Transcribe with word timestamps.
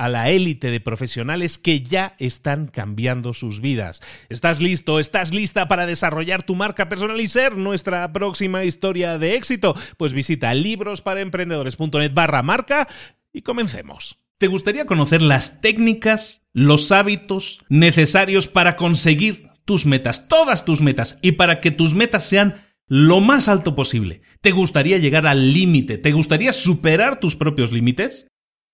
a 0.00 0.08
la 0.08 0.30
élite 0.30 0.70
de 0.70 0.80
profesionales 0.80 1.58
que 1.58 1.82
ya 1.82 2.14
están 2.18 2.68
cambiando 2.68 3.34
sus 3.34 3.60
vidas. 3.60 4.00
¿Estás 4.30 4.58
listo? 4.58 4.98
¿Estás 4.98 5.34
lista 5.34 5.68
para 5.68 5.84
desarrollar 5.84 6.42
tu 6.42 6.54
marca 6.54 6.88
personal 6.88 7.20
y 7.20 7.28
ser 7.28 7.58
nuestra 7.58 8.10
próxima 8.10 8.64
historia 8.64 9.18
de 9.18 9.34
éxito? 9.34 9.76
Pues 9.98 10.14
visita 10.14 10.54
librosparaemprendedores.net 10.54 12.14
barra 12.14 12.42
marca 12.42 12.88
y 13.30 13.42
comencemos. 13.42 14.16
¿Te 14.38 14.46
gustaría 14.46 14.86
conocer 14.86 15.20
las 15.20 15.60
técnicas, 15.60 16.48
los 16.54 16.92
hábitos 16.92 17.62
necesarios 17.68 18.48
para 18.48 18.76
conseguir 18.76 19.50
tus 19.66 19.84
metas, 19.84 20.28
todas 20.28 20.64
tus 20.64 20.80
metas, 20.80 21.18
y 21.20 21.32
para 21.32 21.60
que 21.60 21.72
tus 21.72 21.92
metas 21.92 22.24
sean 22.24 22.54
lo 22.86 23.20
más 23.20 23.48
alto 23.48 23.74
posible? 23.74 24.22
¿Te 24.40 24.52
gustaría 24.52 24.96
llegar 24.96 25.26
al 25.26 25.52
límite? 25.52 25.98
¿Te 25.98 26.12
gustaría 26.12 26.54
superar 26.54 27.20
tus 27.20 27.36
propios 27.36 27.70
límites? 27.70 28.28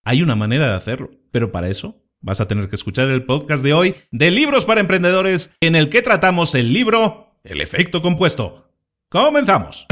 Hay 0.09 0.23
una 0.23 0.37
manera 0.37 0.69
de 0.69 0.75
hacerlo, 0.75 1.11
pero 1.33 1.51
para 1.51 1.69
eso 1.69 2.01
vas 2.21 2.41
a 2.41 2.47
tener 2.47 2.69
que 2.69 2.77
escuchar 2.77 3.09
el 3.09 3.25
podcast 3.25 3.65
de 3.65 3.73
hoy 3.73 3.97
de 4.13 4.31
Libros 4.31 4.65
para 4.65 4.81
Emprendedores, 4.81 5.57
en 5.61 5.75
el 5.75 5.91
que 5.91 6.01
tratamos 6.01 6.55
el 6.55 6.73
libro 6.73 7.41
El 7.43 7.61
efecto 7.61 8.01
compuesto. 8.01 8.71
¡Comenzamos! 9.09 9.85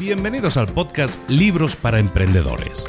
Bienvenidos 0.00 0.56
al 0.56 0.66
podcast 0.66 1.30
Libros 1.30 1.76
para 1.76 2.00
Emprendedores 2.00 2.88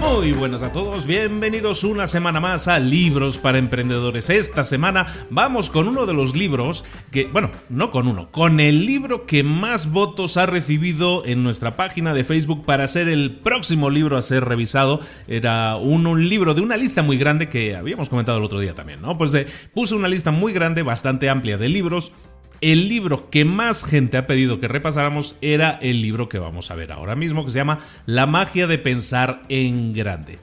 Muy 0.00 0.32
buenas 0.32 0.62
a 0.62 0.72
todos, 0.72 1.06
bienvenidos 1.06 1.84
una 1.84 2.06
semana 2.06 2.40
más 2.40 2.68
a 2.68 2.78
Libros 2.78 3.36
para 3.36 3.58
Emprendedores. 3.58 4.30
Esta 4.30 4.64
semana 4.64 5.06
vamos 5.28 5.68
con 5.68 5.88
uno 5.88 6.06
de 6.06 6.14
los 6.14 6.34
libros 6.34 6.84
que, 7.10 7.26
bueno, 7.26 7.50
no 7.68 7.90
con 7.90 8.08
uno, 8.08 8.30
con 8.30 8.60
el 8.60 8.86
libro 8.86 9.26
que 9.26 9.42
más 9.42 9.92
votos 9.92 10.38
ha 10.38 10.46
recibido 10.46 11.22
en 11.26 11.44
nuestra 11.44 11.76
página 11.76 12.14
de 12.14 12.24
Facebook 12.24 12.64
para 12.64 12.88
ser 12.88 13.08
el 13.08 13.40
próximo 13.42 13.90
libro 13.90 14.16
a 14.16 14.22
ser 14.22 14.46
revisado. 14.46 15.00
Era 15.28 15.76
un, 15.76 16.28
libro 16.28 16.54
de 16.54 16.62
una 16.62 16.78
lista 16.78 17.02
muy 17.02 17.18
grande 17.18 17.50
que 17.50 17.76
habíamos 17.76 18.08
comentado 18.08 18.38
el 18.38 18.44
otro 18.44 18.58
día 18.58 18.74
también, 18.74 19.02
¿no? 19.02 19.18
Pues 19.18 19.32
de, 19.32 19.46
puse 19.74 19.94
una 19.94 20.08
lista 20.08 20.30
muy 20.30 20.54
grande, 20.54 20.82
bastante 20.82 21.28
amplia 21.28 21.58
de 21.58 21.68
libros 21.68 22.12
el 22.60 22.88
libro 22.88 23.30
que 23.30 23.44
más 23.44 23.84
gente 23.84 24.16
ha 24.16 24.26
pedido 24.26 24.60
que 24.60 24.68
repasáramos 24.68 25.36
era 25.40 25.78
el 25.82 26.02
libro 26.02 26.28
que 26.28 26.38
vamos 26.38 26.70
a 26.70 26.74
ver 26.74 26.92
ahora 26.92 27.16
mismo, 27.16 27.44
que 27.44 27.50
se 27.50 27.58
llama 27.58 27.80
La 28.06 28.26
magia 28.26 28.66
de 28.66 28.78
pensar 28.78 29.42
en 29.48 29.92
grande. 29.92 30.38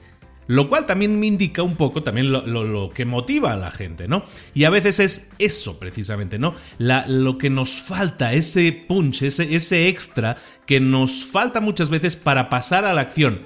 Lo 0.48 0.70
cual 0.70 0.86
también 0.86 1.20
me 1.20 1.26
indica 1.26 1.62
un 1.62 1.76
poco 1.76 2.02
también 2.02 2.32
lo, 2.32 2.88
que 2.88 3.04
motiva 3.04 3.52
a 3.52 3.56
la 3.58 3.70
gente, 3.70 4.08
¿no? 4.08 4.24
Y 4.54 4.64
a 4.64 4.70
veces 4.70 4.98
es 4.98 5.30
eso 5.38 5.78
precisamente, 5.78 6.38
¿no? 6.38 6.54
lo 6.78 7.36
que 7.36 7.50
nos 7.50 7.82
falta, 7.82 8.32
ese 8.32 8.72
punch, 8.72 9.22
ese, 9.22 9.88
extra 9.88 10.36
que 10.64 10.80
nos 10.80 11.26
falta 11.26 11.60
muchas 11.60 11.90
veces 11.90 12.16
para 12.16 12.48
pasar 12.48 12.86
a 12.86 12.94
la 12.94 13.02
acción 13.02 13.42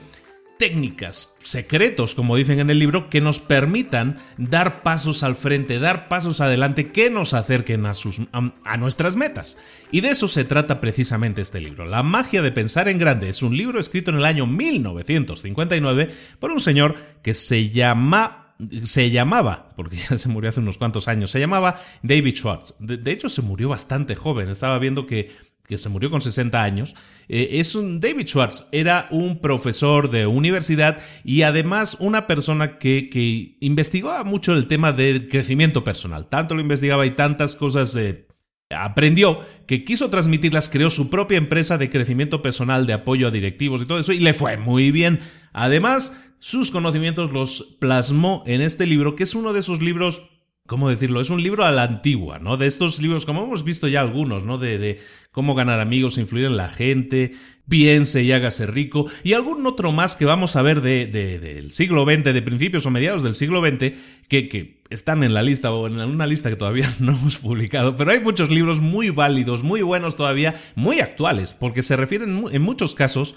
técnicas, 0.63 1.35
secretos, 1.41 2.15
como 2.15 2.37
dicen 2.37 2.61
en 2.61 2.71
el 2.71 2.79
libro, 2.79 3.11
que 3.11 3.21
nos 3.21 3.41
permitan 3.41 4.17
dar 4.39 4.85
pasos 4.85 5.25
al 5.25 5.35
frente, 5.35 5.81
dar 5.81 6.07
pasos 6.07 6.41
adelante 6.41 6.93
que 6.93 7.11
nos 7.11 7.35
acerquen 7.35 7.85
a, 7.85 7.95
sus, 7.95 8.21
a, 8.31 8.77
nuestras 8.77 9.17
metas. 9.17 9.59
Y 9.91 10.03
de 10.03 10.11
eso 10.11 10.29
se 10.29 10.45
trata 10.45 10.81
precisamente 10.81 11.43
este 11.43 11.61
libro. 11.61 11.85
La 11.85 12.05
magia 12.05 12.43
de 12.43 12.53
pensar 12.53 12.87
en 12.87 12.99
grande 13.01 13.29
es 13.29 13.43
un 13.43 13.57
libro 13.57 13.81
escrito 13.81 14.13
en 14.13 14.19
el 14.19 14.25
año 14.25 14.47
1959 14.47 16.15
por 16.39 16.53
un 16.53 16.61
señor 16.61 16.95
que 17.25 17.35
se 17.35 17.71
llama 17.71 18.55
se 18.85 19.11
llamaba, 19.11 19.73
porque 19.75 19.97
ya 19.97 20.17
se 20.17 20.29
murió 20.29 20.51
hace 20.51 20.61
unos 20.61 20.79
cuantos 20.79 21.09
años, 21.09 21.33
se 21.33 21.41
llamaba 21.41 21.81
David 22.05 22.37
Schwartz. 22.37 22.77
de, 22.79 23.11
hecho, 23.11 23.29
se 23.29 23.43
murió 23.43 23.69
bastante 23.69 24.15
joven. 24.15 24.49
Estaba 24.49 24.79
viendo 24.79 25.09
que 25.09 25.29
que 25.67 25.79
se 25.79 25.89
murió 25.89 26.11
con 26.11 26.21
60 26.21 26.63
años, 26.63 26.95
eh, 27.29 27.49
es 27.53 27.75
un 27.75 28.01
David 28.01 28.27
Schwartz, 28.27 28.69
era 28.73 29.09
un 29.11 29.41
profesor 29.41 30.11
de 30.11 30.27
universidad 30.27 30.99
y 31.25 31.43
además 31.43 31.97
una 32.01 32.27
persona 32.27 32.79
que, 32.79 33.09
que 33.09 33.57
investigaba 33.61 34.25
mucho 34.25 34.55
el 34.55 34.67
tema 34.67 34.93
del 34.93 35.29
crecimiento 35.29 35.85
personal. 35.85 36.29
Tanto 36.29 36.55
lo 36.55 36.61
investigaba 36.61 37.07
y 37.07 37.13
tantas 37.13 37.57
cosas 37.57 37.95
eh, 37.97 38.27
aprendió, 38.75 39.41
que 39.67 39.85
quiso 39.85 40.11
transmitirlas, 40.11 40.69
creó 40.69 40.91
su 40.91 41.11
propia 41.11 41.39
empresa 41.39 41.79
de 41.79 41.91
crecimiento 41.91 42.43
personal, 42.43 42.87
de 42.87 42.93
apoyo 42.93 43.29
a 43.29 43.31
directivos 43.31 43.83
y 43.83 43.87
todo 43.87 43.99
eso, 43.99 44.13
y 44.13 44.19
le 44.19 44.35
fue 44.35 44.57
muy 44.57 44.91
bien. 44.91 45.21
Además, 45.53 46.23
sus 46.39 46.71
conocimientos 46.71 47.33
los 47.33 47.77
plasmó 47.79 48.43
en 48.47 48.63
este 48.63 48.87
libro, 48.87 49.15
que 49.15 49.23
es 49.23 49.35
uno 49.35 49.53
de 49.53 49.61
esos 49.61 49.81
libros 49.81 50.32
¿cómo 50.73 50.89
decirlo? 50.89 51.21
Es 51.21 51.29
un 51.29 51.43
libro 51.43 51.67
a 51.67 51.71
la 51.71 51.83
antigua, 51.83 52.39
¿no? 52.39 52.57
De 52.57 52.67
estos 52.67 53.03
libros, 53.03 53.27
como 53.27 53.45
hemos 53.45 53.63
visto 53.63 53.89
ya 53.89 54.01
algunos, 54.01 54.45
¿no? 54.45 54.57
De, 54.57 54.79
de, 54.79 54.99
cómo 55.31 55.55
ganar 55.55 55.81
amigos, 55.81 56.17
influir 56.17 56.47
en 56.47 56.57
la 56.57 56.71
gente, 56.71 57.33
piense 57.69 58.23
y 58.23 58.33
hágase 58.33 58.67
rico, 58.67 59.05
y 59.23 59.35
algún 59.35 59.67
otro 59.67 59.93
más 59.93 60.17
que 60.17 60.25
vamos 60.25 60.57
a 60.57 60.63
ver 60.63 60.81
de, 60.81 61.05
de, 61.05 61.39
del 61.39 61.73
siglo 61.73 62.07
XX, 62.07 62.25
de 62.33 62.41
principios 62.41 62.87
o 62.87 62.91
mediados 62.91 63.23
del 63.23 63.35
siglo 63.35 63.61
XX, 63.61 63.93
que, 64.29 64.49
que 64.49 64.81
están 64.89 65.23
en 65.25 65.35
la 65.35 65.43
lista 65.43 65.73
o 65.73 65.87
en 65.87 66.01
una 66.01 66.27
lista 66.27 66.49
que 66.49 66.57
todavía 66.57 66.91
no 67.01 67.13
hemos 67.13 67.37
publicado, 67.37 67.95
pero 67.95 68.11
hay 68.11 68.21
muchos 68.21 68.51
libros 68.51 68.81
muy 68.81 69.11
válidos, 69.11 69.63
muy 69.63 69.83
buenos 69.83 70.17
todavía, 70.17 70.55
muy 70.75 71.01
actuales, 71.01 71.53
porque 71.53 71.83
se 71.83 71.97
refieren 71.97 72.47
en 72.51 72.63
muchos 72.63 72.95
casos 72.95 73.37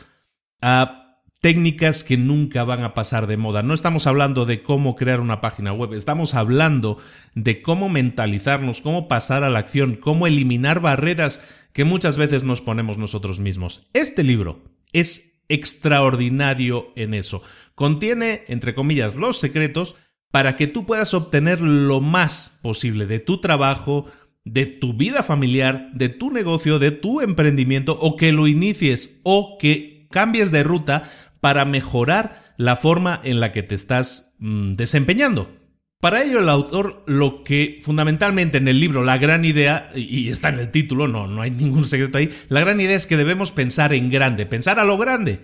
a 0.62 1.05
técnicas 1.46 2.04
que 2.04 2.18
nunca 2.18 2.64
van 2.64 2.84
a 2.84 2.96
pasar 2.96 3.28
de 3.28 3.38
moda. 3.38 3.62
No 3.62 3.76
estamos 3.76 4.08
hablando 4.08 4.48
de 4.48 4.64
cómo 4.64 4.96
crear 4.96 5.20
una 5.20 5.42
página 5.42 5.74
web, 5.74 5.94
estamos 5.94 6.34
hablando 6.34 6.98
de 7.36 7.62
cómo 7.62 7.88
mentalizarnos, 7.88 8.82
cómo 8.82 9.08
pasar 9.08 9.44
a 9.44 9.52
la 9.52 9.60
acción, 9.60 9.94
cómo 9.94 10.26
eliminar 10.26 10.80
barreras 10.80 11.48
que 11.72 11.84
muchas 11.84 12.18
veces 12.18 12.42
nos 12.42 12.62
ponemos 12.62 12.98
nosotros 12.98 13.40
mismos. 13.40 13.92
Este 13.94 14.24
libro 14.24 14.64
es 14.92 15.44
extraordinario 15.48 16.92
en 16.96 17.14
eso. 17.14 17.44
Contiene, 17.76 18.42
entre 18.48 18.74
comillas, 18.74 19.14
los 19.14 19.38
secretos 19.38 19.98
para 20.32 20.56
que 20.56 20.66
tú 20.66 20.88
puedas 20.88 21.14
obtener 21.14 21.62
lo 21.62 22.02
más 22.02 22.60
posible 22.64 23.06
de 23.06 23.20
tu 23.20 23.40
trabajo, 23.40 24.08
de 24.46 24.66
tu 24.66 24.96
vida 24.96 25.22
familiar, 25.22 25.92
de 25.94 26.10
tu 26.10 26.32
negocio, 26.32 26.80
de 26.80 26.90
tu 26.90 27.22
emprendimiento, 27.22 27.96
o 28.02 28.16
que 28.16 28.32
lo 28.32 28.48
inicies 28.48 29.20
o 29.22 29.60
que 29.60 30.08
cambies 30.10 30.50
de 30.52 30.64
ruta 30.64 31.12
para 31.46 31.64
mejorar 31.64 32.56
la 32.58 32.76
forma 32.76 33.22
en 33.24 33.40
la 33.40 33.52
que 33.52 33.62
te 33.62 33.76
estás 33.76 34.34
mm, 34.40 34.74
desempeñando. 34.74 35.56
Para 36.02 36.24
ello 36.24 36.40
el 36.40 36.50
autor 36.50 37.04
lo 37.06 37.44
que 37.44 37.78
fundamentalmente 37.84 38.58
en 38.58 38.68
el 38.68 38.80
libro 38.80 39.04
la 39.04 39.20
gran 39.20 39.46
idea, 39.46 39.92
y 39.94 40.30
está 40.30 40.50
en 40.50 40.58
el 40.58 40.72
título, 40.72 41.08
no, 41.08 41.28
no 41.28 41.44
hay 41.44 41.52
ningún 41.52 41.86
secreto 41.86 42.18
ahí, 42.18 42.32
la 42.50 42.62
gran 42.62 42.82
idea 42.82 42.98
es 42.98 43.06
que 43.06 43.16
debemos 43.16 43.52
pensar 43.52 43.94
en 43.94 44.10
grande, 44.10 44.48
pensar 44.48 44.80
a 44.80 44.86
lo 44.86 44.98
grande. 44.98 45.40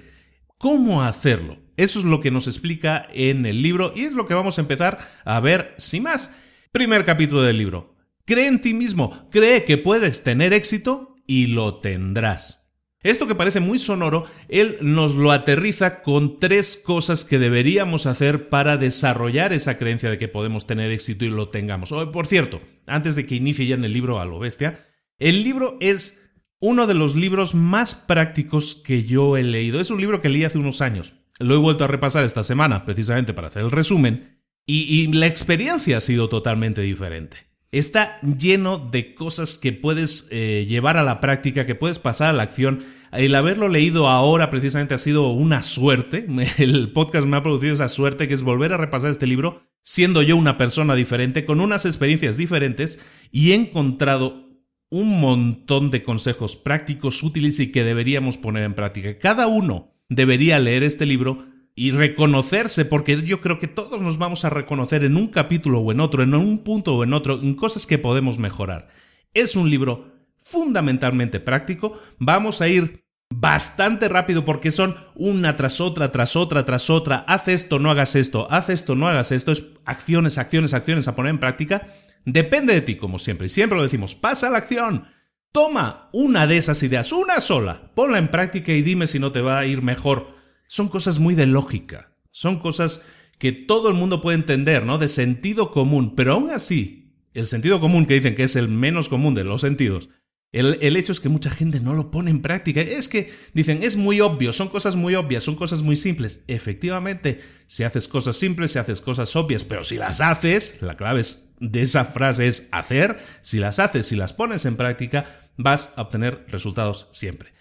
¿Cómo 0.57 1.03
hacerlo? 1.03 1.59
Eso 1.77 1.99
es 1.99 2.05
lo 2.05 2.19
que 2.19 2.31
nos 2.31 2.47
explica 2.47 3.07
en 3.13 3.45
el 3.45 3.61
libro 3.61 3.93
y 3.95 4.05
es 4.05 4.13
lo 4.13 4.25
que 4.25 4.33
vamos 4.33 4.57
a 4.57 4.61
empezar 4.61 4.97
a 5.23 5.39
ver 5.39 5.75
sin 5.77 6.01
más. 6.01 6.35
Primer 6.71 7.05
capítulo 7.05 7.43
del 7.43 7.59
libro. 7.59 7.95
Cree 8.25 8.47
en 8.47 8.59
ti 8.59 8.73
mismo, 8.73 9.29
cree 9.29 9.65
que 9.65 9.77
puedes 9.77 10.23
tener 10.23 10.51
éxito 10.51 11.13
y 11.27 11.45
lo 11.45 11.75
tendrás. 11.75 12.60
Esto 13.03 13.27
que 13.27 13.33
parece 13.33 13.59
muy 13.59 13.79
sonoro, 13.79 14.25
él 14.47 14.77
nos 14.81 15.15
lo 15.15 15.31
aterriza 15.31 16.03
con 16.03 16.39
tres 16.39 16.79
cosas 16.85 17.23
que 17.23 17.39
deberíamos 17.39 18.05
hacer 18.05 18.49
para 18.49 18.77
desarrollar 18.77 19.53
esa 19.53 19.77
creencia 19.77 20.11
de 20.11 20.19
que 20.19 20.27
podemos 20.27 20.67
tener 20.67 20.91
éxito 20.91 21.25
y 21.25 21.29
lo 21.29 21.49
tengamos. 21.49 21.91
Oh, 21.91 22.11
por 22.11 22.27
cierto, 22.27 22.61
antes 22.85 23.15
de 23.15 23.25
que 23.25 23.35
inicie 23.35 23.65
ya 23.65 23.75
en 23.75 23.85
el 23.85 23.93
libro 23.93 24.19
a 24.19 24.25
lo 24.25 24.37
bestia, 24.37 24.85
el 25.17 25.43
libro 25.43 25.77
es 25.81 26.31
uno 26.59 26.85
de 26.85 26.93
los 26.93 27.15
libros 27.15 27.55
más 27.55 27.95
prácticos 27.95 28.75
que 28.75 29.03
yo 29.03 29.35
he 29.35 29.43
leído. 29.43 29.79
Es 29.79 29.89
un 29.89 29.99
libro 29.99 30.21
que 30.21 30.29
leí 30.29 30.43
hace 30.43 30.59
unos 30.59 30.81
años. 30.81 31.13
Lo 31.39 31.55
he 31.55 31.57
vuelto 31.57 31.83
a 31.83 31.87
repasar 31.87 32.23
esta 32.23 32.43
semana, 32.43 32.85
precisamente 32.85 33.33
para 33.33 33.47
hacer 33.47 33.63
el 33.63 33.71
resumen, 33.71 34.39
y, 34.67 35.07
la 35.07 35.25
experiencia 35.25 35.97
ha 35.97 36.01
sido 36.01 36.29
totalmente 36.29 36.81
diferente. 36.81 37.50
Está 37.71 38.19
lleno 38.21 38.77
de 38.77 39.15
cosas 39.15 39.57
que 39.57 39.71
puedes 39.71 40.27
eh, 40.31 40.65
llevar 40.67 40.97
a 40.97 41.03
la 41.03 41.21
práctica, 41.21 41.65
que 41.65 41.75
puedes 41.75 41.99
pasar 41.99 42.29
a 42.29 42.33
la 42.33 42.43
acción. 42.43 42.83
El 43.13 43.33
haberlo 43.33 43.69
leído 43.69 44.09
ahora 44.09 44.49
precisamente 44.49 44.93
ha 44.93 44.97
sido 44.97 45.29
una 45.29 45.63
suerte. 45.63 46.27
El 46.57 46.91
podcast 46.91 47.25
me 47.25 47.37
ha 47.37 47.43
producido 47.43 47.73
esa 47.73 47.87
suerte 47.87 48.27
que 48.27 48.33
es 48.33 48.41
volver 48.41 48.73
a 48.73 48.77
repasar 48.77 49.09
este 49.09 49.27
libro 49.27 49.63
siendo 49.83 50.21
yo 50.21 50.37
una 50.37 50.57
persona 50.57 50.95
diferente, 50.95 51.45
con 51.45 51.59
unas 51.59 51.85
experiencias 51.85 52.37
diferentes 52.37 52.99
y 53.31 53.51
he 53.51 53.55
encontrado 53.55 54.49
un 54.89 55.19
montón 55.19 55.89
de 55.89 56.03
consejos 56.03 56.55
prácticos, 56.55 57.23
útiles 57.23 57.59
y 57.59 57.71
que 57.71 57.83
deberíamos 57.83 58.37
poner 58.37 58.63
en 58.63 58.75
práctica. 58.75 59.17
Cada 59.17 59.47
uno 59.47 59.95
debería 60.09 60.59
leer 60.59 60.83
este 60.83 61.05
libro 61.05 61.47
y 61.81 61.89
reconocerse, 61.89 62.85
porque 62.85 63.23
yo 63.23 63.41
creo 63.41 63.57
que 63.57 63.65
todos 63.65 63.99
nos 64.03 64.19
vamos 64.19 64.45
a 64.45 64.51
reconocer 64.51 65.03
en 65.03 65.17
un 65.17 65.29
capítulo 65.29 65.79
o 65.79 65.91
en 65.91 65.99
otro, 65.99 66.21
en 66.21 66.35
un 66.35 66.59
punto 66.59 66.93
o 66.93 67.03
en 67.03 67.11
otro, 67.11 67.41
en 67.41 67.55
cosas 67.55 67.87
que 67.87 67.97
podemos 67.97 68.37
mejorar. 68.37 68.89
Es 69.33 69.55
un 69.55 69.67
libro 69.67 70.13
fundamentalmente 70.37 71.39
práctico, 71.39 71.99
vamos 72.19 72.61
a 72.61 72.67
ir 72.67 73.03
bastante 73.33 74.09
rápido 74.09 74.45
porque 74.45 74.69
son 74.69 74.95
una 75.15 75.57
tras 75.57 75.81
otra, 75.81 76.11
tras 76.11 76.35
otra, 76.35 76.65
tras 76.65 76.91
otra, 76.91 77.25
haz 77.27 77.47
esto, 77.47 77.79
no 77.79 77.89
hagas 77.89 78.15
esto, 78.15 78.47
haz 78.51 78.69
esto, 78.69 78.93
no 78.93 79.07
hagas 79.07 79.31
esto, 79.31 79.51
es 79.51 79.65
acciones, 79.83 80.37
acciones, 80.37 80.75
acciones 80.75 81.07
a 81.07 81.15
poner 81.15 81.31
en 81.31 81.39
práctica. 81.39 81.87
Depende 82.25 82.75
de 82.75 82.81
ti, 82.81 82.95
como 82.95 83.17
siempre, 83.17 83.47
y 83.47 83.49
siempre 83.49 83.77
lo 83.77 83.83
decimos, 83.83 84.13
pasa 84.13 84.51
la 84.51 84.59
acción. 84.59 85.05
Toma 85.51 86.09
una 86.13 86.45
de 86.45 86.57
esas 86.57 86.83
ideas, 86.83 87.11
una 87.11 87.39
sola, 87.39 87.89
ponla 87.95 88.19
en 88.19 88.27
práctica 88.27 88.71
y 88.71 88.83
dime 88.83 89.07
si 89.07 89.17
no 89.17 89.31
te 89.31 89.41
va 89.41 89.57
a 89.57 89.65
ir 89.65 89.81
mejor 89.81 90.39
son 90.71 90.87
cosas 90.87 91.19
muy 91.19 91.35
de 91.35 91.47
lógica, 91.47 92.13
son 92.31 92.59
cosas 92.59 93.03
que 93.37 93.51
todo 93.51 93.89
el 93.89 93.93
mundo 93.93 94.21
puede 94.21 94.37
entender, 94.37 94.85
¿no? 94.85 94.99
De 94.99 95.09
sentido 95.09 95.69
común, 95.69 96.15
pero 96.15 96.31
aún 96.31 96.49
así, 96.49 97.13
el 97.33 97.47
sentido 97.47 97.81
común 97.81 98.05
que 98.05 98.13
dicen 98.13 98.35
que 98.35 98.43
es 98.43 98.55
el 98.55 98.69
menos 98.69 99.09
común 99.09 99.33
de 99.33 99.43
los 99.43 99.59
sentidos, 99.59 100.07
el, 100.53 100.77
el, 100.81 100.95
hecho 100.95 101.11
es 101.11 101.19
que 101.19 101.27
mucha 101.27 101.49
gente 101.49 101.81
no 101.81 101.93
lo 101.93 102.09
pone 102.09 102.31
en 102.31 102.41
práctica. 102.41 102.79
Es 102.79 103.09
que 103.09 103.33
dicen, 103.53 103.83
es 103.83 103.97
muy 103.97 104.21
obvio, 104.21 104.53
son 104.53 104.69
cosas 104.69 104.95
muy 104.95 105.13
obvias, 105.15 105.43
son 105.43 105.55
cosas 105.55 105.81
muy 105.81 105.97
simples. 105.97 106.45
Efectivamente, 106.47 107.41
si 107.67 107.83
haces 107.83 108.07
cosas 108.07 108.37
simples, 108.37 108.71
si 108.71 108.79
haces 108.79 109.01
cosas 109.01 109.35
obvias, 109.35 109.65
pero 109.65 109.83
si 109.83 109.97
las 109.97 110.21
haces, 110.21 110.81
la 110.81 110.95
clave 110.95 111.21
de 111.59 111.81
esa 111.81 112.05
frase 112.05 112.47
es 112.47 112.69
hacer, 112.71 113.19
si 113.41 113.59
las 113.59 113.79
haces, 113.79 114.07
si 114.07 114.15
las 114.15 114.31
pones 114.31 114.65
en 114.65 114.77
práctica, 114.77 115.25
vas 115.57 115.91
a 115.97 116.03
obtener 116.03 116.45
resultados 116.47 117.09
siempre. 117.11 117.51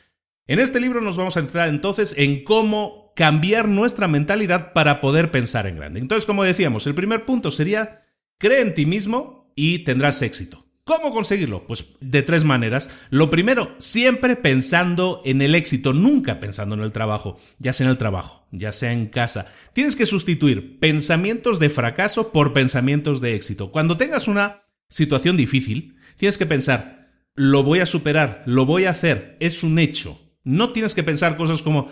En 0.50 0.58
este 0.58 0.80
libro 0.80 1.00
nos 1.00 1.16
vamos 1.16 1.36
a 1.36 1.42
centrar 1.42 1.68
entonces 1.68 2.12
en 2.18 2.42
cómo 2.42 3.12
cambiar 3.14 3.68
nuestra 3.68 4.08
mentalidad 4.08 4.72
para 4.72 5.00
poder 5.00 5.30
pensar 5.30 5.68
en 5.68 5.76
grande. 5.76 6.00
Entonces, 6.00 6.26
como 6.26 6.42
decíamos, 6.42 6.88
el 6.88 6.94
primer 6.96 7.24
punto 7.24 7.52
sería, 7.52 8.02
cree 8.36 8.60
en 8.60 8.74
ti 8.74 8.84
mismo 8.84 9.52
y 9.54 9.84
tendrás 9.84 10.22
éxito. 10.22 10.66
¿Cómo 10.82 11.14
conseguirlo? 11.14 11.68
Pues 11.68 11.90
de 12.00 12.22
tres 12.22 12.42
maneras. 12.42 12.90
Lo 13.10 13.30
primero, 13.30 13.76
siempre 13.78 14.34
pensando 14.34 15.22
en 15.24 15.40
el 15.40 15.54
éxito, 15.54 15.92
nunca 15.92 16.40
pensando 16.40 16.74
en 16.74 16.80
el 16.80 16.90
trabajo, 16.90 17.38
ya 17.60 17.72
sea 17.72 17.84
en 17.84 17.92
el 17.92 17.98
trabajo, 17.98 18.48
ya 18.50 18.72
sea 18.72 18.92
en 18.92 19.06
casa. 19.06 19.46
Tienes 19.72 19.94
que 19.94 20.04
sustituir 20.04 20.80
pensamientos 20.80 21.60
de 21.60 21.70
fracaso 21.70 22.32
por 22.32 22.52
pensamientos 22.52 23.20
de 23.20 23.36
éxito. 23.36 23.70
Cuando 23.70 23.96
tengas 23.96 24.26
una 24.26 24.64
situación 24.88 25.36
difícil, 25.36 25.94
tienes 26.16 26.38
que 26.38 26.46
pensar, 26.46 27.08
lo 27.36 27.62
voy 27.62 27.78
a 27.78 27.86
superar, 27.86 28.42
lo 28.46 28.66
voy 28.66 28.86
a 28.86 28.90
hacer, 28.90 29.36
es 29.38 29.62
un 29.62 29.78
hecho, 29.78 30.29
no 30.50 30.72
tienes 30.72 30.94
que 30.94 31.02
pensar 31.02 31.36
cosas 31.36 31.62
como, 31.62 31.88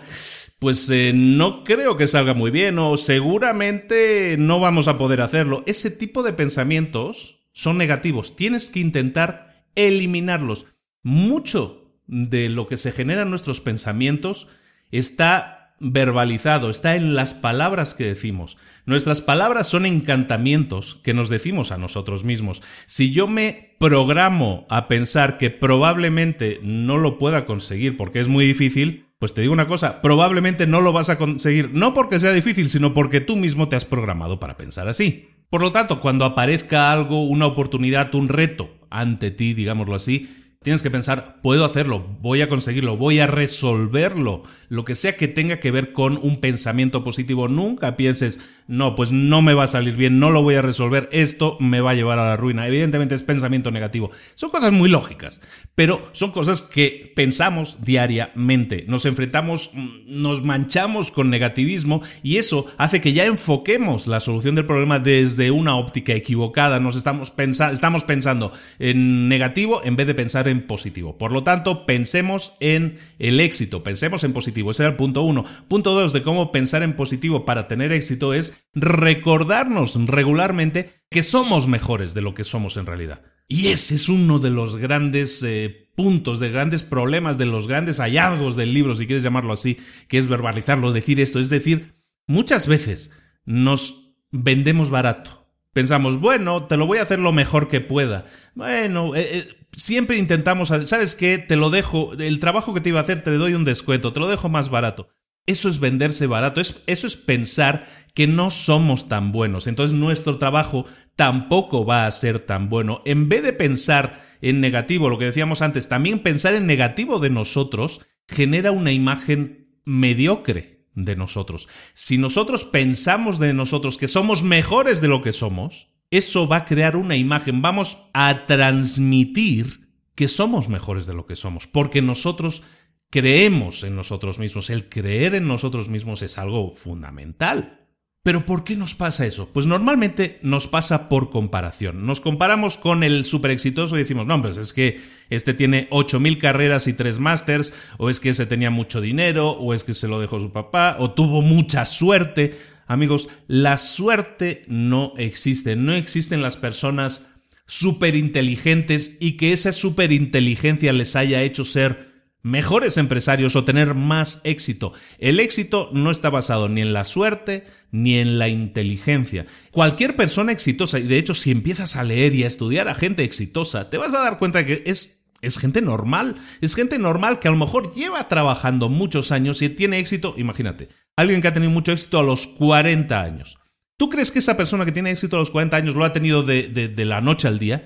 pues 0.59 0.89
eh, 0.89 1.11
no 1.15 1.63
creo 1.63 1.97
que 1.97 2.07
salga 2.07 2.33
muy 2.33 2.51
bien 2.51 2.77
o 2.79 2.97
seguramente 2.97 4.35
no 4.37 4.59
vamos 4.59 4.87
a 4.87 4.97
poder 4.97 5.21
hacerlo. 5.21 5.63
Ese 5.65 5.89
tipo 5.91 6.23
de 6.23 6.33
pensamientos 6.33 7.47
son 7.53 7.77
negativos. 7.77 8.35
Tienes 8.35 8.69
que 8.69 8.79
intentar 8.79 9.65
eliminarlos. 9.75 10.67
Mucho 11.03 11.93
de 12.07 12.49
lo 12.49 12.67
que 12.67 12.77
se 12.77 12.91
genera 12.91 13.21
en 13.21 13.29
nuestros 13.29 13.61
pensamientos 13.61 14.49
está 14.91 15.58
verbalizado, 15.79 16.69
está 16.69 16.95
en 16.95 17.15
las 17.15 17.33
palabras 17.33 17.93
que 17.93 18.05
decimos. 18.05 18.57
Nuestras 18.85 19.21
palabras 19.21 19.67
son 19.67 19.85
encantamientos 19.85 20.95
que 20.95 21.13
nos 21.13 21.29
decimos 21.29 21.71
a 21.71 21.77
nosotros 21.77 22.23
mismos. 22.23 22.61
Si 22.85 23.11
yo 23.11 23.27
me 23.27 23.75
programo 23.79 24.65
a 24.69 24.87
pensar 24.87 25.37
que 25.37 25.49
probablemente 25.49 26.59
no 26.63 26.97
lo 26.97 27.17
pueda 27.17 27.45
conseguir 27.45 27.97
porque 27.97 28.19
es 28.19 28.27
muy 28.27 28.45
difícil, 28.45 29.07
pues 29.19 29.33
te 29.33 29.41
digo 29.41 29.53
una 29.53 29.67
cosa, 29.67 30.01
probablemente 30.01 30.65
no 30.65 30.81
lo 30.81 30.93
vas 30.93 31.09
a 31.09 31.17
conseguir, 31.17 31.71
no 31.73 31.93
porque 31.93 32.19
sea 32.19 32.31
difícil, 32.31 32.69
sino 32.69 32.93
porque 32.93 33.21
tú 33.21 33.35
mismo 33.35 33.67
te 33.67 33.75
has 33.75 33.85
programado 33.85 34.39
para 34.39 34.57
pensar 34.57 34.87
así. 34.87 35.29
Por 35.49 35.61
lo 35.61 35.71
tanto, 35.71 35.99
cuando 35.99 36.25
aparezca 36.25 36.91
algo, 36.91 37.23
una 37.23 37.47
oportunidad, 37.47 38.13
un 38.15 38.29
reto 38.29 38.69
ante 38.89 39.31
ti, 39.31 39.53
digámoslo 39.53 39.95
así, 39.95 40.38
Tienes 40.61 40.83
que 40.83 40.91
pensar, 40.91 41.39
puedo 41.41 41.63
hacerlo, 41.63 42.05
voy 42.19 42.41
a 42.41 42.49
conseguirlo, 42.49 42.97
voy 42.97 43.19
a 43.19 43.27
resolverlo. 43.27 44.43
Lo 44.67 44.83
que 44.83 44.95
sea 44.95 45.15
que 45.15 45.29
tenga 45.29 45.61
que 45.61 45.71
ver 45.71 45.93
con 45.93 46.19
un 46.21 46.41
pensamiento 46.41 47.01
positivo. 47.01 47.47
Nunca 47.47 47.95
pienses, 47.95 48.51
no, 48.67 48.93
pues 48.93 49.13
no 49.13 49.41
me 49.41 49.53
va 49.53 49.63
a 49.63 49.67
salir 49.67 49.95
bien, 49.95 50.19
no 50.19 50.31
lo 50.31 50.43
voy 50.43 50.55
a 50.55 50.61
resolver, 50.61 51.07
esto 51.13 51.55
me 51.61 51.79
va 51.79 51.91
a 51.91 51.93
llevar 51.93 52.19
a 52.19 52.27
la 52.27 52.35
ruina. 52.35 52.67
Evidentemente 52.67 53.15
es 53.15 53.23
pensamiento 53.23 53.71
negativo. 53.71 54.11
Son 54.35 54.49
cosas 54.49 54.73
muy 54.73 54.89
lógicas, 54.89 55.39
pero 55.75 56.09
son 56.11 56.33
cosas 56.33 56.61
que 56.61 57.13
pensamos 57.15 57.85
diariamente. 57.85 58.83
Nos 58.85 59.05
enfrentamos, 59.05 59.71
mm, 59.73 60.21
nos 60.21 60.43
manchamos 60.43 61.09
con 61.09 61.29
negativismo 61.29 62.01
y 62.21 62.35
eso 62.35 62.65
hace 62.77 62.99
que 62.99 63.13
ya 63.13 63.23
enfoquemos 63.25 64.07
la 64.07 64.19
solución 64.19 64.55
del 64.55 64.65
problema 64.65 64.99
desde 64.99 65.51
una 65.51 65.77
óptica 65.77 66.11
equivocada. 66.11 66.81
Nos 66.81 66.97
estamos, 66.97 67.31
estamos 67.71 68.03
pensando 68.03 68.51
en 68.77 69.29
negativo 69.29 69.81
en 69.85 69.95
vez 69.95 70.05
de 70.05 70.15
pensar 70.15 70.48
en 70.49 70.67
positivo. 70.67 71.17
Por 71.17 71.31
lo 71.31 71.43
tanto, 71.43 71.85
pensemos 71.85 72.53
en 72.59 72.97
el 73.19 73.39
éxito, 73.39 73.83
pensemos 73.83 74.23
en 74.23 74.33
positivo. 74.33 74.71
Ese 74.71 74.83
era 74.83 74.91
el 74.91 74.97
punto 74.97 75.21
uno. 75.21 75.45
Punto 75.67 75.93
dos 75.93 76.13
de 76.13 76.23
cómo 76.23 76.51
pensar 76.51 76.83
en 76.83 76.95
positivo 76.95 77.45
para 77.45 77.67
tener 77.67 77.91
éxito 77.91 78.33
es 78.33 78.61
recordarnos 78.73 79.95
regularmente 80.07 80.89
que 81.09 81.23
somos 81.23 81.67
mejores 81.67 82.13
de 82.13 82.21
lo 82.21 82.33
que 82.33 82.43
somos 82.43 82.77
en 82.77 82.85
realidad. 82.85 83.21
Y 83.47 83.67
ese 83.67 83.95
es 83.95 84.09
uno 84.09 84.37
de 84.39 84.51
los 84.51 84.77
grandes 84.77 85.41
eh, 85.41 85.89
puntos, 85.95 86.39
de 86.39 86.51
grandes 86.51 86.83
problemas, 86.83 87.37
de 87.37 87.47
los 87.47 87.67
grandes 87.67 87.99
hallazgos 87.99 88.55
del 88.55 88.73
libro, 88.73 88.93
si 88.93 89.07
quieres 89.07 89.23
llamarlo 89.23 89.53
así, 89.53 89.77
que 90.07 90.17
es 90.17 90.27
verbalizarlo, 90.27 90.93
decir 90.93 91.19
esto. 91.19 91.39
Es 91.39 91.49
decir, 91.49 91.93
muchas 92.27 92.67
veces 92.67 93.11
nos 93.45 94.13
vendemos 94.31 94.91
barato. 94.91 95.47
Pensamos, 95.73 96.19
bueno, 96.19 96.65
te 96.65 96.77
lo 96.77 96.87
voy 96.87 96.99
a 96.99 97.03
hacer 97.03 97.19
lo 97.19 97.31
mejor 97.31 97.67
que 97.67 97.81
pueda. 97.81 98.25
Bueno, 98.55 99.15
eh, 99.15 99.29
eh, 99.31 99.47
siempre 99.71 100.17
intentamos, 100.17 100.69
¿sabes 100.69 101.15
qué? 101.15 101.37
Te 101.37 101.55
lo 101.55 101.69
dejo, 101.69 102.13
el 102.13 102.39
trabajo 102.39 102.73
que 102.73 102.81
te 102.81 102.89
iba 102.89 102.99
a 102.99 103.03
hacer 103.03 103.23
te 103.23 103.31
le 103.31 103.37
doy 103.37 103.53
un 103.53 103.63
descuento, 103.63 104.13
te 104.13 104.19
lo 104.19 104.27
dejo 104.27 104.49
más 104.49 104.69
barato. 104.69 105.09
Eso 105.45 105.67
es 105.67 105.79
venderse 105.79 106.27
barato, 106.27 106.61
eso 106.61 107.07
es 107.07 107.15
pensar 107.15 107.83
que 108.13 108.27
no 108.27 108.49
somos 108.49 109.07
tan 109.07 109.31
buenos, 109.31 109.65
entonces 109.65 109.97
nuestro 109.97 110.37
trabajo 110.37 110.85
tampoco 111.15 111.85
va 111.85 112.05
a 112.05 112.11
ser 112.11 112.39
tan 112.39 112.69
bueno. 112.69 113.01
En 113.05 113.29
vez 113.29 113.41
de 113.41 113.53
pensar 113.53 114.23
en 114.41 114.61
negativo, 114.61 115.09
lo 115.09 115.17
que 115.17 115.25
decíamos 115.25 115.61
antes, 115.61 115.89
también 115.89 116.19
pensar 116.19 116.53
en 116.53 116.67
negativo 116.67 117.19
de 117.19 117.29
nosotros 117.29 118.01
genera 118.27 118.71
una 118.71 118.91
imagen 118.91 119.81
mediocre 119.85 120.85
de 120.93 121.15
nosotros. 121.15 121.67
Si 121.93 122.17
nosotros 122.17 122.65
pensamos 122.65 123.39
de 123.39 123.53
nosotros 123.53 123.97
que 123.97 124.07
somos 124.07 124.43
mejores 124.43 125.01
de 125.01 125.07
lo 125.07 125.21
que 125.21 125.33
somos, 125.33 125.93
eso 126.11 126.47
va 126.47 126.57
a 126.57 126.65
crear 126.65 126.95
una 126.95 127.15
imagen, 127.15 127.61
vamos 127.61 128.09
a 128.13 128.45
transmitir 128.45 129.89
que 130.15 130.27
somos 130.27 130.69
mejores 130.69 131.05
de 131.05 131.13
lo 131.13 131.25
que 131.25 131.35
somos, 131.35 131.67
porque 131.67 132.01
nosotros 132.01 132.63
creemos 133.09 133.83
en 133.83 133.95
nosotros 133.95 134.39
mismos. 134.39 134.69
El 134.69 134.89
creer 134.89 135.35
en 135.35 135.47
nosotros 135.47 135.89
mismos 135.89 136.21
es 136.21 136.37
algo 136.37 136.71
fundamental. 136.71 137.75
Pero 138.21 138.45
¿por 138.45 138.65
qué 138.65 138.75
nos 138.75 138.95
pasa 138.95 139.25
eso? 139.25 139.49
Pues 139.53 139.65
normalmente 139.65 140.39
nos 140.43 140.67
pasa 140.67 141.07
por 141.07 141.29
comparación. 141.29 142.05
Nos 142.05 142.19
comparamos 142.19 142.77
con 142.77 143.03
el 143.03 143.23
super 143.23 143.49
exitoso 143.49 143.95
y 143.95 143.99
decimos, 143.99 144.27
no, 144.27 144.41
pues 144.41 144.57
es 144.57 144.73
que 144.73 144.99
este 145.29 145.53
tiene 145.53 145.89
8.000 145.89 146.37
carreras 146.37 146.87
y 146.87 146.93
3 146.93 147.19
másters, 147.19 147.73
o 147.97 148.09
es 148.09 148.19
que 148.19 148.29
ese 148.29 148.45
tenía 148.45 148.71
mucho 148.71 148.99
dinero, 148.99 149.51
o 149.51 149.73
es 149.73 149.85
que 149.85 149.93
se 149.93 150.09
lo 150.09 150.19
dejó 150.19 150.37
su 150.39 150.51
papá, 150.51 150.97
o 150.99 151.11
tuvo 151.11 151.41
mucha 151.41 151.85
suerte. 151.85 152.57
Amigos, 152.89 153.29
la 153.47 153.77
suerte 153.77 154.65
no 154.67 155.13
existe. 155.15 155.75
No 155.75 155.93
existen 155.93 156.41
las 156.41 156.57
personas 156.57 157.35
súper 157.67 158.15
inteligentes 158.15 159.17
y 159.19 159.37
que 159.37 159.53
esa 159.53 159.73
superinteligencia 159.73 160.91
les 160.91 161.15
haya 161.15 161.43
hecho 161.43 161.65
ser 161.65 162.09
mejores 162.41 162.97
empresarios 162.97 163.55
o 163.55 163.63
tener 163.63 163.93
más 163.93 164.41
éxito. 164.43 164.91
El 165.19 165.39
éxito 165.39 165.91
no 165.93 166.09
está 166.09 166.31
basado 166.31 166.67
ni 166.67 166.81
en 166.81 166.91
la 166.91 167.03
suerte 167.03 167.67
ni 167.91 168.17
en 168.17 168.39
la 168.39 168.49
inteligencia. 168.49 169.45
Cualquier 169.69 170.15
persona 170.15 170.51
exitosa, 170.51 170.97
y 170.97 171.03
de 171.03 171.19
hecho 171.19 171.35
si 171.35 171.51
empiezas 171.51 171.95
a 171.95 172.03
leer 172.03 172.33
y 172.33 172.43
a 172.43 172.47
estudiar 172.47 172.87
a 172.87 172.95
gente 172.95 173.23
exitosa, 173.23 173.91
te 173.91 173.97
vas 173.97 174.15
a 174.15 174.21
dar 174.21 174.39
cuenta 174.39 174.65
que 174.65 174.81
es 174.87 175.19
es 175.41 175.57
gente 175.57 175.81
normal, 175.81 176.35
es 176.59 176.75
gente 176.75 176.99
normal 176.99 177.39
que 177.39 177.47
a 177.47 177.51
lo 177.51 177.57
mejor 177.57 177.93
lleva 177.93 178.27
trabajando 178.27 178.89
muchos 178.89 179.31
años 179.31 179.61
y 179.61 179.69
tiene 179.69 179.99
éxito, 179.99 180.35
imagínate, 180.37 180.89
alguien 181.19 181.41
que 181.41 181.47
ha 181.47 181.53
tenido 181.53 181.71
mucho 181.71 181.91
éxito 181.91 182.19
a 182.19 182.23
los 182.23 182.47
40 182.47 183.21
años. 183.21 183.57
¿Tú 183.97 184.09
crees 184.09 184.31
que 184.31 184.39
esa 184.39 184.55
persona 184.55 184.85
que 184.85 184.91
tiene 184.91 185.11
éxito 185.11 185.35
a 185.35 185.39
los 185.39 185.51
40 185.51 185.75
años 185.75 185.95
lo 185.95 186.05
ha 186.05 186.13
tenido 186.13 186.43
de, 186.43 186.93
la 186.97 187.21
noche 187.21 187.47
al 187.47 187.59
día? 187.59 187.83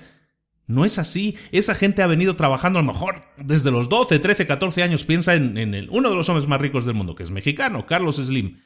No 0.66 0.84
es 0.84 0.98
así. 0.98 1.36
Esa 1.50 1.74
gente 1.74 2.02
ha 2.02 2.06
venido 2.06 2.36
trabajando 2.36 2.78
a 2.78 2.82
lo 2.82 2.92
mejor 2.92 3.24
desde 3.36 3.70
los 3.70 3.88
12, 3.88 4.20
13, 4.20 4.46
14 4.46 4.82
años. 4.82 5.04
Piensa 5.04 5.34
en, 5.34 5.58
en 5.58 5.88
uno 5.90 6.08
de 6.08 6.14
los 6.14 6.28
hombres 6.28 6.46
más 6.46 6.60
ricos 6.60 6.84
del 6.84 6.94
mundo, 6.94 7.14
que 7.14 7.24
es 7.24 7.30
mexicano, 7.30 7.84
Carlos 7.86 8.16
Slim. 8.16 8.58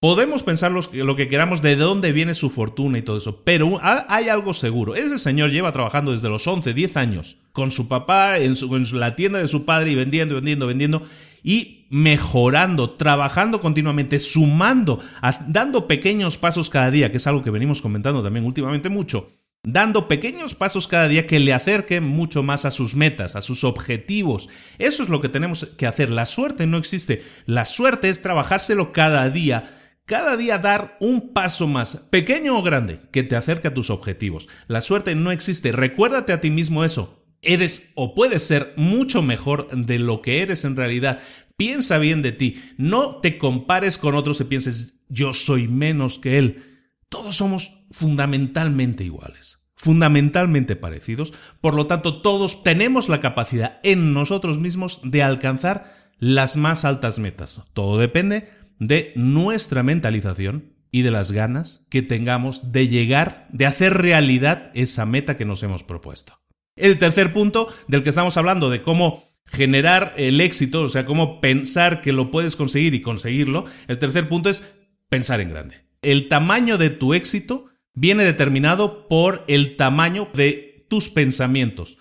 Podemos 0.00 0.42
pensar 0.44 0.72
lo 0.72 1.16
que 1.16 1.28
queramos 1.28 1.60
de 1.60 1.76
dónde 1.76 2.12
viene 2.12 2.32
su 2.32 2.48
fortuna 2.48 2.96
y 2.96 3.02
todo 3.02 3.18
eso, 3.18 3.42
pero 3.44 3.78
hay 3.82 4.30
algo 4.30 4.54
seguro. 4.54 4.94
Ese 4.94 5.18
señor 5.18 5.50
lleva 5.50 5.72
trabajando 5.72 6.12
desde 6.12 6.30
los 6.30 6.46
11, 6.46 6.72
10 6.72 6.96
años 6.96 7.36
con 7.52 7.70
su 7.70 7.86
papá 7.86 8.38
en, 8.38 8.54
la 8.94 9.14
tienda 9.14 9.40
de 9.40 9.48
su 9.48 9.66
padre 9.66 9.90
y 9.90 9.94
vendiendo, 9.96 10.36
vendiendo, 10.36 10.66
vendiendo 10.66 11.02
y 11.42 11.86
mejorando, 11.90 12.90
trabajando 12.90 13.60
continuamente, 13.60 14.18
sumando, 14.18 15.02
dando 15.46 15.86
pequeños 15.86 16.38
pasos 16.38 16.70
cada 16.70 16.90
día, 16.90 17.10
que 17.10 17.16
es 17.18 17.26
algo 17.26 17.42
que 17.42 17.50
venimos 17.50 17.82
comentando 17.82 18.22
también 18.22 18.44
últimamente 18.46 18.88
mucho 18.88 19.30
dando 19.62 20.08
pequeños 20.08 20.54
pasos 20.54 20.88
cada 20.88 21.06
día 21.06 21.26
que 21.26 21.38
le 21.38 21.52
acerquen 21.52 22.02
mucho 22.02 22.42
más 22.42 22.64
a 22.64 22.70
sus 22.70 22.94
metas, 22.94 23.36
a 23.36 23.42
sus 23.42 23.62
objetivos. 23.64 24.48
Eso 24.78 25.02
es 25.02 25.10
lo 25.10 25.20
que 25.20 25.28
tenemos 25.28 25.66
que 25.76 25.86
hacer. 25.86 26.08
La 26.08 26.24
suerte 26.24 26.66
no 26.66 26.78
existe. 26.78 27.22
La 27.44 27.66
suerte 27.66 28.08
es 28.08 28.22
trabajárselo 28.22 28.92
cada 28.92 29.28
día 29.28 29.76
cada 30.10 30.36
día 30.36 30.58
dar 30.58 30.96
un 30.98 31.32
paso 31.32 31.68
más, 31.68 32.08
pequeño 32.10 32.58
o 32.58 32.62
grande, 32.64 33.00
que 33.12 33.22
te 33.22 33.36
acerque 33.36 33.68
a 33.68 33.74
tus 33.74 33.90
objetivos. 33.90 34.48
La 34.66 34.80
suerte 34.80 35.14
no 35.14 35.30
existe, 35.30 35.70
recuérdate 35.70 36.32
a 36.32 36.40
ti 36.40 36.50
mismo 36.50 36.82
eso. 36.82 37.19
Eres 37.42 37.92
o 37.94 38.14
puedes 38.14 38.42
ser 38.42 38.74
mucho 38.76 39.22
mejor 39.22 39.70
de 39.74 39.98
lo 39.98 40.22
que 40.22 40.42
eres 40.42 40.64
en 40.64 40.76
realidad. 40.76 41.20
Piensa 41.56 41.98
bien 41.98 42.22
de 42.22 42.32
ti, 42.32 42.60
no 42.76 43.16
te 43.16 43.38
compares 43.38 43.98
con 43.98 44.14
otros 44.14 44.40
y 44.40 44.44
pienses 44.44 45.04
yo 45.08 45.32
soy 45.32 45.68
menos 45.68 46.18
que 46.18 46.38
él. 46.38 46.64
Todos 47.08 47.36
somos 47.36 47.86
fundamentalmente 47.90 49.04
iguales, 49.04 49.68
fundamentalmente 49.76 50.76
parecidos, 50.76 51.32
por 51.60 51.74
lo 51.74 51.86
tanto 51.86 52.22
todos 52.22 52.62
tenemos 52.62 53.08
la 53.08 53.20
capacidad 53.20 53.80
en 53.82 54.14
nosotros 54.14 54.58
mismos 54.58 55.00
de 55.04 55.22
alcanzar 55.22 56.12
las 56.18 56.56
más 56.56 56.84
altas 56.84 57.18
metas. 57.18 57.70
Todo 57.74 57.98
depende 57.98 58.48
de 58.78 59.12
nuestra 59.16 59.82
mentalización 59.82 60.74
y 60.92 61.02
de 61.02 61.10
las 61.10 61.32
ganas 61.32 61.86
que 61.90 62.02
tengamos 62.02 62.72
de 62.72 62.88
llegar, 62.88 63.48
de 63.52 63.66
hacer 63.66 63.94
realidad 63.94 64.70
esa 64.74 65.06
meta 65.06 65.36
que 65.36 65.44
nos 65.44 65.62
hemos 65.62 65.82
propuesto. 65.82 66.39
El 66.80 66.98
tercer 66.98 67.32
punto 67.32 67.68
del 67.88 68.02
que 68.02 68.08
estamos 68.08 68.36
hablando, 68.36 68.70
de 68.70 68.82
cómo 68.82 69.24
generar 69.46 70.14
el 70.16 70.40
éxito, 70.40 70.82
o 70.82 70.88
sea, 70.88 71.06
cómo 71.06 71.40
pensar 71.40 72.00
que 72.00 72.12
lo 72.12 72.30
puedes 72.30 72.56
conseguir 72.56 72.94
y 72.94 73.02
conseguirlo, 73.02 73.64
el 73.88 73.98
tercer 73.98 74.28
punto 74.28 74.50
es 74.50 74.74
pensar 75.08 75.40
en 75.40 75.50
grande. 75.50 75.84
El 76.02 76.28
tamaño 76.28 76.78
de 76.78 76.90
tu 76.90 77.14
éxito 77.14 77.66
viene 77.94 78.24
determinado 78.24 79.08
por 79.08 79.44
el 79.48 79.76
tamaño 79.76 80.28
de 80.34 80.86
tus 80.88 81.08
pensamientos. 81.08 81.98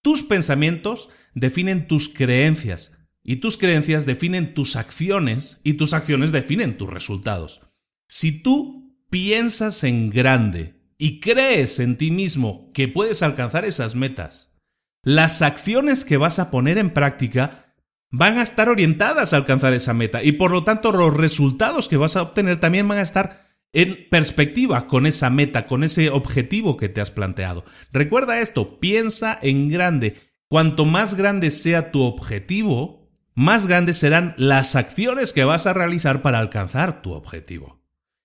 Tus 0.00 0.22
pensamientos 0.22 1.10
definen 1.34 1.86
tus 1.86 2.08
creencias, 2.08 3.02
y 3.24 3.36
tus 3.36 3.56
creencias 3.56 4.06
definen 4.06 4.54
tus 4.54 4.76
acciones 4.76 5.60
y 5.64 5.74
tus 5.74 5.94
acciones 5.94 6.32
definen 6.32 6.76
tus 6.76 6.90
resultados. 6.90 7.60
Si 8.08 8.42
tú 8.42 8.98
piensas 9.10 9.84
en 9.84 10.10
grande 10.10 10.81
y 11.02 11.18
crees 11.18 11.80
en 11.80 11.98
ti 11.98 12.12
mismo 12.12 12.70
que 12.72 12.86
puedes 12.86 13.24
alcanzar 13.24 13.64
esas 13.64 13.96
metas, 13.96 14.62
las 15.02 15.42
acciones 15.42 16.04
que 16.04 16.16
vas 16.16 16.38
a 16.38 16.48
poner 16.52 16.78
en 16.78 16.90
práctica 16.90 17.74
van 18.12 18.38
a 18.38 18.42
estar 18.42 18.68
orientadas 18.68 19.32
a 19.32 19.38
alcanzar 19.38 19.72
esa 19.72 19.94
meta 19.94 20.22
y 20.22 20.30
por 20.30 20.52
lo 20.52 20.62
tanto 20.62 20.92
los 20.92 21.12
resultados 21.12 21.88
que 21.88 21.96
vas 21.96 22.14
a 22.14 22.22
obtener 22.22 22.60
también 22.60 22.86
van 22.86 22.98
a 22.98 23.02
estar 23.02 23.48
en 23.72 24.06
perspectiva 24.12 24.86
con 24.86 25.06
esa 25.06 25.28
meta, 25.28 25.66
con 25.66 25.82
ese 25.82 26.08
objetivo 26.08 26.76
que 26.76 26.88
te 26.88 27.00
has 27.00 27.10
planteado. 27.10 27.64
Recuerda 27.92 28.38
esto, 28.38 28.78
piensa 28.78 29.36
en 29.42 29.70
grande. 29.70 30.14
Cuanto 30.46 30.84
más 30.84 31.16
grande 31.16 31.50
sea 31.50 31.90
tu 31.90 32.04
objetivo, 32.04 33.10
más 33.34 33.66
grandes 33.66 33.96
serán 33.96 34.36
las 34.38 34.76
acciones 34.76 35.32
que 35.32 35.42
vas 35.42 35.66
a 35.66 35.72
realizar 35.72 36.22
para 36.22 36.38
alcanzar 36.38 37.02
tu 37.02 37.12
objetivo. 37.12 37.81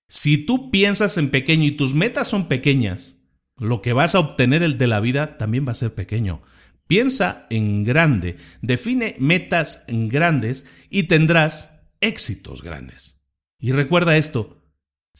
Si 0.08 0.38
tú 0.46 0.70
piensas 0.70 1.18
en 1.18 1.30
pequeño 1.30 1.64
y 1.64 1.72
tus 1.72 1.94
metas 1.94 2.28
son 2.28 2.48
pequeñas, 2.48 3.22
lo 3.58 3.82
que 3.82 3.92
vas 3.92 4.14
a 4.14 4.20
obtener 4.20 4.62
el 4.62 4.78
de 4.78 4.86
la 4.86 5.00
vida 5.00 5.36
también 5.36 5.66
va 5.66 5.72
a 5.72 5.74
ser 5.74 5.94
pequeño. 5.94 6.42
Piensa 6.86 7.46
en 7.50 7.84
grande, 7.84 8.36
define 8.62 9.16
metas 9.18 9.84
grandes 9.88 10.68
y 10.88 11.04
tendrás 11.04 11.82
éxitos 12.00 12.62
grandes. 12.62 13.20
Y 13.60 13.72
recuerda 13.72 14.16
esto, 14.16 14.58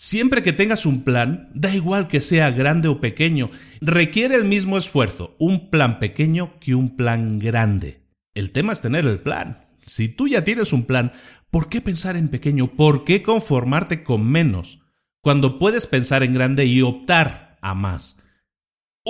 Siempre 0.00 0.45
que 0.45 0.52
tengas 0.52 0.87
un 0.87 1.02
plan, 1.02 1.50
da 1.54 1.75
igual 1.75 2.07
que 2.07 2.21
sea 2.21 2.52
grande 2.52 2.87
o 2.87 3.00
pequeño, 3.00 3.50
requiere 3.80 4.37
el 4.37 4.45
mismo 4.45 4.78
esfuerzo 4.78 5.35
un 5.40 5.71
plan 5.71 5.99
pequeño 5.99 6.54
que 6.61 6.76
un 6.76 6.97
plan 6.97 7.40
grande. 7.40 8.04
El 8.33 8.52
tema 8.52 8.73
es 8.73 8.80
tener 8.80 9.07
el 9.07 9.18
plan. 9.18 9.67
Si 9.88 10.09
tú 10.09 10.28
ya 10.28 10.45
tienes 10.45 10.73
un 10.73 10.85
plan, 10.85 11.12
¿por 11.50 11.68
qué 11.68 11.80
pensar 11.80 12.16
en 12.16 12.28
pequeño? 12.28 12.68
¿Por 12.68 13.04
qué 13.04 13.23
conformarte 13.23 14.04
con 14.04 14.28
menos? 14.28 14.80
Cuando 15.21 15.59
puedes 15.59 15.87
pensar 15.87 16.23
en 16.23 16.35
grande 16.35 16.66
y 16.66 16.83
optar 16.83 17.59
a 17.61 17.75
más. 17.75 18.25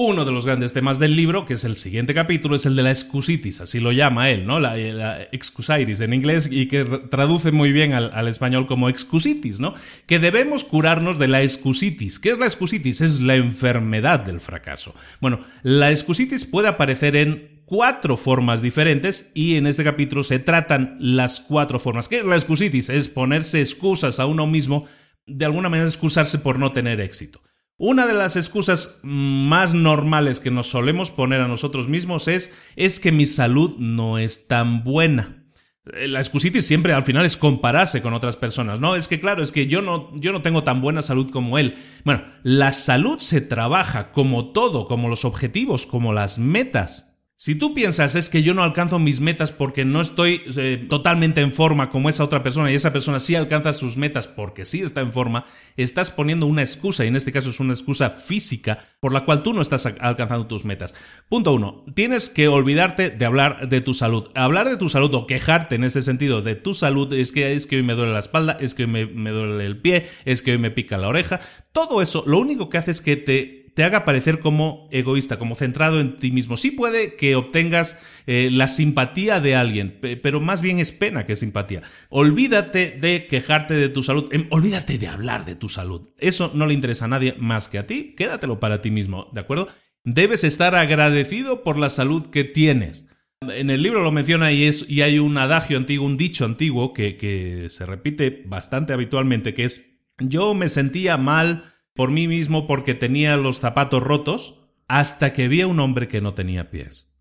Uno 0.01 0.25
de 0.25 0.31
los 0.31 0.47
grandes 0.47 0.73
temas 0.73 1.01
del 1.01 1.17
libro, 1.17 1.45
que 1.45 1.55
es 1.55 1.65
el 1.65 1.77
siguiente 1.77 2.15
capítulo, 2.15 2.55
es 2.55 2.67
el 2.67 2.77
de 2.77 2.85
la 2.85 2.91
excusitis, 2.91 3.61
así 3.61 3.81
lo 3.81 3.91
llama 3.91 4.31
él, 4.31 4.47
¿no? 4.47 4.61
La, 4.61 4.77
la 4.77 5.23
excusaitis 5.33 6.01
en 6.01 6.15
inglés 6.15 6.49
y 6.53 6.67
que 6.67 6.85
traduce 7.11 7.51
muy 7.51 7.73
bien 7.73 7.93
al, 7.95 8.13
al, 8.15 8.29
español 8.29 8.69
como 8.69 8.89
excusitis, 8.89 9.59
¿no? 9.59 9.75
Que 10.07 10.21
debemos 10.21 10.63
curarnos 10.63 11.19
de 11.19 11.27
la 11.27 11.43
excusitis. 11.43 12.21
¿Qué 12.21 12.31
es 12.31 12.39
la 12.39 12.47
excusitis? 12.47 13.01
Es 13.01 13.21
la 13.23 13.35
enfermedad 13.35 14.21
del 14.21 14.41
fracaso. 14.41 14.95
Bueno, 15.21 15.41
la 15.65 15.91
excusitis 15.91 16.45
puede 16.45 16.69
aparecer 16.69 17.17
en 17.17 17.58
cuatro 17.69 18.17
formas 18.17 18.63
diferentes 18.63 19.31
y 19.35 19.57
en 19.57 19.67
este 19.67 19.85
capítulo 19.85 20.23
se 20.25 20.39
tratan 20.39 20.97
las 20.99 21.39
cuatro 21.39 21.79
formas. 21.79 22.09
¿Qué 22.09 22.17
es 22.17 22.25
la 22.25 22.35
excusitis? 22.35 22.89
Es 22.89 23.09
ponerse 23.09 23.61
excusas 23.61 24.19
a 24.19 24.27
uno 24.27 24.47
mismo, 24.47 24.87
de 25.27 25.45
alguna 25.45 25.69
manera 25.69 25.87
excusarse 25.87 26.39
por 26.39 26.59
no 26.59 26.73
tener 26.73 27.01
éxito. 27.01 27.43
Una 27.77 28.07
de 28.07 28.15
las 28.15 28.37
excusas 28.37 29.01
más 29.03 29.75
normales 29.75 30.41
que 30.41 30.51
nos 30.51 30.69
solemos 30.69 31.11
poner 31.11 31.43
a 31.43 31.47
nosotros 31.47 31.89
mismos 31.89 32.27
es 32.27 32.55
es 32.75 32.99
que 32.99 33.13
mi 33.13 33.27
salud 33.27 33.77
no 33.79 34.19
es 34.19 34.49
tan 34.49 34.83
buena. 34.83 35.45
Eh, 35.93 36.09
la 36.09 36.21
excusitis 36.21 36.67
siempre 36.67 36.95
al 36.95 37.05
final 37.05 37.27
es 37.27 37.37
compararse 37.37 38.01
con 38.01 38.15
otras 38.15 38.37
personas, 38.37 38.81
¿no? 38.81 38.97
Es 38.97 39.09
que 39.09 39.21
claro, 39.21 39.43
es 39.43 39.53
que 39.53 39.67
yo 39.67 39.83
no, 39.83 40.11
yo 40.17 40.33
no 40.33 40.41
tengo 40.41 40.65
tan 40.65 40.81
buena 40.81 41.03
salud 41.03 41.31
como 41.31 41.59
él. 41.59 41.75
Bueno, 42.05 42.25
la 42.43 42.73
salud 42.73 43.19
se 43.19 43.43
trabaja 43.43 44.11
como 44.11 44.53
todo, 44.53 44.87
como 44.87 45.09
los 45.09 45.27
objetivos, 45.27 45.87
como 45.87 46.15
las 46.15 46.39
metas. 46.39 47.08
Si 47.41 47.55
tú 47.55 47.73
piensas 47.73 48.17
es 48.17 48.31
que 48.31 48.43
yo 48.43 48.53
no 48.53 48.65
alcanzo 48.65 48.99
mis 48.99 49.21
metas 49.21 49.53
porque 49.53 49.85
no 49.85 50.01
estoy 50.01 50.43
eh, 50.57 50.85
totalmente 50.91 51.41
en 51.41 51.53
forma 51.53 51.89
como 51.89 52.09
esa 52.09 52.25
otra 52.25 52.43
persona 52.43 52.73
y 52.73 52.75
esa 52.75 52.93
persona 52.93 53.21
sí 53.21 53.37
alcanza 53.37 53.75
sus 53.75 53.97
metas 53.97 54.27
porque 54.27 54.65
sí 54.65 54.81
está 54.81 55.03
en 55.03 55.13
forma, 55.13 55.45
estás 55.77 56.11
poniendo 56.11 56.47
una 56.47 56.63
excusa 56.63 57.05
y 57.05 57.09
en 57.09 57.15
este 57.15 57.31
caso 57.31 57.51
es 57.51 57.61
una 57.61 57.75
excusa 57.75 58.11
física 58.11 58.85
por 58.99 59.13
la 59.13 59.25
cual 59.25 59.45
tú 59.45 59.55
no 59.55 59.63
estás 59.63 59.87
alcanzando 59.87 60.49
tus 60.49 60.65
metas. 60.65 60.97
Punto 61.29 61.53
uno, 61.53 61.85
tienes 61.95 62.29
que 62.29 62.49
olvidarte 62.49 63.11
de 63.11 63.25
hablar 63.25 63.69
de 63.69 63.83
tu 63.83 63.95
salud. 63.95 64.33
Hablar 64.35 64.69
de 64.69 64.77
tu 64.77 64.89
salud 64.89 65.15
o 65.15 65.29
quejarte 65.29 65.77
en 65.77 65.85
ese 65.85 66.03
sentido 66.03 66.43
de 66.43 66.57
tu 66.57 66.75
salud 66.75 67.13
es 67.13 67.31
que, 67.31 67.53
es 67.53 67.69
que 67.69 67.77
hoy 67.77 67.85
me 67.85 67.95
duele 67.95 68.15
la 68.15 68.19
espalda, 68.19 68.59
es 68.61 68.75
que 68.75 68.83
hoy 68.83 68.91
me, 68.91 69.07
me 69.07 69.31
duele 69.31 69.65
el 69.65 69.81
pie, 69.81 70.09
es 70.25 70.43
que 70.43 70.51
hoy 70.51 70.59
me 70.59 70.73
pica 70.73 70.99
la 70.99 71.07
oreja. 71.07 71.39
Todo 71.71 72.03
eso 72.03 72.25
lo 72.27 72.41
único 72.41 72.69
que 72.69 72.79
hace 72.79 72.91
es 72.91 73.01
que 73.01 73.17
te 73.17 73.68
te 73.79 73.85
haga 73.85 74.05
parecer 74.05 74.41
como 74.41 74.89
egoísta, 74.91 75.39
como 75.39 75.55
centrado 75.55 76.01
en 76.01 76.17
ti 76.17 76.33
mismo. 76.33 76.57
Sí 76.57 76.73
puede 76.73 77.15
que 77.15 77.37
obtengas 77.37 78.01
eh, 78.27 78.49
la 78.51 78.67
simpatía 78.67 79.41
de 79.41 79.55
alguien, 79.55 80.01
pero 80.21 80.41
más 80.41 80.63
bien 80.63 80.81
es 80.81 80.91
pena 80.91 81.25
que 81.25 81.37
simpatía. 81.37 81.83
Olvídate 82.09 82.99
de 83.01 83.29
quejarte 83.29 83.75
de 83.75 83.89
tu 83.89 84.03
salud, 84.03 84.29
em, 84.33 84.49
olvídate 84.51 84.99
de 84.99 85.07
hablar 85.07 85.45
de 85.45 85.55
tu 85.55 85.69
salud. 85.69 86.09
Eso 86.19 86.51
no 86.55 86.67
le 86.67 86.75
interesa 86.75 87.05
a 87.05 87.09
nadie 87.09 87.37
más 87.39 87.69
que 87.69 87.79
a 87.79 87.87
ti, 87.87 88.17
quédatelo 88.17 88.59
para 88.59 88.83
ti 88.83 88.91
mismo, 88.91 89.29
¿de 89.33 89.43
acuerdo? 89.43 89.69
Debes 90.03 90.43
estar 90.43 90.75
agradecido 90.75 91.63
por 91.63 91.79
la 91.79 91.89
salud 91.89 92.31
que 92.31 92.43
tienes. 92.43 93.07
En 93.43 93.71
el 93.71 93.85
libro 93.85 94.03
lo 94.03 94.11
menciona 94.11 94.51
y, 94.51 94.65
es, 94.65 94.91
y 94.91 95.03
hay 95.03 95.21
un 95.21 95.39
adagio 95.39 95.77
antiguo, 95.77 96.05
un 96.05 96.17
dicho 96.17 96.45
antiguo 96.45 96.93
que, 96.93 97.17
que 97.17 97.71
se 97.71 97.87
repite 97.87 98.43
bastante 98.45 98.93
habitualmente, 98.93 99.55
que 99.55 99.63
es, 99.63 100.01
yo 100.19 100.55
me 100.55 100.69
sentía 100.69 101.17
mal 101.17 101.63
por 101.99 102.13
mí 102.13 102.29
mismo 102.29 102.69
porque 102.69 102.95
tenía 102.95 103.37
los 103.37 103.59
zapatos 103.59 104.01
rotos 104.01 104.61
hasta 104.87 105.33
que 105.33 105.49
vi 105.49 105.63
a 105.63 105.67
un 105.67 105.81
hombre 105.81 106.07
que 106.07 106.21
no 106.21 106.33
tenía 106.33 106.71
pies. 106.71 107.19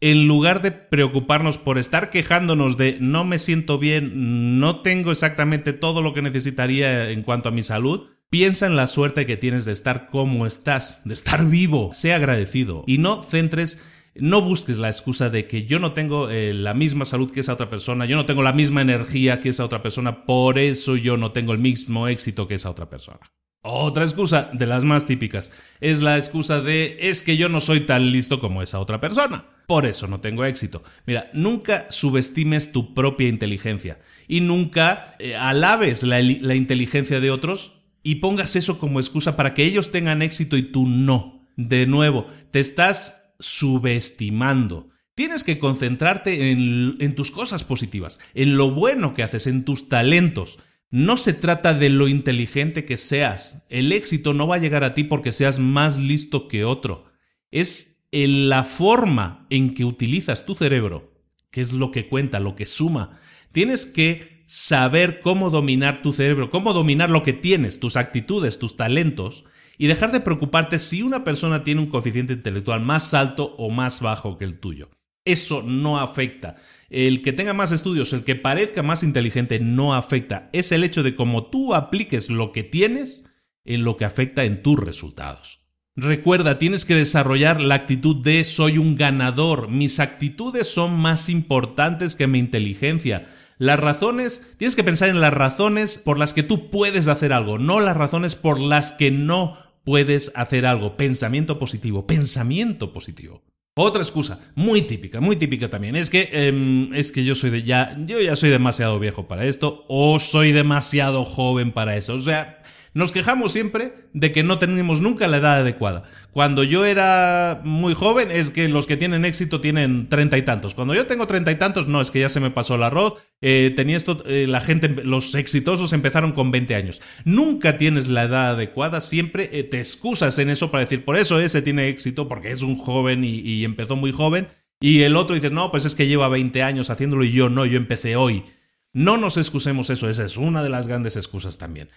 En 0.00 0.28
lugar 0.28 0.62
de 0.62 0.70
preocuparnos 0.70 1.58
por 1.58 1.78
estar 1.78 2.10
quejándonos 2.10 2.76
de 2.76 2.96
no 3.00 3.24
me 3.24 3.40
siento 3.40 3.80
bien, 3.80 4.60
no 4.60 4.82
tengo 4.82 5.10
exactamente 5.10 5.72
todo 5.72 6.00
lo 6.00 6.14
que 6.14 6.22
necesitaría 6.22 7.10
en 7.10 7.24
cuanto 7.24 7.48
a 7.48 7.52
mi 7.52 7.64
salud, 7.64 8.06
piensa 8.30 8.68
en 8.68 8.76
la 8.76 8.86
suerte 8.86 9.26
que 9.26 9.36
tienes 9.36 9.64
de 9.64 9.72
estar 9.72 10.06
como 10.06 10.46
estás, 10.46 11.02
de 11.04 11.14
estar 11.14 11.44
vivo, 11.46 11.90
sea 11.92 12.14
agradecido 12.14 12.84
y 12.86 12.98
no 12.98 13.24
centres 13.24 13.84
no 14.14 14.42
busques 14.42 14.78
la 14.78 14.90
excusa 14.90 15.28
de 15.28 15.48
que 15.48 15.66
yo 15.66 15.80
no 15.80 15.92
tengo 15.92 16.30
eh, 16.30 16.54
la 16.54 16.72
misma 16.72 17.04
salud 17.04 17.32
que 17.32 17.40
esa 17.40 17.54
otra 17.54 17.68
persona, 17.68 18.04
yo 18.04 18.14
no 18.14 18.26
tengo 18.26 18.42
la 18.44 18.52
misma 18.52 18.80
energía 18.80 19.40
que 19.40 19.48
esa 19.48 19.64
otra 19.64 19.82
persona, 19.82 20.24
por 20.24 20.60
eso 20.60 20.94
yo 20.94 21.16
no 21.16 21.32
tengo 21.32 21.52
el 21.52 21.58
mismo 21.58 22.06
éxito 22.06 22.46
que 22.46 22.54
esa 22.54 22.70
otra 22.70 22.88
persona. 22.88 23.18
Otra 23.62 24.04
excusa, 24.04 24.48
de 24.54 24.66
las 24.66 24.84
más 24.84 25.06
típicas, 25.06 25.52
es 25.82 26.00
la 26.00 26.16
excusa 26.16 26.62
de 26.62 26.96
es 27.00 27.22
que 27.22 27.36
yo 27.36 27.50
no 27.50 27.60
soy 27.60 27.80
tan 27.80 28.10
listo 28.10 28.40
como 28.40 28.62
esa 28.62 28.80
otra 28.80 29.00
persona. 29.00 29.44
Por 29.66 29.84
eso 29.84 30.06
no 30.06 30.20
tengo 30.20 30.46
éxito. 30.46 30.82
Mira, 31.06 31.30
nunca 31.34 31.86
subestimes 31.90 32.72
tu 32.72 32.94
propia 32.94 33.28
inteligencia 33.28 34.00
y 34.26 34.40
nunca 34.40 35.14
eh, 35.18 35.36
alabes 35.36 36.02
la, 36.02 36.20
inteligencia 36.22 37.20
de 37.20 37.30
otros 37.30 37.82
y 38.02 38.16
pongas 38.16 38.56
eso 38.56 38.78
como 38.78 38.98
excusa 38.98 39.36
para 39.36 39.52
que 39.52 39.64
ellos 39.64 39.92
tengan 39.92 40.22
éxito 40.22 40.56
y 40.56 40.62
tú 40.62 40.86
no. 40.86 41.46
De 41.56 41.86
nuevo, 41.86 42.26
te 42.50 42.60
estás 42.60 43.34
subestimando. 43.38 44.88
Tienes 45.14 45.44
que 45.44 45.58
concentrarte 45.58 46.50
en, 46.50 46.96
en, 46.98 47.14
tus 47.14 47.30
cosas 47.30 47.62
positivas, 47.62 48.20
en 48.32 48.56
lo 48.56 48.70
bueno 48.70 49.12
que 49.12 49.22
haces, 49.22 49.46
en 49.46 49.66
tus 49.66 49.90
talentos. 49.90 50.60
No 50.90 51.16
se 51.16 51.32
trata 51.32 51.72
de 51.72 51.88
lo 51.88 52.08
inteligente 52.08 52.84
que 52.84 52.96
seas. 52.96 53.64
El 53.68 53.92
éxito 53.92 54.34
no 54.34 54.48
va 54.48 54.56
a 54.56 54.60
llegar 54.60 54.82
a 54.82 54.92
ti 54.92 55.04
porque 55.04 55.30
seas 55.30 55.60
más 55.60 55.98
listo 55.98 56.48
que 56.48 56.64
otro. 56.64 57.04
Es 57.52 58.08
en 58.10 58.48
la 58.48 58.64
forma 58.64 59.46
en 59.50 59.74
que 59.74 59.84
utilizas 59.84 60.46
tu 60.46 60.56
cerebro, 60.56 61.12
que 61.50 61.60
es 61.60 61.72
lo 61.72 61.92
que 61.92 62.08
cuenta, 62.08 62.40
lo 62.40 62.56
que 62.56 62.66
suma. 62.66 63.20
Tienes 63.52 63.86
que 63.86 64.42
saber 64.46 65.20
cómo 65.20 65.50
dominar 65.50 66.02
tu 66.02 66.12
cerebro, 66.12 66.50
cómo 66.50 66.72
dominar 66.72 67.08
lo 67.08 67.22
que 67.22 67.32
tienes, 67.32 67.78
tus 67.78 67.96
actitudes, 67.96 68.58
tus 68.58 68.76
talentos, 68.76 69.44
y 69.78 69.86
dejar 69.86 70.10
de 70.10 70.20
preocuparte 70.20 70.80
si 70.80 71.02
una 71.02 71.22
persona 71.22 71.62
tiene 71.62 71.80
un 71.80 71.86
coeficiente 71.86 72.32
intelectual 72.32 72.80
más 72.80 73.14
alto 73.14 73.54
o 73.58 73.70
más 73.70 74.00
bajo 74.00 74.38
que 74.38 74.44
el 74.44 74.58
tuyo. 74.58 74.90
Eso 75.24 75.62
no 75.62 76.00
afecta. 76.00 76.56
El 76.90 77.22
que 77.22 77.32
tenga 77.32 77.54
más 77.54 77.70
estudios, 77.70 78.12
el 78.12 78.24
que 78.24 78.34
parezca 78.34 78.82
más 78.82 79.04
inteligente, 79.04 79.60
no 79.60 79.94
afecta. 79.94 80.50
Es 80.52 80.72
el 80.72 80.82
hecho 80.82 81.04
de 81.04 81.14
cómo 81.14 81.46
tú 81.46 81.74
apliques 81.74 82.30
lo 82.30 82.50
que 82.50 82.64
tienes 82.64 83.30
en 83.64 83.84
lo 83.84 83.96
que 83.96 84.04
afecta 84.04 84.44
en 84.44 84.62
tus 84.62 84.76
resultados. 84.76 85.70
Recuerda, 85.94 86.58
tienes 86.58 86.84
que 86.84 86.96
desarrollar 86.96 87.60
la 87.60 87.76
actitud 87.76 88.16
de 88.16 88.42
soy 88.44 88.78
un 88.78 88.96
ganador. 88.96 89.68
Mis 89.68 90.00
actitudes 90.00 90.66
son 90.66 90.98
más 90.98 91.28
importantes 91.28 92.16
que 92.16 92.26
mi 92.26 92.40
inteligencia. 92.40 93.28
Las 93.58 93.78
razones, 93.78 94.54
tienes 94.56 94.74
que 94.74 94.84
pensar 94.84 95.10
en 95.10 95.20
las 95.20 95.34
razones 95.34 95.98
por 95.98 96.18
las 96.18 96.34
que 96.34 96.42
tú 96.42 96.70
puedes 96.70 97.06
hacer 97.06 97.32
algo, 97.32 97.58
no 97.58 97.78
las 97.78 97.96
razones 97.96 98.34
por 98.34 98.58
las 98.58 98.92
que 98.92 99.10
no 99.10 99.56
puedes 99.84 100.32
hacer 100.34 100.66
algo. 100.66 100.96
Pensamiento 100.96 101.58
positivo, 101.58 102.06
pensamiento 102.06 102.92
positivo. 102.92 103.42
Otra 103.74 104.02
excusa, 104.02 104.40
muy 104.56 104.82
típica, 104.82 105.20
muy 105.20 105.36
típica 105.36 105.70
también, 105.70 105.94
es 105.94 106.10
que 106.10 106.28
em, 106.32 106.92
es 106.92 107.12
que 107.12 107.24
yo 107.24 107.36
soy 107.36 107.50
de 107.50 107.62
ya, 107.62 107.96
yo 108.04 108.20
ya 108.20 108.34
soy 108.34 108.50
demasiado 108.50 108.98
viejo 108.98 109.28
para 109.28 109.44
esto 109.44 109.84
o 109.88 110.18
soy 110.18 110.50
demasiado 110.50 111.24
joven 111.24 111.70
para 111.72 111.96
eso. 111.96 112.14
O 112.14 112.18
sea, 112.18 112.62
nos 112.92 113.12
quejamos 113.12 113.52
siempre 113.52 113.92
de 114.12 114.32
que 114.32 114.42
no 114.42 114.58
tenemos 114.58 115.00
nunca 115.00 115.28
la 115.28 115.36
edad 115.36 115.60
adecuada. 115.60 116.02
Cuando 116.32 116.64
yo 116.64 116.84
era 116.84 117.60
muy 117.64 117.94
joven 117.94 118.30
es 118.30 118.50
que 118.50 118.68
los 118.68 118.86
que 118.86 118.96
tienen 118.96 119.24
éxito 119.24 119.60
tienen 119.60 120.08
treinta 120.08 120.36
y 120.38 120.42
tantos. 120.42 120.74
Cuando 120.74 120.94
yo 120.94 121.06
tengo 121.06 121.26
treinta 121.26 121.52
y 121.52 121.54
tantos, 121.56 121.86
no, 121.86 122.00
es 122.00 122.10
que 122.10 122.20
ya 122.20 122.28
se 122.28 122.40
me 122.40 122.50
pasó 122.50 122.74
el 122.74 122.82
arroz. 122.82 123.14
Eh, 123.40 123.72
tenía 123.76 123.96
esto, 123.96 124.22
eh, 124.26 124.46
la 124.48 124.60
gente, 124.60 124.88
los 125.04 125.34
exitosos 125.34 125.92
empezaron 125.92 126.32
con 126.32 126.50
20 126.50 126.74
años. 126.74 127.00
Nunca 127.24 127.78
tienes 127.78 128.08
la 128.08 128.24
edad 128.24 128.50
adecuada, 128.50 129.00
siempre 129.00 129.50
eh, 129.52 129.62
te 129.62 129.78
excusas 129.78 130.38
en 130.38 130.50
eso 130.50 130.70
para 130.70 130.84
decir, 130.84 131.04
por 131.04 131.16
eso 131.16 131.40
ese 131.40 131.62
tiene 131.62 131.88
éxito, 131.88 132.28
porque 132.28 132.50
es 132.50 132.62
un 132.62 132.76
joven 132.76 133.24
y, 133.24 133.38
y 133.38 133.64
empezó 133.64 133.96
muy 133.96 134.12
joven. 134.12 134.48
Y 134.80 135.02
el 135.02 135.16
otro 135.16 135.34
dice, 135.34 135.50
no, 135.50 135.70
pues 135.70 135.84
es 135.84 135.94
que 135.94 136.06
lleva 136.06 136.28
20 136.28 136.62
años 136.62 136.90
haciéndolo 136.90 137.22
y 137.24 137.32
yo 137.32 137.50
no, 137.50 137.66
yo 137.66 137.76
empecé 137.76 138.16
hoy. 138.16 138.44
No 138.92 139.18
nos 139.18 139.36
excusemos 139.36 139.88
eso, 139.90 140.08
esa 140.08 140.24
es 140.24 140.36
una 140.36 140.62
de 140.62 140.70
las 140.70 140.88
grandes 140.88 141.16
excusas 141.16 141.58
también. 141.58 141.88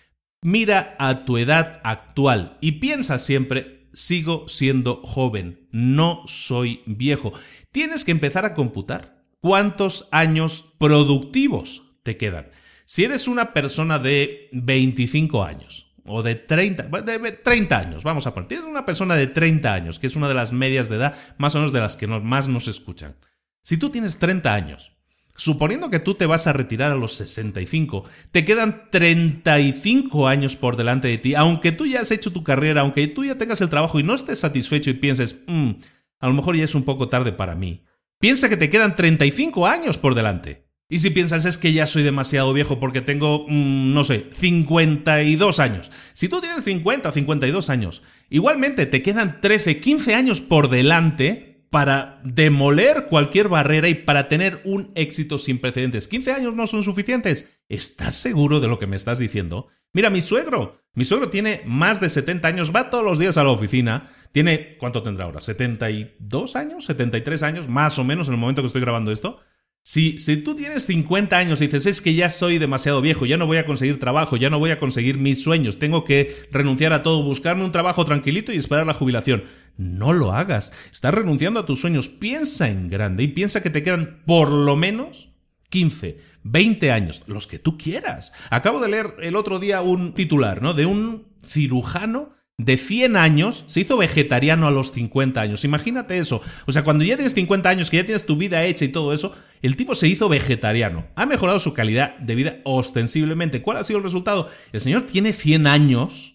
Mira 0.44 0.98
a 1.00 1.24
tu 1.24 1.38
edad 1.38 1.80
actual 1.86 2.58
y 2.60 2.74
piensa 2.74 3.18
siempre, 3.18 3.88
sigo 3.94 4.46
siendo 4.50 4.98
joven, 5.04 5.68
no 5.72 6.24
soy 6.26 6.84
viejo. 6.86 7.32
Tienes 7.72 8.04
que 8.04 8.12
empezar 8.12 8.46
a 8.46 8.54
computar 8.54 9.24
cuántos 9.40 10.10
años 10.12 10.74
productivos 10.78 11.94
te 12.04 12.18
quedan. 12.18 12.50
Si 12.84 13.06
eres 13.06 13.30
una 13.30 13.54
persona 13.54 14.00
de 14.00 14.50
25 14.52 15.44
años 15.44 15.94
o 16.06 16.22
de 16.22 16.36
30, 16.36 16.84
de 16.84 17.32
30 17.32 17.80
años, 17.80 18.04
vamos 18.04 18.28
a 18.28 18.34
partir 18.34 18.60
de 18.60 18.66
una 18.66 18.86
persona 18.86 19.16
de 19.16 19.28
30 19.28 19.74
años, 19.74 20.00
que 20.00 20.08
es 20.08 20.16
una 20.18 20.28
de 20.28 20.34
las 20.34 20.52
medias 20.52 20.90
de 20.90 20.98
edad 20.98 21.16
más 21.38 21.56
o 21.56 21.60
menos 21.60 21.72
de 21.72 21.80
las 21.80 21.96
que 21.96 22.08
más 22.08 22.50
nos 22.50 22.68
escuchan. 22.68 23.16
Si 23.64 23.78
tú 23.78 23.90
tienes 23.90 24.20
30 24.20 24.54
años, 24.54 24.93
Suponiendo 25.36 25.90
que 25.90 26.00
tú 26.00 26.14
te 26.14 26.28
vas 26.28 26.46
a 26.46 26.54
retirar 26.54 26.92
a 26.92 26.96
los 26.96 27.14
65, 27.14 28.04
te 28.32 28.46
quedan 28.46 28.90
35 28.92 30.28
años 30.28 30.56
por 30.56 30.78
delante 30.78 31.08
de 31.08 31.18
ti, 31.18 31.34
aunque 31.34 31.72
tú 31.72 31.88
ya 31.88 32.02
has 32.02 32.12
hecho 32.12 32.32
tu 32.32 32.44
carrera, 32.44 32.82
aunque 32.82 33.08
tú 33.08 33.26
ya 33.26 33.38
tengas 33.38 33.60
el 33.62 33.70
trabajo 33.70 34.00
y 34.00 34.04
no 34.04 34.14
estés 34.14 34.40
satisfecho 34.40 34.92
y 34.92 34.94
pienses, 34.94 35.44
mm, 35.48 35.72
a 36.20 36.28
lo 36.28 36.34
mejor 36.34 36.56
ya 36.56 36.64
es 36.64 36.76
un 36.76 36.84
poco 36.84 37.10
tarde 37.10 37.32
para 37.32 37.56
mí. 37.56 37.84
Piensa 38.20 38.48
que 38.48 38.58
te 38.58 38.70
quedan 38.70 38.96
35 38.96 39.66
años 39.66 39.98
por 39.98 40.14
delante. 40.14 40.68
Y 40.88 41.00
si 41.00 41.10
piensas 41.10 41.46
es 41.46 41.58
que 41.58 41.74
ya 41.74 41.88
soy 41.88 42.04
demasiado 42.04 42.54
viejo 42.54 42.80
porque 42.80 43.02
tengo, 43.02 43.48
mm, 43.50 43.94
no 43.94 44.04
sé, 44.04 44.30
52 44.40 45.60
años. 45.60 45.92
Si 46.14 46.30
tú 46.30 46.40
tienes 46.40 46.64
50, 46.64 47.12
52 47.12 47.72
años, 47.72 48.04
igualmente 48.30 48.86
te 48.86 49.02
quedan 49.02 49.42
13, 49.42 49.80
15 49.80 50.14
años 50.14 50.42
por 50.42 50.70
delante 50.70 51.53
para 51.74 52.22
demoler 52.24 53.08
cualquier 53.10 53.50
barrera 53.50 53.90
y 53.90 53.96
para 53.96 54.30
tener 54.30 54.62
un 54.64 54.92
éxito 54.94 55.40
sin 55.40 55.58
precedentes. 55.58 56.08
¿15 56.08 56.36
años 56.36 56.54
no 56.54 56.68
son 56.68 56.84
suficientes? 56.84 57.58
¿Estás 57.68 58.14
seguro 58.14 58.60
de 58.60 58.68
lo 58.68 58.78
que 58.78 58.86
me 58.86 58.96
estás 58.96 59.18
diciendo? 59.18 59.70
Mira, 59.92 60.12
mi 60.12 60.22
suegro, 60.22 60.84
mi 60.94 61.04
suegro 61.04 61.30
tiene 61.30 61.62
más 61.66 62.00
de 62.00 62.12
70 62.12 62.48
años, 62.48 62.72
va 62.76 62.92
todos 62.92 63.04
los 63.04 63.18
días 63.18 63.38
a 63.38 63.44
la 63.44 63.50
oficina, 63.50 64.12
tiene, 64.32 64.78
¿cuánto 64.78 65.02
tendrá 65.02 65.26
ahora? 65.26 65.40
¿72 65.40 66.56
años? 66.56 66.88
¿73 66.88 67.42
años? 67.42 67.68
Más 67.68 67.98
o 67.98 68.04
menos 68.04 68.28
en 68.28 68.36
el 68.36 68.40
momento 68.40 68.62
que 68.62 68.68
estoy 68.68 68.82
grabando 68.82 69.12
esto. 69.12 69.40
Si, 69.82 70.20
si 70.20 70.38
tú 70.38 70.56
tienes 70.56 70.86
50 70.86 71.36
años 71.36 71.60
y 71.60 71.66
dices, 71.66 71.88
es 71.88 72.04
que 72.04 72.14
ya 72.14 72.30
soy 72.30 72.60
demasiado 72.60 73.02
viejo, 73.02 73.26
ya 73.26 73.38
no 73.38 73.48
voy 73.48 73.58
a 73.58 73.66
conseguir 73.66 74.00
trabajo, 74.00 74.38
ya 74.38 74.52
no 74.52 74.60
voy 74.60 74.70
a 74.70 74.80
conseguir 74.80 75.18
mis 75.18 75.44
sueños, 75.44 75.80
tengo 75.80 76.06
que 76.06 76.34
renunciar 76.52 76.94
a 76.94 77.02
todo, 77.02 77.24
buscarme 77.24 77.66
un 77.66 77.72
trabajo 77.72 78.06
tranquilito 78.06 78.54
y 78.54 78.58
esperar 78.58 78.86
la 78.86 78.94
jubilación. 78.94 79.44
No 79.78 80.14
lo 80.14 80.34
hagas. 80.34 80.72
Estás 80.92 81.14
renunciando 81.14 81.60
a 81.60 81.66
tus 81.66 81.82
sueños. 81.82 82.10
Piensa 82.10 82.70
en 82.70 82.90
grande 82.90 83.24
y 83.24 83.30
piensa 83.30 83.62
que 83.62 83.70
te 83.70 83.84
quedan 83.84 84.22
por 84.26 84.50
lo 84.50 84.76
menos 84.76 85.32
15, 85.70 86.20
20 86.44 86.92
años, 86.92 87.24
los 87.26 87.48
que 87.48 87.60
tú 87.60 87.78
quieras. 87.78 88.34
Acabo 88.52 88.80
de 88.80 88.90
leer 88.90 89.16
el 89.22 89.36
otro 89.36 89.60
día 89.60 89.82
un 89.82 90.14
titular, 90.14 90.62
¿no? 90.62 90.74
De 90.74 90.86
un 90.86 91.28
cirujano 91.44 92.30
de 92.58 92.78
100 92.78 93.16
años 93.16 93.64
se 93.66 93.82
hizo 93.82 93.98
vegetariano 93.98 94.68
a 94.68 94.72
los 94.72 94.92
50 94.92 95.42
años. 95.42 95.66
Imagínate 95.66 96.20
eso. 96.20 96.42
O 96.68 96.72
sea, 96.72 96.84
cuando 96.84 97.04
ya 97.04 97.16
tienes 97.16 97.34
50 97.34 97.68
años, 97.68 97.90
que 97.90 97.98
ya 97.98 98.04
tienes 98.04 98.28
tu 98.28 98.38
vida 98.38 98.64
hecha 98.64 98.86
y 98.86 98.90
todo 98.90 99.14
eso, 99.14 99.36
el 99.64 99.76
tipo 99.76 99.96
se 99.96 100.08
hizo 100.08 100.30
vegetariano. 100.30 101.08
Ha 101.16 101.26
mejorado 101.26 101.58
su 101.58 101.74
calidad 101.74 102.18
de 102.20 102.36
vida 102.36 102.58
ostensiblemente. 102.64 103.64
¿Cuál 103.64 103.78
ha 103.78 103.84
sido 103.84 103.98
el 103.98 104.06
resultado? 104.06 104.50
El 104.72 104.82
señor 104.82 105.08
tiene 105.08 105.34
100 105.34 105.66
años 105.66 106.33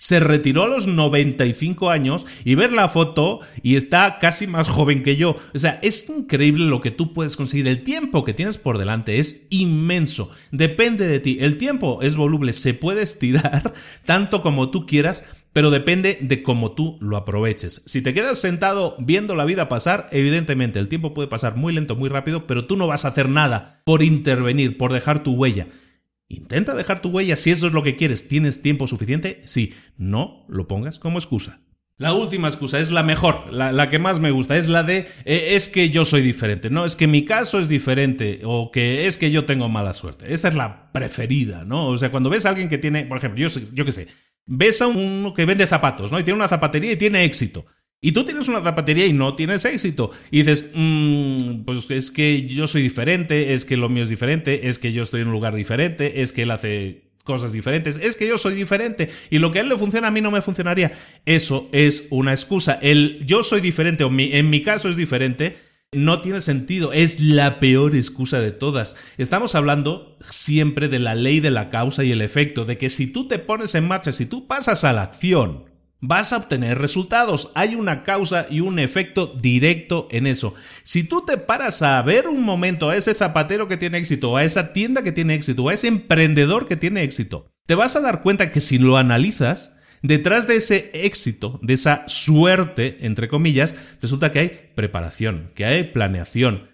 se 0.00 0.18
retiró 0.18 0.62
a 0.62 0.66
los 0.66 0.86
95 0.86 1.90
años 1.90 2.24
y 2.42 2.54
ver 2.54 2.72
la 2.72 2.88
foto 2.88 3.40
y 3.62 3.76
está 3.76 4.18
casi 4.18 4.46
más 4.46 4.66
joven 4.66 5.02
que 5.02 5.16
yo. 5.16 5.36
O 5.54 5.58
sea, 5.58 5.78
es 5.82 6.08
increíble 6.08 6.64
lo 6.64 6.80
que 6.80 6.90
tú 6.90 7.12
puedes 7.12 7.36
conseguir. 7.36 7.68
El 7.68 7.84
tiempo 7.84 8.24
que 8.24 8.32
tienes 8.32 8.56
por 8.56 8.78
delante 8.78 9.18
es 9.18 9.46
inmenso. 9.50 10.30
Depende 10.52 11.06
de 11.06 11.20
ti. 11.20 11.36
El 11.40 11.58
tiempo 11.58 11.98
es 12.00 12.16
voluble, 12.16 12.54
se 12.54 12.72
puede 12.72 13.02
estirar 13.02 13.74
tanto 14.06 14.40
como 14.40 14.70
tú 14.70 14.86
quieras 14.86 15.26
pero 15.52 15.70
depende 15.70 16.16
de 16.20 16.44
cómo 16.44 16.72
tú 16.72 16.96
lo 17.00 17.16
aproveches. 17.16 17.82
Si 17.84 18.02
te 18.02 18.14
quedas 18.14 18.38
sentado 18.38 18.94
viendo 19.00 19.34
la 19.34 19.44
vida 19.44 19.68
pasar, 19.68 20.08
evidentemente 20.12 20.78
el 20.78 20.86
tiempo 20.86 21.12
puede 21.12 21.26
pasar 21.26 21.56
muy 21.56 21.72
lento, 21.72 21.96
muy 21.96 22.08
rápido, 22.08 22.46
pero 22.46 22.66
tú 22.66 22.76
no 22.76 22.86
vas 22.86 23.04
a 23.04 23.08
hacer 23.08 23.28
nada 23.28 23.82
por 23.84 24.04
intervenir, 24.04 24.78
por 24.78 24.92
dejar 24.92 25.24
tu 25.24 25.34
huella. 25.34 25.66
Intenta 26.32 26.76
dejar 26.76 27.02
tu 27.02 27.08
huella 27.08 27.34
si 27.34 27.50
eso 27.50 27.66
es 27.66 27.72
lo 27.72 27.82
que 27.82 27.96
quieres. 27.96 28.28
¿Tienes 28.28 28.62
tiempo 28.62 28.86
suficiente? 28.86 29.42
Sí, 29.44 29.74
no 29.98 30.46
lo 30.48 30.68
pongas 30.68 31.00
como 31.00 31.18
excusa. 31.18 31.60
La 31.96 32.14
última 32.14 32.46
excusa 32.46 32.78
es 32.78 32.92
la 32.92 33.02
mejor, 33.02 33.52
la, 33.52 33.90
que 33.90 33.98
más 33.98 34.20
me 34.20 34.30
gusta, 34.30 34.56
es 34.56 34.68
la 34.68 34.84
de 34.84 35.06
eh, 35.26 35.48
es 35.50 35.68
que 35.68 35.90
yo 35.90 36.06
soy 36.06 36.22
diferente, 36.22 36.70
no, 36.70 36.86
es 36.86 36.96
que 36.96 37.06
mi 37.06 37.26
caso 37.26 37.58
es 37.60 37.68
diferente 37.68 38.40
o 38.44 38.70
que 38.70 39.06
es 39.06 39.18
que 39.18 39.30
yo 39.30 39.44
tengo 39.44 39.68
mala 39.68 39.92
suerte. 39.92 40.32
Esta 40.32 40.48
es 40.48 40.54
la 40.54 40.90
preferida, 40.92 41.66
¿no? 41.66 41.88
O 41.88 41.98
sea, 41.98 42.10
cuando 42.10 42.30
ves 42.30 42.46
a 42.46 42.50
alguien 42.50 42.70
que 42.70 42.78
tiene, 42.78 43.04
por 43.04 43.18
ejemplo, 43.18 43.46
yo, 43.46 43.60
yo 43.74 43.84
qué 43.84 43.92
sé, 43.92 44.08
ves 44.46 44.80
a 44.80 44.86
uno 44.86 45.34
que 45.34 45.44
vende 45.44 45.66
zapatos, 45.66 46.10
¿no? 46.10 46.18
Y 46.18 46.24
tiene 46.24 46.38
una 46.38 46.48
zapatería 46.48 46.92
y 46.92 46.96
tiene 46.96 47.24
éxito. 47.24 47.66
Y 48.02 48.12
tú 48.12 48.24
tienes 48.24 48.48
una 48.48 48.62
zapatería 48.62 49.06
y 49.06 49.12
no 49.12 49.34
tienes 49.34 49.64
éxito. 49.64 50.10
Y 50.30 50.38
dices, 50.38 50.70
mmm, 50.74 51.64
pues 51.64 51.90
es 51.90 52.10
que 52.10 52.46
yo 52.46 52.66
soy 52.66 52.82
diferente, 52.82 53.52
es 53.52 53.64
que 53.64 53.76
lo 53.76 53.88
mío 53.88 54.02
es 54.02 54.08
diferente, 54.08 54.68
es 54.68 54.78
que 54.78 54.92
yo 54.92 55.02
estoy 55.02 55.20
en 55.20 55.26
un 55.26 55.34
lugar 55.34 55.54
diferente, 55.54 56.22
es 56.22 56.32
que 56.32 56.42
él 56.42 56.50
hace 56.50 57.10
cosas 57.24 57.52
diferentes, 57.52 57.98
es 57.98 58.16
que 58.16 58.26
yo 58.26 58.38
soy 58.38 58.54
diferente 58.54 59.10
y 59.28 59.38
lo 59.38 59.52
que 59.52 59.58
a 59.58 59.62
él 59.62 59.68
le 59.68 59.76
funciona 59.76 60.08
a 60.08 60.10
mí 60.10 60.22
no 60.22 60.30
me 60.30 60.40
funcionaría. 60.40 60.92
Eso 61.26 61.68
es 61.72 62.04
una 62.10 62.32
excusa. 62.32 62.78
El 62.80 63.24
yo 63.26 63.42
soy 63.42 63.60
diferente 63.60 64.02
o 64.04 64.10
en 64.10 64.50
mi 64.50 64.62
caso 64.62 64.88
es 64.88 64.96
diferente 64.96 65.56
no 65.92 66.22
tiene 66.22 66.40
sentido, 66.40 66.92
es 66.92 67.20
la 67.20 67.58
peor 67.58 67.96
excusa 67.96 68.40
de 68.40 68.52
todas. 68.52 68.96
Estamos 69.18 69.56
hablando 69.56 70.16
siempre 70.24 70.86
de 70.86 71.00
la 71.00 71.16
ley 71.16 71.40
de 71.40 71.50
la 71.50 71.68
causa 71.68 72.04
y 72.04 72.12
el 72.12 72.22
efecto, 72.22 72.64
de 72.64 72.78
que 72.78 72.90
si 72.90 73.12
tú 73.12 73.26
te 73.26 73.40
pones 73.40 73.74
en 73.74 73.88
marcha, 73.88 74.12
si 74.12 74.24
tú 74.24 74.46
pasas 74.46 74.84
a 74.84 74.92
la 74.92 75.02
acción, 75.02 75.69
vas 76.00 76.32
a 76.32 76.38
obtener 76.38 76.78
resultados. 76.78 77.52
Hay 77.54 77.74
una 77.74 78.02
causa 78.02 78.46
y 78.50 78.60
un 78.60 78.78
efecto 78.78 79.34
directo 79.40 80.08
en 80.10 80.26
eso. 80.26 80.54
Si 80.82 81.04
tú 81.04 81.24
te 81.24 81.36
paras 81.36 81.82
a 81.82 82.00
ver 82.02 82.28
un 82.28 82.42
momento 82.42 82.90
a 82.90 82.96
ese 82.96 83.14
zapatero 83.14 83.68
que 83.68 83.76
tiene 83.76 83.98
éxito, 83.98 84.36
a 84.36 84.44
esa 84.44 84.72
tienda 84.72 85.02
que 85.02 85.12
tiene 85.12 85.34
éxito, 85.34 85.68
a 85.68 85.74
ese 85.74 85.88
emprendedor 85.88 86.66
que 86.66 86.76
tiene 86.76 87.02
éxito, 87.02 87.50
te 87.66 87.74
vas 87.74 87.96
a 87.96 88.00
dar 88.00 88.22
cuenta 88.22 88.50
que 88.50 88.60
si 88.60 88.78
lo 88.78 88.96
analizas, 88.96 89.76
Detrás 90.02 90.48
de 90.48 90.56
ese 90.56 90.90
éxito, 90.94 91.60
de 91.62 91.74
esa 91.74 92.08
suerte, 92.08 92.98
entre 93.00 93.28
comillas, 93.28 93.76
resulta 94.00 94.32
que 94.32 94.38
hay 94.38 94.70
preparación, 94.74 95.50
que 95.54 95.66
hay 95.66 95.84
planeación, 95.84 96.69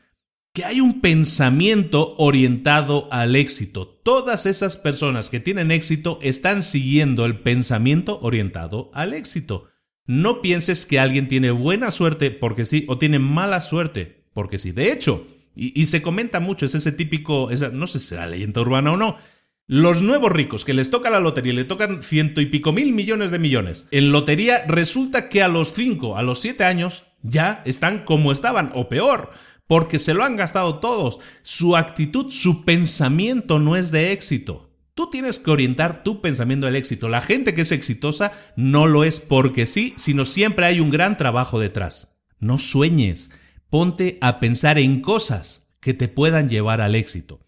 que 0.57 0.65
hay 0.65 0.81
un 0.81 1.03
pensamiento 1.03 2.15
orientado 2.17 3.09
al 3.11 3.37
éxito. 3.37 4.01
Todas 4.03 4.47
esas 4.47 4.79
personas 4.79 5.29
que 5.29 5.39
tienen 5.39 5.71
éxito 5.71 6.19
están 6.23 6.63
siguiendo 6.63 7.27
el 7.27 7.41
pensamiento 7.41 8.19
orientado 8.23 8.91
al 8.95 9.13
éxito. 9.13 9.69
No 10.07 10.41
pienses 10.41 10.87
que 10.87 10.99
alguien 10.99 11.29
tiene 11.29 11.51
buena 11.51 11.91
suerte 11.91 12.31
porque 12.31 12.65
sí 12.65 12.87
o 12.89 12.97
tiene 12.97 13.19
mala 13.19 13.61
suerte 13.61 14.25
porque 14.33 14.59
sí. 14.59 14.73
De 14.73 14.93
hecho, 14.93 15.27
y, 15.55 15.85
se 15.85 16.01
comenta 16.01 16.41
mucho, 16.41 16.65
es 16.65 16.75
ese 16.75 16.91
típico, 16.91 17.51
no 17.73 17.87
sé 17.87 17.99
si 18.01 18.15
la 18.15 18.27
leyenda 18.27 18.63
urbana 18.63 18.93
o 18.93 18.97
no, 18.97 19.19
los 19.67 20.01
nuevos 20.01 20.33
ricos 20.33 20.65
que 20.65 20.73
les 20.73 20.91
toca 20.91 21.11
la 21.11 21.21
lotería 21.21 21.53
y 21.53 21.57
le 21.57 21.65
tocan 21.65 22.03
ciento 22.03 22.41
y 22.41 22.47
pico 22.47 22.73
mil 22.73 22.95
millones 22.95 23.31
de 23.31 23.39
millones. 23.39 23.89
En 23.91 24.11
lotería 24.11 24.65
resulta 24.67 25.29
que 25.29 25.43
a 25.43 25.49
los 25.49 25.75
cinco, 25.75 26.17
a 26.17 26.23
los 26.23 26.39
siete 26.39 26.65
años 26.65 27.09
ya 27.21 27.61
están 27.67 28.05
como 28.05 28.33
estaban 28.33 28.73
o 28.75 28.89
peor, 28.89 29.33
porque 29.67 29.99
se 29.99 30.15
lo 30.15 30.25
han 30.25 30.37
gastado 30.37 30.79
todos. 30.79 31.21
Su 31.43 31.77
actitud, 31.77 32.31
su 32.31 32.65
pensamiento 32.65 33.59
no 33.59 33.77
es 33.77 33.91
de 33.91 34.13
éxito. 34.13 34.71
Tú 34.95 35.11
tienes 35.11 35.39
que 35.39 35.51
orientar 35.51 36.03
tu 36.03 36.21
pensamiento 36.21 36.67
al 36.67 36.77
éxito. 36.77 37.09
La 37.09 37.21
gente 37.21 37.55
que 37.55 37.63
es 37.63 37.73
exitosa 37.73 38.33
no 38.57 38.87
lo 38.87 39.05
es 39.05 39.21
porque 39.21 39.67
sí, 39.67 39.93
sino 39.97 40.25
siempre 40.25 40.65
hay 40.65 40.81
un 40.81 40.91
gran 40.91 41.19
trabajo 41.19 41.61
detrás. 41.61 42.25
No 42.39 42.59
sueñes, 42.59 43.31
ponte 43.69 44.19
a 44.21 44.41
pensar 44.41 44.79
en 44.79 45.03
cosas 45.03 45.77
que 45.81 45.95
te 45.95 46.09
puedan 46.09 46.49
llevar 46.49 46.81
al 46.81 46.95
éxito. 46.95 47.41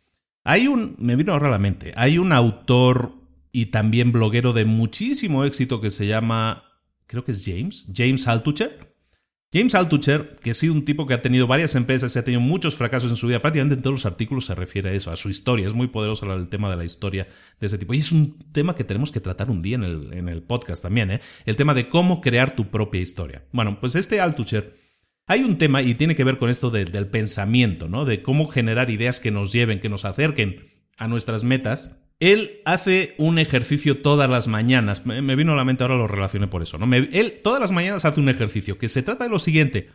Hay 0.44 0.66
un, 0.66 0.94
me 0.98 1.16
vino 1.16 1.33
ahora 1.33 1.48
a 1.48 1.50
la 1.50 1.59
mente, 1.59 1.92
hay 1.96 2.18
un 2.18 2.33
autor 2.33 3.14
y 3.52 3.66
también 3.66 4.12
bloguero 4.12 4.52
de 4.52 4.64
muchísimo 4.64 5.44
éxito 5.44 5.81
que 5.81 5.90
se 5.90 6.07
llama, 6.07 6.64
creo 7.07 7.24
que 7.24 7.33
es 7.33 7.44
James, 7.44 7.90
James 7.94 8.28
Altucher. 8.28 8.88
James 9.50 9.74
Altucher, 9.74 10.37
que 10.42 10.50
ha 10.50 10.54
sido 10.54 10.74
un 10.74 10.84
tipo 10.84 11.06
que 11.06 11.14
ha 11.14 11.22
tenido 11.22 11.46
varias 11.46 11.74
empresas 11.74 12.14
y 12.14 12.18
ha 12.18 12.24
tenido 12.24 12.42
muchos 12.42 12.74
fracasos 12.74 13.11
en 13.11 13.16
su 13.16 13.28
vida, 13.28 13.40
prácticamente 13.40 13.76
en 13.76 13.82
todos 13.82 13.94
los 13.94 14.04
artículos 14.04 14.44
se 14.44 14.54
refiere 14.54 14.90
a 14.90 14.92
eso, 14.92 15.11
a 15.11 15.16
su 15.16 15.30
historia. 15.30 15.66
Es 15.66 15.72
muy 15.72 15.87
poderoso 15.87 16.30
el 16.34 16.48
tema 16.48 16.68
de 16.68 16.76
la 16.76 16.84
historia 16.84 17.26
de 17.58 17.66
ese 17.66 17.78
tipo. 17.78 17.94
Y 17.94 17.98
es 17.98 18.12
un 18.12 18.38
tema 18.52 18.74
que 18.74 18.84
tenemos 18.84 19.11
que 19.11 19.20
tratar 19.20 19.50
un 19.50 19.62
día 19.62 19.76
en 19.76 20.28
el, 20.28 20.42
podcast 20.42 20.82
también, 20.82 21.11
¿eh? 21.12 21.20
el 21.46 21.56
tema 21.56 21.72
de 21.72 21.88
cómo 21.88 22.20
crear 22.20 22.56
tu 22.56 22.70
propia 22.70 23.00
historia. 23.00 23.42
Bueno, 23.52 23.80
pues 23.80 23.94
este 23.94 24.20
Altucher 24.20 24.76
hay 25.26 25.42
un 25.44 25.56
tema 25.56 25.80
y 25.80 25.94
tiene 25.94 26.14
que 26.14 26.24
ver 26.24 26.37
con 26.37 26.50
esto 26.50 26.70
del 26.70 27.06
pensamiento, 27.06 27.88
¿no? 27.88 28.04
De 28.04 28.22
cómo 28.22 28.48
generar 28.48 28.90
ideas 28.90 29.18
que 29.18 29.30
nos 29.30 29.52
lleven, 29.52 29.80
que 29.80 29.88
nos 29.88 30.04
acerquen 30.04 30.68
a 30.98 31.08
nuestras 31.08 31.44
metas. 31.44 32.00
Él 32.20 32.61
hace 32.64 33.14
un 33.18 33.38
ejercicio 33.38 34.02
todas 34.02 34.28
las 34.28 34.48
mañanas. 34.48 35.07
Me, 35.07 35.37
vino 35.37 35.52
a 35.52 35.57
la 35.57 35.64
mente 35.64 35.85
ahora 35.85 35.96
lo 35.96 36.09
relacioné 36.09 36.48
por 36.48 36.62
eso, 36.62 36.78
¿no? 36.78 36.92
él 36.94 37.40
todas 37.42 37.61
las 37.61 37.70
mañanas 37.70 38.04
hace 38.04 38.20
un 38.20 38.28
ejercicio 38.28 38.78
que 38.78 38.88
se 38.88 39.02
trata 39.02 39.24
de 39.24 39.31
lo 39.31 39.38
siguiente. 39.38 39.88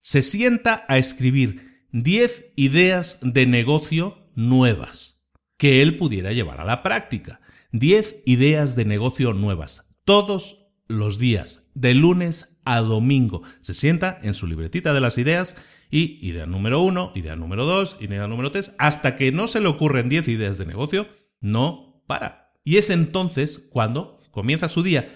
Se 0.00 0.22
sienta 0.22 0.84
a 0.88 0.98
escribir 0.98 1.86
10 1.92 2.52
ideas 2.56 3.20
de 3.22 3.46
negocio 3.46 4.28
nuevas 4.34 5.28
que 5.56 5.80
él 5.80 5.96
pudiera 5.96 6.32
llevar 6.32 6.60
a 6.60 6.64
la 6.64 6.82
práctica. 6.82 7.40
10 7.70 8.22
ideas 8.26 8.76
de 8.76 8.84
negocio 8.84 9.32
nuevas. 9.32 10.00
Todos 10.04 10.66
los 10.88 11.18
días, 11.18 11.70
de 11.74 11.94
lunes 11.94 12.58
a 12.64 12.80
domingo. 12.80 13.42
Se 13.60 13.72
sienta 13.72 14.18
en 14.22 14.34
su 14.34 14.46
libretita 14.46 14.92
de 14.92 15.00
las 15.00 15.18
ideas 15.18 15.56
y 15.90 16.18
idea 16.26 16.46
número 16.46 16.80
uno, 16.80 17.12
idea 17.14 17.36
número 17.36 17.64
dos, 17.64 17.96
idea 18.00 18.26
número 18.26 18.50
tres, 18.50 18.74
hasta 18.78 19.16
que 19.16 19.30
no 19.30 19.46
se 19.46 19.60
le 19.60 19.68
ocurren 19.68 20.08
10 20.08 20.28
ideas 20.28 20.58
de 20.58 20.66
negocio, 20.66 21.06
no 21.42 22.02
para. 22.06 22.54
Y 22.64 22.78
es 22.78 22.88
entonces 22.88 23.68
cuando 23.70 24.22
comienza 24.30 24.70
su 24.70 24.82
día. 24.82 25.06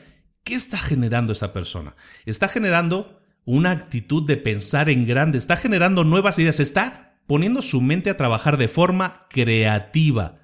¿Qué 0.45 0.55
está 0.55 0.79
generando 0.79 1.33
esa 1.33 1.53
persona? 1.53 1.97
Está 2.25 2.47
generando 2.49 3.21
una 3.45 3.71
actitud 3.71 4.25
de 4.25 4.37
pensar 4.37 4.91
en 4.91 5.07
grande, 5.07 5.39
está 5.39 5.57
generando 5.57 6.05
nuevas 6.05 6.39
ideas, 6.39 6.61
está 6.61 7.19
poniendo 7.27 7.63
su 7.63 7.81
mente 7.81 8.11
a 8.11 8.17
trabajar 8.17 8.57
de 8.57 8.69
forma 8.69 9.27
creativa, 9.31 10.39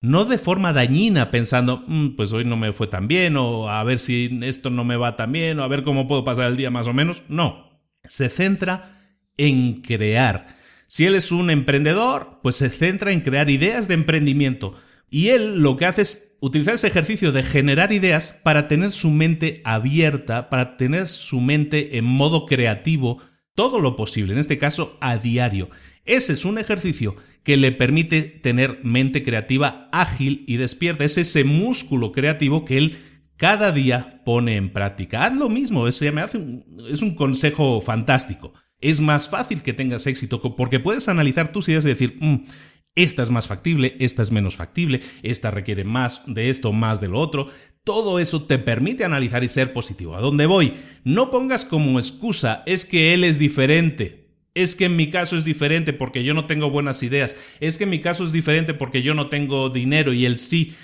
no 0.00 0.24
de 0.24 0.38
forma 0.38 0.72
dañina, 0.72 1.30
pensando, 1.30 1.84
mm, 1.86 2.16
pues 2.16 2.32
hoy 2.32 2.44
no 2.44 2.56
me 2.56 2.72
fue 2.72 2.86
tan 2.86 3.08
bien, 3.08 3.36
o 3.36 3.68
a 3.68 3.82
ver 3.84 3.98
si 3.98 4.38
esto 4.42 4.70
no 4.70 4.84
me 4.84 4.96
va 4.96 5.16
tan 5.16 5.32
bien, 5.32 5.58
o 5.58 5.62
a 5.62 5.68
ver 5.68 5.82
cómo 5.82 6.06
puedo 6.06 6.24
pasar 6.24 6.50
el 6.50 6.56
día 6.56 6.70
más 6.70 6.86
o 6.86 6.92
menos. 6.92 7.22
No, 7.28 7.80
se 8.04 8.28
centra 8.28 9.00
en 9.36 9.82
crear. 9.82 10.46
Si 10.86 11.06
él 11.06 11.14
es 11.14 11.32
un 11.32 11.50
emprendedor, 11.50 12.40
pues 12.42 12.56
se 12.56 12.70
centra 12.70 13.12
en 13.12 13.20
crear 13.20 13.50
ideas 13.50 13.88
de 13.88 13.94
emprendimiento. 13.94 14.74
Y 15.10 15.28
él 15.28 15.60
lo 15.60 15.76
que 15.76 15.86
hace 15.86 16.02
es 16.02 16.36
utilizar 16.40 16.74
ese 16.74 16.88
ejercicio 16.88 17.32
de 17.32 17.42
generar 17.42 17.92
ideas 17.92 18.40
para 18.42 18.68
tener 18.68 18.92
su 18.92 19.10
mente 19.10 19.60
abierta, 19.64 20.50
para 20.50 20.76
tener 20.76 21.08
su 21.08 21.40
mente 21.40 21.96
en 21.96 22.04
modo 22.04 22.46
creativo, 22.46 23.20
todo 23.54 23.80
lo 23.80 23.96
posible, 23.96 24.32
en 24.32 24.38
este 24.38 24.58
caso 24.58 24.98
a 25.00 25.16
diario. 25.16 25.70
Ese 26.04 26.32
es 26.32 26.44
un 26.44 26.58
ejercicio 26.58 27.16
que 27.44 27.56
le 27.56 27.72
permite 27.72 28.22
tener 28.22 28.80
mente 28.82 29.22
creativa 29.22 29.88
ágil 29.92 30.44
y 30.46 30.56
despierta. 30.56 31.04
Es 31.04 31.18
ese 31.18 31.44
músculo 31.44 32.10
creativo 32.10 32.64
que 32.64 32.78
él 32.78 32.96
cada 33.36 33.72
día 33.72 34.22
pone 34.24 34.56
en 34.56 34.72
práctica. 34.72 35.24
Haz 35.24 35.34
lo 35.34 35.48
mismo, 35.48 35.86
es, 35.86 36.00
me 36.12 36.22
hace 36.22 36.40
es 36.88 37.02
un 37.02 37.14
consejo 37.14 37.80
fantástico. 37.80 38.52
Es 38.80 39.00
más 39.00 39.28
fácil 39.28 39.62
que 39.62 39.72
tengas 39.72 40.06
éxito 40.06 40.40
porque 40.56 40.80
puedes 40.80 41.08
analizar 41.08 41.52
tus 41.52 41.68
ideas 41.68 41.84
y 41.84 41.88
decir, 41.88 42.16
mm, 42.20 42.44
esta 42.94 43.22
es 43.22 43.30
más 43.30 43.48
factible, 43.48 43.96
esta 43.98 44.22
es 44.22 44.30
menos 44.30 44.56
factible, 44.56 45.00
esta 45.22 45.50
requiere 45.50 45.84
más 45.84 46.22
de 46.26 46.50
esto, 46.50 46.72
más 46.72 47.00
de 47.00 47.08
lo 47.08 47.18
otro. 47.18 47.48
Todo 47.82 48.18
eso 48.18 48.44
te 48.44 48.58
permite 48.58 49.04
analizar 49.04 49.42
y 49.44 49.48
ser 49.48 49.72
positivo. 49.72 50.14
¿A 50.16 50.20
dónde 50.20 50.46
voy? 50.46 50.74
No 51.02 51.30
pongas 51.30 51.64
como 51.64 51.98
excusa, 51.98 52.62
es 52.66 52.84
que 52.84 53.12
él 53.12 53.24
es 53.24 53.38
diferente. 53.38 54.24
Es 54.54 54.76
que 54.76 54.84
en 54.84 54.94
mi 54.94 55.10
caso 55.10 55.36
es 55.36 55.44
diferente 55.44 55.92
porque 55.92 56.22
yo 56.22 56.32
no 56.32 56.46
tengo 56.46 56.70
buenas 56.70 57.02
ideas. 57.02 57.36
Es 57.58 57.76
que 57.76 57.84
en 57.84 57.90
mi 57.90 58.00
caso 58.00 58.24
es 58.24 58.32
diferente 58.32 58.72
porque 58.72 59.02
yo 59.02 59.12
no 59.12 59.28
tengo 59.28 59.68
dinero 59.68 60.12
y 60.12 60.24
él 60.24 60.38
sí. 60.38 60.74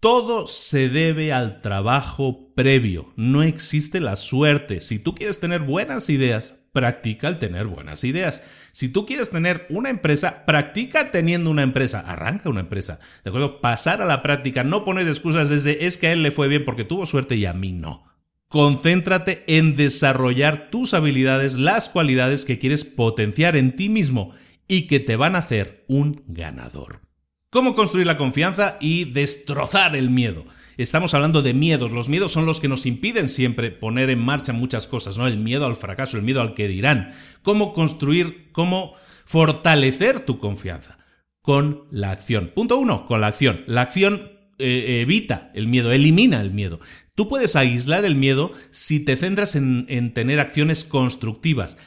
Todo 0.00 0.46
se 0.46 0.88
debe 0.88 1.32
al 1.32 1.60
trabajo 1.62 2.52
previo. 2.54 3.12
No 3.16 3.44
existe 3.44 4.00
la 4.00 4.16
suerte. 4.16 4.80
Si 4.80 4.98
tú 4.98 5.14
quieres 5.14 5.38
tener 5.38 5.62
buenas 5.62 6.10
ideas, 6.10 6.65
practica 6.76 7.28
el 7.28 7.38
tener 7.38 7.66
buenas 7.68 8.04
ideas. 8.04 8.42
Si 8.70 8.90
tú 8.90 9.06
quieres 9.06 9.30
tener 9.30 9.64
una 9.70 9.88
empresa, 9.88 10.44
practica 10.44 11.10
teniendo 11.10 11.48
una 11.48 11.62
empresa. 11.62 12.00
Arranca 12.00 12.50
una 12.50 12.60
empresa. 12.60 13.00
¿De 13.24 13.30
acuerdo? 13.30 13.62
Pasar 13.62 14.02
a 14.02 14.04
la 14.04 14.22
práctica. 14.22 14.62
No 14.62 14.84
poner 14.84 15.08
excusas 15.08 15.48
desde 15.48 15.86
es 15.86 15.96
que 15.96 16.08
a 16.08 16.12
él 16.12 16.22
le 16.22 16.32
fue 16.32 16.48
bien 16.48 16.66
porque 16.66 16.84
tuvo 16.84 17.06
suerte 17.06 17.36
y 17.36 17.46
a 17.46 17.54
mí 17.54 17.72
no. 17.72 18.04
Concéntrate 18.48 19.42
en 19.46 19.74
desarrollar 19.74 20.68
tus 20.70 20.92
habilidades, 20.92 21.54
las 21.56 21.88
cualidades 21.88 22.44
que 22.44 22.58
quieres 22.58 22.84
potenciar 22.84 23.56
en 23.56 23.74
ti 23.74 23.88
mismo 23.88 24.32
y 24.68 24.82
que 24.82 25.00
te 25.00 25.16
van 25.16 25.34
a 25.34 25.38
hacer 25.38 25.86
un 25.88 26.24
ganador. 26.26 27.00
¿Cómo 27.48 27.74
construir 27.74 28.06
la 28.06 28.18
confianza 28.18 28.76
y 28.82 29.06
destrozar 29.06 29.96
el 29.96 30.10
miedo? 30.10 30.44
Estamos 30.76 31.14
hablando 31.14 31.40
de 31.40 31.54
miedos. 31.54 31.90
Los 31.90 32.08
miedos 32.08 32.32
son 32.32 32.44
los 32.44 32.60
que 32.60 32.68
nos 32.68 32.84
impiden 32.84 33.28
siempre 33.28 33.70
poner 33.70 34.10
en 34.10 34.18
marcha 34.18 34.52
muchas 34.52 34.86
cosas, 34.86 35.16
¿no? 35.16 35.26
El 35.26 35.38
miedo 35.38 35.64
al 35.64 35.76
fracaso, 35.76 36.18
el 36.18 36.22
miedo 36.22 36.42
al 36.42 36.52
que 36.52 36.68
dirán. 36.68 37.12
¿Cómo 37.42 37.72
construir, 37.72 38.50
cómo 38.52 38.94
fortalecer 39.24 40.20
tu 40.20 40.38
confianza? 40.38 40.98
Con 41.40 41.84
la 41.90 42.10
acción. 42.10 42.52
Punto 42.54 42.76
uno, 42.76 43.06
con 43.06 43.22
la 43.22 43.28
acción. 43.28 43.64
La 43.66 43.82
acción 43.82 44.32
eh, 44.58 45.00
evita 45.00 45.50
el 45.54 45.66
miedo, 45.66 45.92
elimina 45.92 46.42
el 46.42 46.50
miedo. 46.50 46.78
Tú 47.14 47.28
puedes 47.28 47.56
aislar 47.56 48.04
el 48.04 48.14
miedo 48.14 48.52
si 48.70 49.02
te 49.02 49.16
centras 49.16 49.56
en, 49.56 49.86
en 49.88 50.12
tener 50.12 50.40
acciones 50.40 50.84
constructivas. 50.84 51.78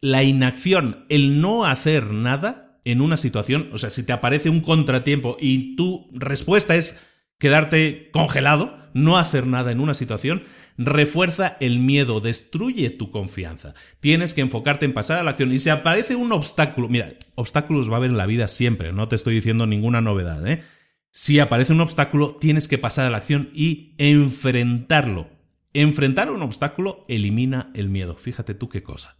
La 0.00 0.22
inacción, 0.22 1.04
el 1.10 1.42
no 1.42 1.66
hacer 1.66 2.12
nada 2.12 2.80
en 2.84 3.02
una 3.02 3.18
situación, 3.18 3.68
o 3.74 3.78
sea, 3.78 3.90
si 3.90 4.06
te 4.06 4.12
aparece 4.12 4.48
un 4.48 4.62
contratiempo 4.62 5.36
y 5.38 5.76
tu 5.76 6.08
respuesta 6.14 6.74
es 6.76 7.07
quedarte 7.38 8.10
congelado, 8.12 8.76
no 8.94 9.16
hacer 9.16 9.46
nada 9.46 9.72
en 9.72 9.80
una 9.80 9.94
situación, 9.94 10.42
refuerza 10.76 11.56
el 11.60 11.80
miedo, 11.80 12.20
destruye 12.20 12.90
tu 12.90 13.10
confianza. 13.10 13.74
Tienes 14.00 14.34
que 14.34 14.40
enfocarte 14.40 14.86
en 14.86 14.94
pasar 14.94 15.18
a 15.18 15.22
la 15.22 15.30
acción. 15.30 15.52
Y 15.52 15.58
si 15.58 15.70
aparece 15.70 16.16
un 16.16 16.32
obstáculo, 16.32 16.88
mira, 16.88 17.14
obstáculos 17.34 17.90
va 17.90 17.94
a 17.94 17.96
haber 17.98 18.10
en 18.10 18.16
la 18.16 18.26
vida 18.26 18.48
siempre, 18.48 18.92
no 18.92 19.08
te 19.08 19.16
estoy 19.16 19.34
diciendo 19.34 19.66
ninguna 19.66 20.00
novedad, 20.00 20.46
¿eh? 20.46 20.62
Si 21.10 21.40
aparece 21.40 21.72
un 21.72 21.80
obstáculo, 21.80 22.36
tienes 22.38 22.68
que 22.68 22.78
pasar 22.78 23.06
a 23.06 23.10
la 23.10 23.16
acción 23.16 23.50
y 23.54 23.94
enfrentarlo. 23.98 25.28
Enfrentar 25.72 26.30
un 26.30 26.42
obstáculo 26.42 27.04
elimina 27.08 27.70
el 27.74 27.88
miedo. 27.88 28.16
Fíjate 28.16 28.54
tú 28.54 28.68
qué 28.68 28.82
cosa. 28.82 29.16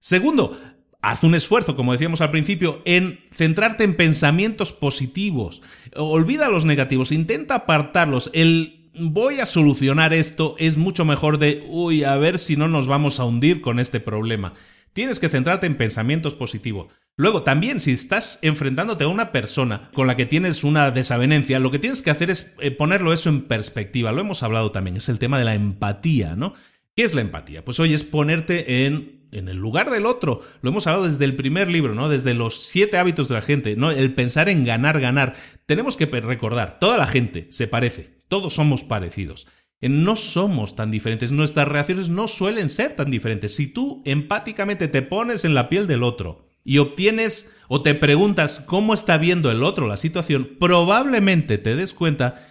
Segundo, 0.00 0.58
haz 1.02 1.22
un 1.22 1.34
esfuerzo, 1.34 1.76
como 1.76 1.92
decíamos 1.92 2.20
al 2.20 2.30
principio, 2.30 2.82
en 2.84 3.20
centrarte 3.32 3.84
en 3.84 3.94
pensamientos 3.94 4.72
positivos. 4.72 5.62
Olvida 5.94 6.48
los 6.48 6.64
negativos, 6.64 7.12
intenta 7.12 7.54
apartarlos. 7.54 8.30
El 8.34 8.78
voy 8.98 9.40
a 9.40 9.46
solucionar 9.46 10.12
esto 10.12 10.56
es 10.58 10.76
mucho 10.76 11.04
mejor 11.04 11.38
de, 11.38 11.64
uy, 11.68 12.04
a 12.04 12.16
ver 12.16 12.38
si 12.38 12.56
no 12.56 12.68
nos 12.68 12.86
vamos 12.86 13.20
a 13.20 13.24
hundir 13.24 13.60
con 13.60 13.78
este 13.78 14.00
problema. 14.00 14.54
Tienes 14.92 15.20
que 15.20 15.28
centrarte 15.28 15.66
en 15.66 15.76
pensamientos 15.76 16.34
positivos. 16.34 16.88
Luego, 17.16 17.42
también, 17.42 17.80
si 17.80 17.92
estás 17.92 18.38
enfrentándote 18.42 19.04
a 19.04 19.08
una 19.08 19.32
persona 19.32 19.90
con 19.92 20.06
la 20.06 20.16
que 20.16 20.26
tienes 20.26 20.64
una 20.64 20.90
desavenencia, 20.90 21.58
lo 21.58 21.70
que 21.70 21.78
tienes 21.78 22.02
que 22.02 22.10
hacer 22.10 22.30
es 22.30 22.56
eh, 22.60 22.70
ponerlo 22.70 23.12
eso 23.12 23.28
en 23.28 23.42
perspectiva. 23.42 24.12
Lo 24.12 24.20
hemos 24.20 24.42
hablado 24.42 24.70
también, 24.70 24.96
es 24.96 25.08
el 25.08 25.18
tema 25.18 25.38
de 25.38 25.44
la 25.44 25.54
empatía, 25.54 26.36
¿no? 26.36 26.54
¿Qué 26.98 27.04
es 27.04 27.14
la 27.14 27.20
empatía? 27.20 27.64
Pues 27.64 27.78
hoy 27.78 27.94
es 27.94 28.02
ponerte 28.02 28.84
en, 28.84 29.28
en 29.30 29.48
el 29.48 29.56
lugar 29.56 29.88
del 29.88 30.04
otro. 30.04 30.40
Lo 30.62 30.70
hemos 30.70 30.88
hablado 30.88 31.04
desde 31.04 31.26
el 31.26 31.36
primer 31.36 31.68
libro, 31.68 31.94
¿no? 31.94 32.08
Desde 32.08 32.34
los 32.34 32.60
siete 32.60 32.98
hábitos 32.98 33.28
de 33.28 33.36
la 33.36 33.40
gente, 33.40 33.76
¿no? 33.76 33.92
El 33.92 34.14
pensar 34.14 34.48
en 34.48 34.64
ganar, 34.64 34.98
ganar. 34.98 35.36
Tenemos 35.66 35.96
que 35.96 36.06
recordar, 36.06 36.80
toda 36.80 36.98
la 36.98 37.06
gente 37.06 37.46
se 37.50 37.68
parece, 37.68 38.18
todos 38.26 38.54
somos 38.54 38.82
parecidos. 38.82 39.46
No 39.80 40.16
somos 40.16 40.74
tan 40.74 40.90
diferentes, 40.90 41.30
nuestras 41.30 41.68
reacciones 41.68 42.08
no 42.08 42.26
suelen 42.26 42.68
ser 42.68 42.96
tan 42.96 43.12
diferentes. 43.12 43.54
Si 43.54 43.72
tú 43.72 44.02
empáticamente 44.04 44.88
te 44.88 45.02
pones 45.02 45.44
en 45.44 45.54
la 45.54 45.68
piel 45.68 45.86
del 45.86 46.02
otro, 46.02 46.48
y 46.64 46.78
obtienes 46.78 47.56
o 47.68 47.80
te 47.80 47.94
preguntas 47.94 48.64
cómo 48.66 48.92
está 48.92 49.18
viendo 49.18 49.52
el 49.52 49.62
otro 49.62 49.86
la 49.86 49.96
situación, 49.96 50.56
probablemente 50.58 51.58
te 51.58 51.76
des 51.76 51.94
cuenta 51.94 52.44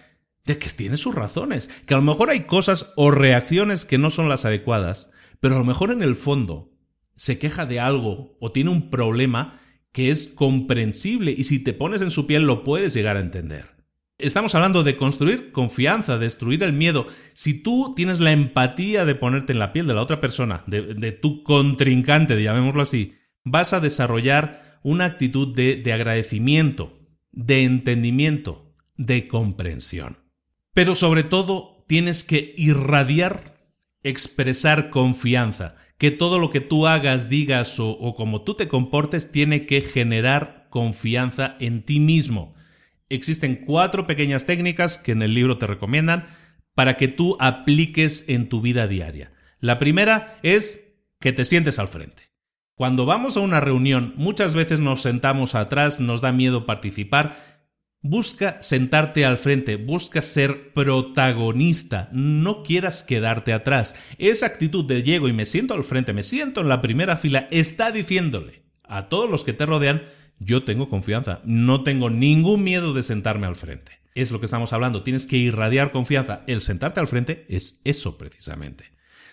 de 0.48 0.58
que 0.58 0.70
tiene 0.70 0.96
sus 0.96 1.14
razones, 1.14 1.68
que 1.86 1.94
a 1.94 1.98
lo 1.98 2.02
mejor 2.02 2.30
hay 2.30 2.40
cosas 2.40 2.92
o 2.96 3.10
reacciones 3.10 3.84
que 3.84 3.98
no 3.98 4.10
son 4.10 4.28
las 4.28 4.44
adecuadas, 4.44 5.12
pero 5.40 5.54
a 5.54 5.58
lo 5.58 5.64
mejor 5.64 5.92
en 5.92 6.02
el 6.02 6.16
fondo 6.16 6.72
se 7.14 7.38
queja 7.38 7.66
de 7.66 7.78
algo 7.78 8.36
o 8.40 8.50
tiene 8.50 8.70
un 8.70 8.90
problema 8.90 9.60
que 9.92 10.10
es 10.10 10.26
comprensible 10.26 11.34
y 11.36 11.44
si 11.44 11.62
te 11.62 11.72
pones 11.72 12.00
en 12.02 12.10
su 12.10 12.26
piel 12.26 12.44
lo 12.44 12.64
puedes 12.64 12.94
llegar 12.94 13.16
a 13.16 13.20
entender. 13.20 13.78
Estamos 14.16 14.54
hablando 14.54 14.82
de 14.82 14.96
construir 14.96 15.52
confianza, 15.52 16.18
destruir 16.18 16.62
el 16.64 16.72
miedo. 16.72 17.06
Si 17.34 17.62
tú 17.62 17.92
tienes 17.94 18.18
la 18.18 18.32
empatía 18.32 19.04
de 19.04 19.14
ponerte 19.14 19.52
en 19.52 19.60
la 19.60 19.72
piel 19.72 19.86
de 19.86 19.94
la 19.94 20.02
otra 20.02 20.18
persona, 20.18 20.64
de, 20.66 21.12
tu 21.12 21.44
contrincante, 21.44 22.42
llamémoslo 22.42 22.82
así, 22.82 23.14
vas 23.44 23.72
a 23.72 23.80
desarrollar 23.80 24.80
una 24.82 25.04
actitud 25.04 25.54
de, 25.54 25.92
agradecimiento, 25.92 26.98
de 27.30 27.64
entendimiento, 27.64 28.74
de 28.96 29.28
comprensión. 29.28 30.18
Pero 30.78 30.94
sobre 30.94 31.24
todo 31.24 31.84
tienes 31.88 32.22
que 32.22 32.54
irradiar, 32.56 33.58
expresar 34.04 34.90
confianza, 34.90 35.74
que 35.98 36.12
todo 36.12 36.38
lo 36.38 36.50
que 36.50 36.60
tú 36.60 36.86
hagas, 36.86 37.28
digas 37.28 37.80
o, 37.80 38.14
como 38.16 38.42
tú 38.42 38.54
te 38.54 38.68
comportes 38.68 39.32
tiene 39.32 39.66
que 39.66 39.80
generar 39.80 40.68
confianza 40.70 41.56
en 41.58 41.82
ti 41.82 41.98
mismo. 41.98 42.54
Existen 43.08 43.56
cuatro 43.56 44.06
pequeñas 44.06 44.46
técnicas 44.46 44.98
que 44.98 45.10
en 45.10 45.22
el 45.22 45.34
libro 45.34 45.58
te 45.58 45.66
recomiendan 45.66 46.28
para 46.76 46.96
que 46.96 47.08
tú 47.08 47.36
apliques 47.40 48.28
en 48.28 48.48
tu 48.48 48.60
vida 48.60 48.86
diaria. 48.86 49.32
La 49.58 49.80
primera 49.80 50.38
es 50.44 50.94
que 51.18 51.32
te 51.32 51.44
sientes 51.44 51.80
al 51.80 51.88
frente. 51.88 52.22
Cuando 52.76 53.04
vamos 53.04 53.36
a 53.36 53.40
una 53.40 53.58
reunión, 53.58 54.14
muchas 54.16 54.54
veces 54.54 54.78
nos 54.78 55.02
sentamos 55.02 55.56
atrás, 55.56 55.98
nos 55.98 56.20
da 56.20 56.30
miedo 56.30 56.66
participar. 56.66 57.57
Busca 58.00 58.62
sentarte 58.62 59.24
al 59.24 59.38
frente, 59.38 59.74
busca 59.74 60.22
ser 60.22 60.72
protagonista, 60.72 62.08
no 62.12 62.62
quieras 62.62 63.02
quedarte 63.02 63.52
atrás. 63.52 63.96
Esa 64.18 64.46
actitud 64.46 64.84
de 64.84 65.02
llego 65.02 65.26
y 65.26 65.32
me 65.32 65.44
siento 65.44 65.74
al 65.74 65.82
frente, 65.82 66.12
me 66.12 66.22
siento 66.22 66.60
en 66.60 66.68
la 66.68 66.80
primera 66.80 67.16
fila, 67.16 67.48
está 67.50 67.90
diciéndole 67.90 68.62
a 68.84 69.08
todos 69.08 69.28
los 69.28 69.42
que 69.42 69.52
te 69.52 69.66
rodean, 69.66 70.04
yo 70.38 70.62
tengo 70.62 70.88
confianza, 70.88 71.40
no 71.44 71.82
tengo 71.82 72.08
ningún 72.08 72.62
miedo 72.62 72.94
de 72.94 73.02
sentarme 73.02 73.48
al 73.48 73.56
frente. 73.56 73.98
Es 74.14 74.30
lo 74.30 74.38
que 74.38 74.46
estamos 74.46 74.72
hablando, 74.72 75.02
tienes 75.02 75.26
que 75.26 75.36
irradiar 75.36 75.90
confianza. 75.90 76.44
El 76.46 76.60
sentarte 76.60 77.00
al 77.00 77.08
frente 77.08 77.46
es 77.48 77.80
eso 77.84 78.16
precisamente. 78.16 78.84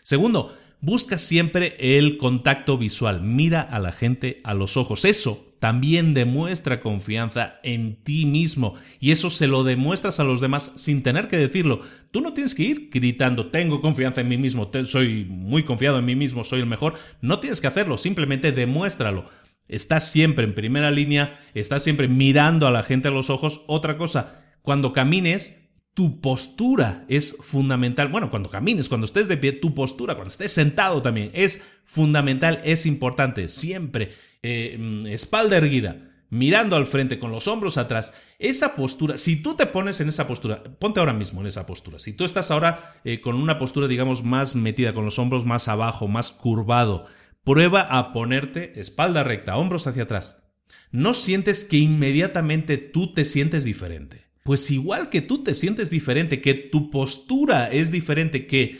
Segundo, 0.01 0.55
busca 0.81 1.17
siempre 1.17 1.75
el 1.79 2.17
contacto 2.17 2.77
visual, 2.77 3.21
mira 3.21 3.61
a 3.61 3.79
la 3.79 3.91
gente 3.91 4.41
a 4.43 4.53
los 4.53 4.77
ojos. 4.77 5.05
Eso 5.05 5.55
también 5.59 6.13
demuestra 6.13 6.79
confianza 6.79 7.55
en 7.63 7.95
ti 8.03 8.25
mismo 8.25 8.75
y 8.99 9.11
eso 9.11 9.29
se 9.29 9.47
lo 9.47 9.63
demuestras 9.63 10.19
a 10.19 10.23
los 10.23 10.41
demás 10.41 10.73
sin 10.75 11.01
tener 11.01 11.27
que 11.27 11.37
decirlo. 11.37 11.79
Tú 12.11 12.21
no 12.21 12.33
tienes 12.33 12.53
que 12.53 12.63
ir 12.63 12.89
gritando, 12.91 13.47
tengo 13.47 13.81
confianza 13.81 14.21
en 14.21 14.27
mí 14.27 14.37
mismo, 14.37 14.69
soy 14.83 15.25
muy 15.27 15.63
confiado 15.63 15.97
en 15.97 16.05
mí 16.05 16.15
mismo, 16.15 16.43
soy 16.43 16.59
el 16.59 16.67
mejor. 16.67 16.93
No 17.21 17.39
tienes 17.39 17.61
que 17.61 17.67
hacerlo, 17.67 17.97
simplemente 17.97 18.51
demuéstralo. 18.51 19.25
Estás 19.67 20.11
siempre 20.11 20.45
en 20.45 20.53
primera 20.53 20.91
línea, 20.91 21.39
estás 21.55 21.83
siempre 21.83 22.07
mirando 22.07 22.67
a 22.67 22.71
la 22.71 22.83
gente 22.83 23.07
a 23.07 23.11
los 23.11 23.31
ojos. 23.31 23.63
Otra 23.67 23.97
cosa, 23.97 24.43
cuando 24.61 24.93
camines, 24.93 25.64
tu 25.95 26.19
postura 26.19 27.05
es 27.07 27.37
fundamental. 27.39 28.09
Bueno, 28.09 28.29
cuando 28.29 28.49
camines, 28.49 28.89
cuando 28.89 29.05
estés 29.05 29.29
de 29.29 29.37
pie, 29.37 29.53
tu 29.53 29.73
postura, 29.73 30.15
cuando 30.15 30.29
estés 30.29 30.51
sentado 30.51 31.01
también, 31.01 31.31
es 31.33 31.63
fundamental, 31.85 32.61
es 32.65 32.85
importante. 32.85 33.47
Siempre 33.47 34.11
eh, 34.43 34.77
mm, 34.77 35.07
espalda 35.07 35.55
erguida, 35.55 36.11
mirando 36.29 36.75
al 36.75 36.85
frente, 36.85 37.17
con 37.17 37.31
los 37.31 37.47
hombros 37.47 37.77
atrás. 37.77 38.13
Esa 38.39 38.75
postura, 38.75 39.15
si 39.15 39.41
tú 39.41 39.55
te 39.55 39.67
pones 39.67 40.01
en 40.01 40.09
esa 40.09 40.27
postura, 40.27 40.61
ponte 40.63 40.99
ahora 40.99 41.13
mismo 41.13 41.39
en 41.39 41.47
esa 41.47 41.65
postura. 41.65 41.97
Si 41.97 42.11
tú 42.11 42.25
estás 42.25 42.51
ahora 42.51 42.99
eh, 43.05 43.21
con 43.21 43.35
una 43.35 43.57
postura, 43.57 43.87
digamos, 43.87 44.21
más 44.21 44.53
metida, 44.53 44.93
con 44.93 45.05
los 45.05 45.17
hombros 45.17 45.45
más 45.45 45.69
abajo, 45.69 46.09
más 46.09 46.29
curvado, 46.29 47.05
prueba 47.45 47.79
a 47.79 48.11
ponerte 48.11 48.81
espalda 48.81 49.23
recta, 49.23 49.55
hombros 49.55 49.87
hacia 49.87 50.03
atrás. 50.03 50.57
¿No 50.91 51.13
sientes 51.13 51.63
que 51.63 51.77
inmediatamente 51.77 52.77
tú 52.77 53.13
te 53.13 53.23
sientes 53.23 53.63
diferente? 53.63 54.24
Pues 54.45 54.69
igual 54.69 55.09
que 55.09 55.21
tú 55.21 55.41
te 55.41 55.55
sientes 55.55 55.89
diferente, 55.89 56.39
que 56.39 56.53
tu 56.53 56.91
postura 56.91 57.71
es 57.71 57.91
diferente, 57.91 58.45
que 58.45 58.77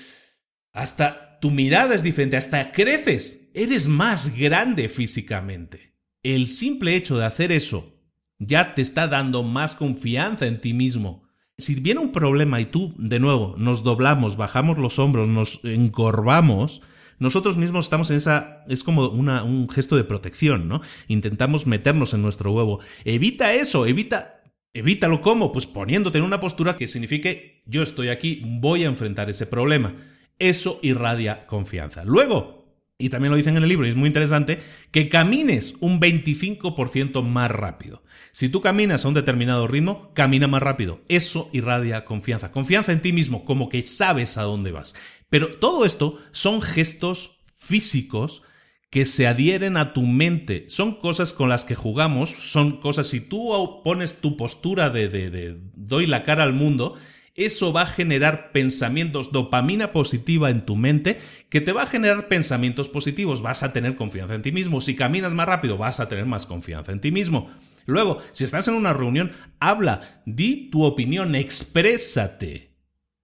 hasta 0.71 1.39
tu 1.39 1.49
mirada 1.49 1.95
es 1.95 2.03
diferente, 2.03 2.37
hasta 2.37 2.71
creces, 2.71 3.49
eres 3.55 3.87
más 3.87 4.37
grande 4.37 4.89
físicamente. 4.89 5.95
El 6.21 6.45
simple 6.45 6.95
hecho 6.95 7.17
de 7.17 7.25
hacer 7.25 7.51
eso 7.51 7.99
ya 8.37 8.75
te 8.75 8.83
está 8.83 9.07
dando 9.07 9.41
más 9.41 9.73
confianza 9.73 10.45
en 10.45 10.61
ti 10.61 10.75
mismo. 10.75 11.23
Si 11.57 11.73
viene 11.73 11.99
un 11.99 12.11
problema 12.11 12.61
y 12.61 12.65
tú, 12.65 12.93
de 12.99 13.19
nuevo, 13.19 13.55
nos 13.57 13.81
doblamos, 13.81 14.37
bajamos 14.37 14.77
los 14.77 14.99
hombros, 14.99 15.29
nos 15.29 15.65
encorvamos, 15.65 16.83
nosotros 17.17 17.57
mismos 17.57 17.85
estamos 17.85 18.11
en 18.11 18.17
esa, 18.17 18.63
es 18.67 18.83
como 18.83 19.07
un 19.07 19.67
gesto 19.69 19.95
de 19.95 20.03
protección, 20.03 20.67
¿no? 20.67 20.81
Intentamos 21.07 21.65
meternos 21.65 22.13
en 22.13 22.21
nuestro 22.21 22.51
huevo. 22.51 22.81
Evita 23.03 23.53
eso, 23.53 23.87
evita 23.87 24.34
Evítalo 24.75 25.21
cómo? 25.21 25.53
Pues 25.53 25.67
poniéndote 25.67 26.17
en 26.17 26.25
una 26.25 26.41
postura 26.41 26.75
que 26.75 26.89
signifique 26.89 27.63
yo 27.65 27.81
estoy 27.81 28.09
aquí, 28.09 28.41
voy 28.45 28.83
a 28.83 28.87
enfrentar 28.87 29.29
ese 29.29 29.45
problema. 29.45 29.95
Eso 30.37 30.81
irradia 30.81 31.47
confianza. 31.47 32.03
Luego, 32.03 32.75
y 32.97 33.07
también 33.07 33.31
lo 33.31 33.37
dicen 33.37 33.55
en 33.55 33.63
el 33.63 33.69
libro 33.69 33.85
y 33.85 33.89
es 33.89 33.95
muy 33.95 34.07
interesante, 34.07 34.59
que 34.91 35.07
camines 35.07 35.75
un 35.79 36.01
25% 36.01 37.23
más 37.23 37.51
rápido. 37.51 38.03
Si 38.33 38.49
tú 38.49 38.59
caminas 38.59 39.05
a 39.05 39.07
un 39.07 39.13
determinado 39.13 39.65
ritmo, 39.65 40.11
camina 40.13 40.47
más 40.47 40.61
rápido. 40.61 40.99
Eso 41.07 41.49
irradia 41.53 42.03
confianza. 42.03 42.51
Confianza 42.51 42.91
en 42.91 43.01
ti 43.01 43.13
mismo, 43.13 43.45
como 43.45 43.69
que 43.69 43.81
sabes 43.81 44.37
a 44.37 44.41
dónde 44.41 44.73
vas. 44.73 44.93
Pero 45.29 45.51
todo 45.51 45.85
esto 45.85 46.21
son 46.31 46.61
gestos 46.61 47.45
físicos 47.55 48.43
que 48.89 49.05
se 49.05 49.27
adhieren 49.27 49.77
a 49.77 49.93
tu 49.93 50.03
mente. 50.03 50.65
Son 50.69 50.95
cosas 50.95 51.33
con 51.33 51.49
las 51.49 51.65
que 51.65 51.75
jugamos, 51.75 52.29
son 52.29 52.79
cosas, 52.79 53.07
si 53.07 53.19
tú 53.19 53.81
pones 53.83 54.21
tu 54.21 54.37
postura 54.37 54.89
de, 54.89 55.09
de, 55.09 55.29
de 55.29 55.57
doy 55.75 56.07
la 56.07 56.23
cara 56.23 56.43
al 56.43 56.53
mundo, 56.53 56.95
eso 57.35 57.73
va 57.73 57.81
a 57.81 57.87
generar 57.87 58.53
pensamientos, 58.53 59.33
dopamina 59.33 59.91
positiva 59.91 60.49
en 60.49 60.65
tu 60.65 60.77
mente, 60.77 61.19
que 61.49 61.59
te 61.59 61.73
va 61.73 61.83
a 61.83 61.87
generar 61.87 62.29
pensamientos 62.29 62.87
positivos, 62.87 63.41
vas 63.41 63.61
a 63.61 63.73
tener 63.73 63.97
confianza 63.97 64.35
en 64.35 64.41
ti 64.41 64.53
mismo. 64.53 64.79
Si 64.79 64.95
caminas 64.95 65.33
más 65.33 65.45
rápido, 65.45 65.77
vas 65.77 65.99
a 65.99 66.07
tener 66.07 66.25
más 66.25 66.45
confianza 66.45 66.93
en 66.93 67.01
ti 67.01 67.11
mismo. 67.11 67.49
Luego, 67.85 68.19
si 68.31 68.45
estás 68.45 68.69
en 68.69 68.75
una 68.75 68.93
reunión, 68.93 69.31
habla, 69.59 69.99
di 70.25 70.69
tu 70.71 70.85
opinión, 70.85 71.35
exprésate. 71.35 72.73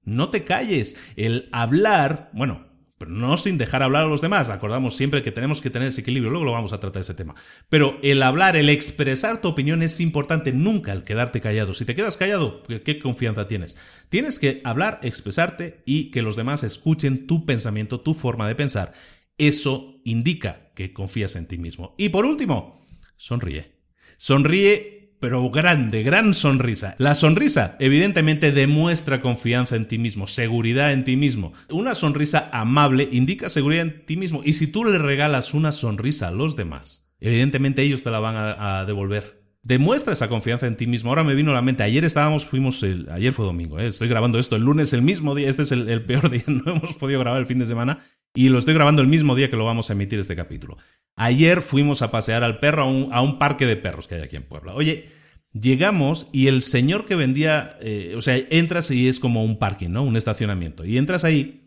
No 0.04 0.30
te 0.30 0.44
calles. 0.44 0.98
El 1.16 1.48
hablar, 1.54 2.30
bueno, 2.34 2.68
no 3.10 3.38
sin 3.38 3.58
dejar 3.58 3.84
hablar 3.84 4.04
a 4.06 4.10
los 4.10 4.22
demás. 4.22 4.50
Acordamos 4.50 4.96
siempre 4.96 5.24
que 5.24 5.32
tenemos 5.32 5.62
que 5.62 5.70
tener 5.70 5.88
ese 5.88 6.02
equilibrio, 6.02 6.32
luego 6.32 6.46
lo 6.46 6.52
vamos 6.52 6.74
a 6.74 6.80
tratar 6.80 7.02
ese 7.02 7.14
tema. 7.14 7.36
Pero 7.70 7.98
el 8.02 8.22
hablar, 8.24 8.56
el 8.56 8.70
expresar 8.70 9.42
tu 9.42 9.48
opinión 9.48 9.82
es 9.82 10.00
importante, 10.00 10.54
nunca 10.54 10.94
el 10.94 11.04
quedarte 11.04 11.42
callado. 11.42 11.74
Si 11.74 11.86
te 11.86 11.96
quedas 11.96 12.18
callado, 12.18 12.64
¿qué 12.64 13.00
confianza 13.00 13.48
tienes? 13.48 13.78
Tienes 14.10 14.40
que 14.40 14.62
hablar, 14.64 15.00
expresarte 15.04 15.84
y 15.86 16.12
que 16.12 16.22
los 16.22 16.36
demás 16.36 16.64
escuchen 16.64 17.28
tu 17.28 17.46
pensamiento, 17.46 18.02
tu 18.02 18.14
forma 18.14 18.48
de 18.48 18.56
pensar. 18.56 18.94
Eso 19.38 20.00
indica 20.06 20.72
que 20.76 20.94
confías 20.94 21.36
en 21.36 21.48
ti 21.48 21.58
mismo. 21.58 21.96
Y 21.98 22.10
por 22.10 22.26
último, 22.26 22.86
sonríe. 23.18 23.72
Sonríe 24.18 25.01
pero 25.22 25.52
grande, 25.52 26.02
gran 26.02 26.34
sonrisa. 26.34 26.96
La 26.98 27.14
sonrisa 27.14 27.78
evidentemente 27.80 28.52
demuestra 28.52 29.22
confianza 29.22 29.76
en 29.76 29.88
ti 29.88 30.00
mismo, 30.00 30.26
seguridad 30.26 30.92
en 30.92 31.04
ti 31.04 31.16
mismo. 31.16 31.54
Una 31.70 31.94
sonrisa 31.94 32.50
amable 32.52 33.08
indica 33.12 33.50
seguridad 33.50 33.84
en 33.84 34.06
ti 34.06 34.18
mismo 34.18 34.42
y 34.44 34.54
si 34.54 34.66
tú 34.68 34.84
le 34.84 34.98
regalas 34.98 35.54
una 35.54 35.72
sonrisa 35.72 36.30
a 36.30 36.32
los 36.32 36.56
demás, 36.56 37.16
evidentemente 37.20 37.84
ellos 37.84 38.04
te 38.04 38.10
la 38.10 38.20
van 38.20 38.36
a, 38.36 38.84
devolver. 38.86 39.40
Demuestra 39.62 40.14
esa 40.14 40.28
confianza 40.28 40.66
en 40.66 40.76
ti 40.76 40.88
mismo. 40.88 41.12
Ahora 41.12 41.24
me 41.24 41.36
vino 41.36 41.52
a 41.52 41.54
la 41.54 41.62
mente, 41.62 41.84
ayer 41.84 42.04
estábamos, 42.04 42.48
fuimos, 42.48 42.82
el, 42.82 43.08
ayer 43.12 43.32
fue 43.32 43.46
domingo, 43.46 43.78
¿eh? 43.78 43.88
estoy 43.88 44.08
grabando 44.08 44.40
esto 44.40 44.56
el 44.56 44.64
lunes, 44.64 44.92
el 44.94 45.04
mismo 45.04 45.36
día, 45.36 45.50
este 45.50 45.62
es 45.62 45.72
el, 45.72 46.04
peor 46.04 46.30
día, 46.32 46.44
no 46.48 46.64
hemos 46.74 46.96
podido 46.96 47.20
grabar 47.20 47.40
el 47.40 47.46
fin 47.46 47.60
de 47.60 47.66
semana 47.66 48.00
y 48.34 48.50
lo 48.50 48.58
estoy 48.58 48.74
grabando 48.74 49.02
el 49.02 49.08
mismo 49.08 49.36
día 49.36 49.50
que 49.50 49.58
lo 49.58 49.66
vamos 49.66 49.90
a 49.90 49.94
emitir 49.94 50.20
este 50.20 50.36
capítulo. 50.36 50.78
Ayer 51.16 51.62
fuimos 51.62 52.02
a 52.02 52.12
pasear 52.12 52.44
al 52.44 52.60
perro 52.60 52.84
a 53.12 53.22
un, 53.22 53.40
parque 53.40 53.66
de 53.66 53.76
perros 53.76 54.08
que 54.08 54.16
hay 54.16 54.22
aquí 54.22 54.38
en 54.38 54.44
Puebla. 54.44 54.74
Oye, 54.74 55.10
llegamos 55.52 56.30
y 56.32 56.48
el 56.48 56.64
señor 56.64 57.06
que 57.06 57.16
vendía, 57.16 57.78
eh, 57.82 58.14
o 58.16 58.22
sea, 58.22 58.38
entras 58.50 58.90
y 58.92 59.08
es 59.08 59.20
como 59.20 59.44
un 59.44 59.60
parking, 59.60 59.90
¿no? 59.90 60.04
Un 60.04 60.16
estacionamiento. 60.16 60.86
Y 60.86 60.98
entras 60.98 61.24
ahí 61.24 61.62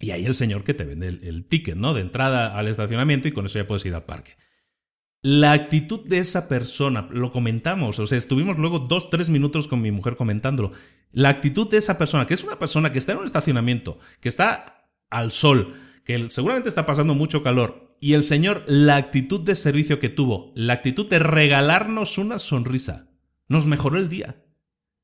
y 0.00 0.10
ahí 0.10 0.26
el 0.26 0.34
señor 0.34 0.64
que 0.64 0.74
te 0.74 0.84
vende 0.84 1.08
el, 1.08 1.46
ticket, 1.46 1.76
¿no? 1.76 1.94
De 1.94 2.02
entrada 2.02 2.56
al 2.56 2.68
estacionamiento 2.68 3.28
y 3.28 3.32
con 3.32 3.46
eso 3.46 3.58
ya 3.58 3.66
puedes 3.66 3.86
ir 3.86 3.94
al 3.94 4.04
parque. 4.04 4.36
La 5.22 5.52
actitud 5.52 6.06
de 6.06 6.18
esa 6.18 6.48
persona, 6.48 7.08
lo 7.10 7.32
comentamos, 7.32 7.98
o 7.98 8.06
sea, 8.06 8.18
estuvimos 8.18 8.58
luego 8.58 8.80
dos, 8.80 9.10
tres 9.10 9.28
minutos 9.28 9.66
con 9.66 9.80
mi 9.80 9.90
mujer 9.90 10.16
comentándolo. 10.16 10.72
La 11.10 11.30
actitud 11.30 11.68
de 11.68 11.78
esa 11.78 11.96
persona, 11.96 12.26
que 12.26 12.34
es 12.34 12.44
una 12.44 12.58
persona 12.58 12.92
que 12.92 12.98
está 12.98 13.12
en 13.12 13.18
un 13.18 13.24
estacionamiento, 13.24 13.98
que 14.20 14.28
está 14.28 14.75
al 15.10 15.32
sol, 15.32 15.74
que 16.04 16.26
seguramente 16.30 16.68
está 16.68 16.86
pasando 16.86 17.14
mucho 17.14 17.42
calor, 17.42 17.96
y 18.00 18.12
el 18.12 18.22
Señor, 18.22 18.62
la 18.66 18.96
actitud 18.96 19.40
de 19.40 19.54
servicio 19.54 19.98
que 19.98 20.08
tuvo, 20.08 20.52
la 20.54 20.74
actitud 20.74 21.08
de 21.08 21.18
regalarnos 21.18 22.18
una 22.18 22.38
sonrisa, 22.38 23.08
nos 23.48 23.66
mejoró 23.66 23.98
el 23.98 24.08
día. 24.08 24.42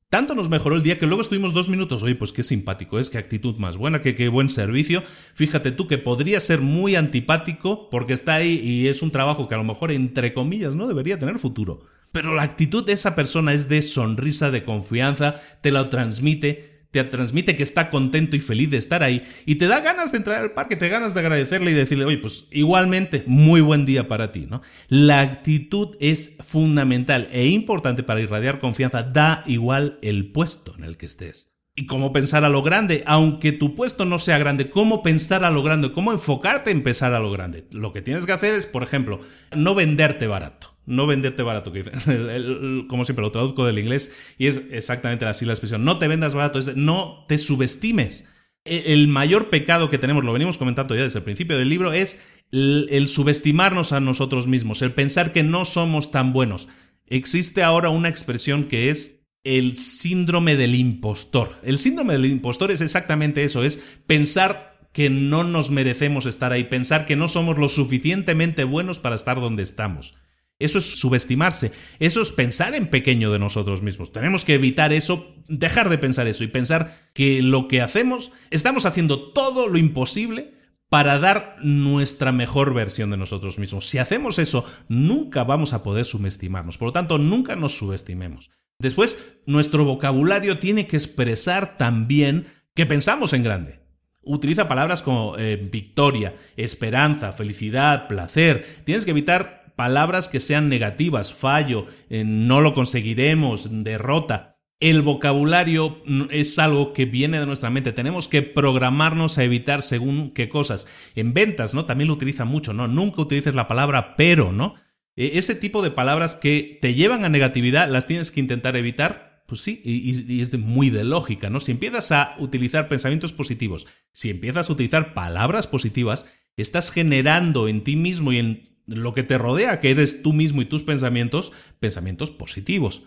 Tanto 0.09 0.35
nos 0.35 0.47
mejoró 0.47 0.75
el 0.75 0.83
día 0.83 0.99
que 0.99 1.07
luego 1.07 1.23
estuvimos 1.23 1.55
dos 1.55 1.69
minutos. 1.69 2.03
Oye, 2.03 2.13
pues 2.13 2.31
qué 2.31 2.43
simpático 2.43 2.99
es, 2.99 3.09
qué 3.09 3.17
actitud 3.17 3.55
más 3.57 3.77
buena, 3.77 3.99
qué, 3.99 4.13
qué 4.13 4.27
buen 4.27 4.47
servicio. 4.47 5.01
Fíjate 5.33 5.71
tú 5.71 5.87
que 5.87 5.97
podría 5.97 6.39
ser 6.39 6.61
muy 6.61 6.95
antipático 6.95 7.89
porque 7.89 8.13
está 8.13 8.35
ahí 8.35 8.61
y 8.63 8.89
es 8.89 9.01
un 9.01 9.09
trabajo 9.09 9.47
que 9.47 9.55
a 9.55 9.57
lo 9.57 9.63
mejor, 9.63 9.91
entre 9.91 10.35
comillas, 10.35 10.75
no 10.75 10.87
debería 10.87 11.17
tener 11.17 11.39
futuro. 11.39 11.87
Pero 12.11 12.35
la 12.35 12.43
actitud 12.43 12.85
de 12.85 12.93
esa 12.93 13.15
persona 13.15 13.53
es 13.53 13.69
de 13.69 13.81
sonrisa, 13.81 14.51
de 14.51 14.63
confianza, 14.63 15.41
te 15.61 15.71
la 15.71 15.89
transmite, 15.89 16.72
te 16.93 17.03
transmite 17.03 17.57
que 17.57 17.63
está 17.63 17.89
contento 17.89 18.35
y 18.35 18.39
feliz 18.39 18.69
de 18.69 18.77
estar 18.77 19.01
ahí 19.01 19.23
y 19.47 19.55
te 19.55 19.67
da 19.67 19.79
ganas 19.79 20.11
de 20.11 20.19
entrar 20.19 20.39
al 20.39 20.51
parque, 20.51 20.75
te 20.75 20.85
da 20.85 20.99
ganas 20.99 21.15
de 21.15 21.21
agradecerle 21.21 21.71
y 21.71 21.73
decirle, 21.73 22.05
oye, 22.05 22.19
pues 22.19 22.45
igualmente, 22.51 23.23
muy 23.25 23.61
buen 23.61 23.85
día 23.85 24.07
para 24.07 24.31
ti, 24.31 24.45
¿no? 24.47 24.61
La 24.89 25.21
actitud 25.21 25.97
es 25.99 26.37
fundamental 26.45 27.29
e 27.31 27.47
importante 27.47 28.03
para 28.03 28.21
irradiar 28.21 28.59
confianza, 28.59 29.01
da 29.01 29.43
igual 29.47 29.97
el 30.03 30.31
puesto 30.31 30.75
en 30.77 30.83
el 30.83 30.95
que 30.97 31.07
estés. 31.07 31.61
Y 31.75 31.87
cómo 31.87 32.13
pensar 32.13 32.43
a 32.43 32.49
lo 32.49 32.61
grande, 32.61 33.01
aunque 33.07 33.51
tu 33.51 33.73
puesto 33.73 34.05
no 34.05 34.19
sea 34.19 34.37
grande, 34.37 34.69
cómo 34.69 35.01
pensar 35.01 35.43
a 35.43 35.49
lo 35.49 35.63
grande, 35.63 35.91
cómo 35.91 36.11
enfocarte 36.11 36.69
en 36.69 36.83
pensar 36.83 37.13
a 37.13 37.19
lo 37.19 37.31
grande. 37.31 37.67
Lo 37.71 37.91
que 37.91 38.03
tienes 38.03 38.27
que 38.27 38.33
hacer 38.33 38.53
es, 38.53 38.67
por 38.67 38.83
ejemplo, 38.83 39.19
no 39.55 39.73
venderte 39.73 40.27
barato 40.27 40.72
no 40.85 41.07
venderte 41.07 41.43
barato, 41.43 41.71
que 41.71 41.83
como 42.87 43.05
siempre 43.05 43.23
lo 43.23 43.31
traduzco 43.31 43.65
del 43.65 43.79
inglés 43.79 44.13
y 44.37 44.47
es 44.47 44.63
exactamente 44.71 45.25
así 45.25 45.45
la 45.45 45.53
expresión, 45.53 45.83
no 45.85 45.97
te 45.97 46.07
vendas 46.07 46.35
barato, 46.35 46.59
es 46.59 46.75
no 46.75 47.25
te 47.27 47.37
subestimes. 47.37 48.27
E, 48.65 48.93
el 48.93 49.07
mayor 49.07 49.49
pecado 49.49 49.89
que 49.89 49.97
tenemos, 49.97 50.23
lo 50.23 50.33
venimos 50.33 50.57
comentando 50.57 50.95
ya 50.95 51.03
desde 51.03 51.19
el 51.19 51.25
principio 51.25 51.57
del 51.57 51.69
libro, 51.69 51.93
es 51.93 52.25
el, 52.51 53.07
subestimarnos 53.07 53.93
a 53.93 53.99
nosotros 53.99 54.47
mismos, 54.47 54.81
el 54.81 54.91
pensar 54.91 55.33
que 55.33 55.43
no 55.43 55.65
somos 55.65 56.11
tan 56.11 56.33
buenos. 56.33 56.67
Existe 57.07 57.63
ahora 57.63 57.89
una 57.89 58.09
expresión 58.09 58.65
que 58.65 58.89
es 58.89 59.25
el 59.43 59.75
síndrome 59.75 60.55
del 60.55 60.75
impostor. 60.75 61.59
El 61.63 61.77
síndrome 61.77 62.13
del 62.13 62.27
impostor 62.27 62.71
es 62.71 62.81
exactamente 62.81 63.43
eso, 63.43 63.63
es 63.63 63.97
pensar 64.05 64.87
que 64.93 65.09
no 65.09 65.43
nos 65.43 65.71
merecemos 65.71 66.27
estar 66.27 66.51
ahí, 66.53 66.65
pensar 66.65 67.05
que 67.07 67.15
no 67.15 67.27
somos 67.27 67.57
lo 67.57 67.67
suficientemente 67.67 68.63
buenos 68.63 68.99
para 68.99 69.15
estar 69.15 69.41
donde 69.41 69.63
estamos. 69.63 70.15
Eso 70.59 70.77
es 70.77 70.99
subestimarse, 70.99 71.71
eso 71.99 72.21
es 72.21 72.31
pensar 72.31 72.73
en 72.75 72.87
pequeño 72.87 73.31
de 73.31 73.39
nosotros 73.39 73.81
mismos. 73.81 74.13
Tenemos 74.13 74.45
que 74.45 74.53
evitar 74.53 74.93
eso, 74.93 75.35
dejar 75.47 75.89
de 75.89 75.97
pensar 75.97 76.27
eso 76.27 76.43
y 76.43 76.47
pensar 76.47 76.95
que 77.13 77.41
lo 77.41 77.67
que 77.67 77.81
hacemos, 77.81 78.31
estamos 78.51 78.85
haciendo 78.85 79.31
todo 79.33 79.67
lo 79.67 79.77
imposible 79.77 80.53
para 80.89 81.17
dar 81.17 81.57
nuestra 81.63 82.31
mejor 82.31 82.75
versión 82.75 83.09
de 83.09 83.17
nosotros 83.17 83.57
mismos. 83.57 83.89
Si 83.89 83.97
hacemos 83.97 84.37
eso, 84.37 84.63
nunca 84.87 85.43
vamos 85.43 85.73
a 85.73 85.81
poder 85.81 86.05
subestimarnos. 86.05 86.77
Por 86.77 86.89
lo 86.89 86.93
tanto, 86.93 87.17
nunca 87.17 87.55
nos 87.55 87.75
subestimemos. 87.75 88.51
Después, 88.77 89.39
nuestro 89.47 89.85
vocabulario 89.85 90.59
tiene 90.59 90.85
que 90.85 90.97
expresar 90.97 91.77
también 91.77 92.45
que 92.75 92.85
pensamos 92.85 93.33
en 93.33 93.41
grande. 93.41 93.79
Utiliza 94.21 94.67
palabras 94.67 95.01
como 95.01 95.35
eh, 95.37 95.55
victoria, 95.55 96.35
esperanza, 96.57 97.33
felicidad, 97.33 98.07
placer. 98.07 98.63
Tienes 98.85 99.05
que 99.05 99.11
evitar 99.11 99.62
palabras 99.75 100.29
que 100.29 100.39
sean 100.39 100.69
negativas, 100.69 101.33
fallo, 101.33 101.85
eh, 102.09 102.23
no 102.25 102.61
lo 102.61 102.73
conseguiremos, 102.73 103.83
derrota. 103.83 104.53
El 104.79 105.01
vocabulario 105.01 106.03
es 106.29 106.59
algo 106.59 106.91
que 106.91 107.05
viene 107.05 107.39
de 107.39 107.45
nuestra 107.45 107.69
mente. 107.69 107.93
Tenemos 107.93 108.27
que 108.27 108.41
programarnos 108.41 109.37
a 109.37 109.43
evitar 109.43 109.81
según 109.81 110.31
qué 110.31 110.49
cosas. 110.49 110.87
En 111.15 111.33
ventas, 111.33 111.73
¿no? 111.73 111.85
También 111.85 112.09
lo 112.09 112.13
utilizan 112.13 112.49
mucho, 112.49 112.73
¿no? 112.73 112.89
Nunca 112.89 113.21
utilices 113.21 113.55
la 113.55 113.69
palabra 113.69 114.15
pero, 114.17 114.51
¿no? 114.51 114.75
E, 115.15 115.37
ese 115.37 115.55
tipo 115.55 115.81
de 115.81 115.91
palabras 115.91 116.35
que 116.35 116.79
te 116.81 116.93
llevan 116.95 117.23
a 117.23 117.29
negatividad 117.29 117.89
las 117.89 118.07
tienes 118.07 118.31
que 118.31 118.41
intentar 118.41 118.75
evitar. 118.75 119.43
Pues 119.47 119.61
sí, 119.61 119.81
y, 119.83 120.41
es 120.41 120.57
muy 120.57 120.89
de 120.89 121.03
lógica, 121.03 121.49
¿no? 121.49 121.59
Si 121.59 121.71
empiezas 121.71 122.11
a 122.11 122.35
utilizar 122.39 122.87
pensamientos 122.87 123.33
positivos, 123.33 123.87
si 124.11 124.29
empiezas 124.29 124.69
a 124.69 124.73
utilizar 124.73 125.13
palabras 125.13 125.67
positivas, 125.67 126.25
estás 126.57 126.91
generando 126.91 127.67
en 127.67 127.83
ti 127.83 127.95
mismo 127.95 128.31
y 128.31 128.39
en 128.39 128.72
lo 128.85 129.13
que 129.13 129.23
te 129.23 129.37
rodea, 129.37 129.79
que 129.79 129.91
eres 129.91 130.21
tú 130.21 130.33
mismo 130.33 130.61
y 130.61 130.65
tus 130.65 130.83
pensamientos, 130.83 131.51
pensamientos 131.79 132.31
positivos. 132.31 133.03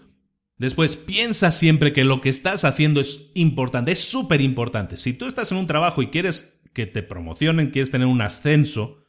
Después, 0.58 0.96
piensa 0.96 1.50
siempre 1.50 1.92
que 1.92 2.04
lo 2.04 2.20
que 2.20 2.30
estás 2.30 2.64
haciendo 2.64 3.00
es 3.00 3.30
importante, 3.34 3.92
es 3.92 4.00
súper 4.00 4.40
importante. 4.40 4.96
Si 4.96 5.12
tú 5.12 5.26
estás 5.26 5.52
en 5.52 5.58
un 5.58 5.66
trabajo 5.66 6.00
y 6.00 6.08
quieres 6.08 6.62
que 6.72 6.86
te 6.86 7.02
promocionen, 7.02 7.70
quieres 7.70 7.90
tener 7.90 8.06
un 8.06 8.22
ascenso, 8.22 9.04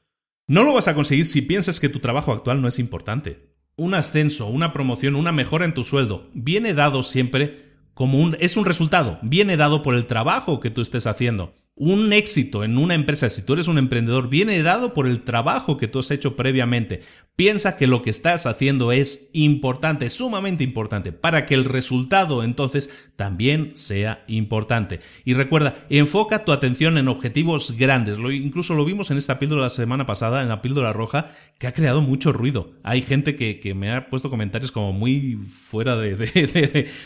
no 0.45 0.63
lo 0.63 0.73
vas 0.73 0.87
a 0.87 0.95
conseguir 0.95 1.25
si 1.25 1.41
piensas 1.41 1.79
que 1.79 1.89
tu 1.89 1.99
trabajo 1.99 2.31
actual 2.31 2.61
no 2.61 2.67
es 2.67 2.79
importante. 2.79 3.55
Un 3.75 3.93
ascenso, 3.93 4.47
una 4.47 4.73
promoción, 4.73 5.15
una 5.15 5.31
mejora 5.31 5.65
en 5.65 5.73
tu 5.73 5.83
sueldo 5.83 6.29
viene 6.33 6.73
dado 6.73 7.03
siempre 7.03 7.67
como 7.93 8.19
un 8.19 8.37
es 8.39 8.57
un 8.57 8.65
resultado, 8.65 9.19
viene 9.21 9.57
dado 9.57 9.83
por 9.83 9.95
el 9.95 10.05
trabajo 10.05 10.59
que 10.59 10.69
tú 10.69 10.81
estés 10.81 11.07
haciendo. 11.07 11.55
Un 11.79 12.11
éxito 12.11 12.63
en 12.63 12.79
una 12.79 12.95
empresa, 12.95 13.29
si 13.29 13.43
tú 13.43 13.53
eres 13.53 13.67
un 13.67 13.77
emprendedor, 13.77 14.29
viene 14.29 14.63
dado 14.63 14.95
por 14.95 15.05
el 15.05 15.21
trabajo 15.21 15.77
que 15.77 15.87
tú 15.87 15.99
has 15.99 16.09
hecho 16.09 16.35
previamente. 16.35 17.01
Piensa 17.37 17.77
que 17.77 17.85
lo 17.85 18.01
que 18.01 18.09
estás 18.09 18.47
haciendo 18.47 18.91
es 18.91 19.29
importante, 19.31 20.09
sumamente 20.09 20.63
importante, 20.63 21.11
para 21.11 21.45
que 21.45 21.53
el 21.53 21.65
resultado 21.65 22.43
entonces 22.43 22.89
también 23.15 23.77
sea 23.77 24.23
importante. 24.25 25.01
Y 25.23 25.35
recuerda, 25.35 25.75
enfoca 25.91 26.45
tu 26.45 26.51
atención 26.51 26.97
en 26.97 27.07
objetivos 27.07 27.77
grandes. 27.77 28.17
Lo, 28.17 28.31
incluso 28.31 28.73
lo 28.73 28.85
vimos 28.85 29.11
en 29.11 29.19
esta 29.19 29.37
píldora 29.37 29.61
la 29.61 29.69
semana 29.69 30.07
pasada, 30.07 30.41
en 30.41 30.49
la 30.49 30.63
píldora 30.63 30.93
roja, 30.93 31.29
que 31.59 31.67
ha 31.67 31.75
creado 31.75 32.01
mucho 32.01 32.33
ruido. 32.33 32.71
Hay 32.81 33.03
gente 33.03 33.35
que, 33.35 33.73
me 33.75 33.91
ha 33.91 34.09
puesto 34.09 34.31
comentarios 34.31 34.71
como 34.71 34.91
muy 34.91 35.35
fuera 35.35 35.95
de, 35.95 36.15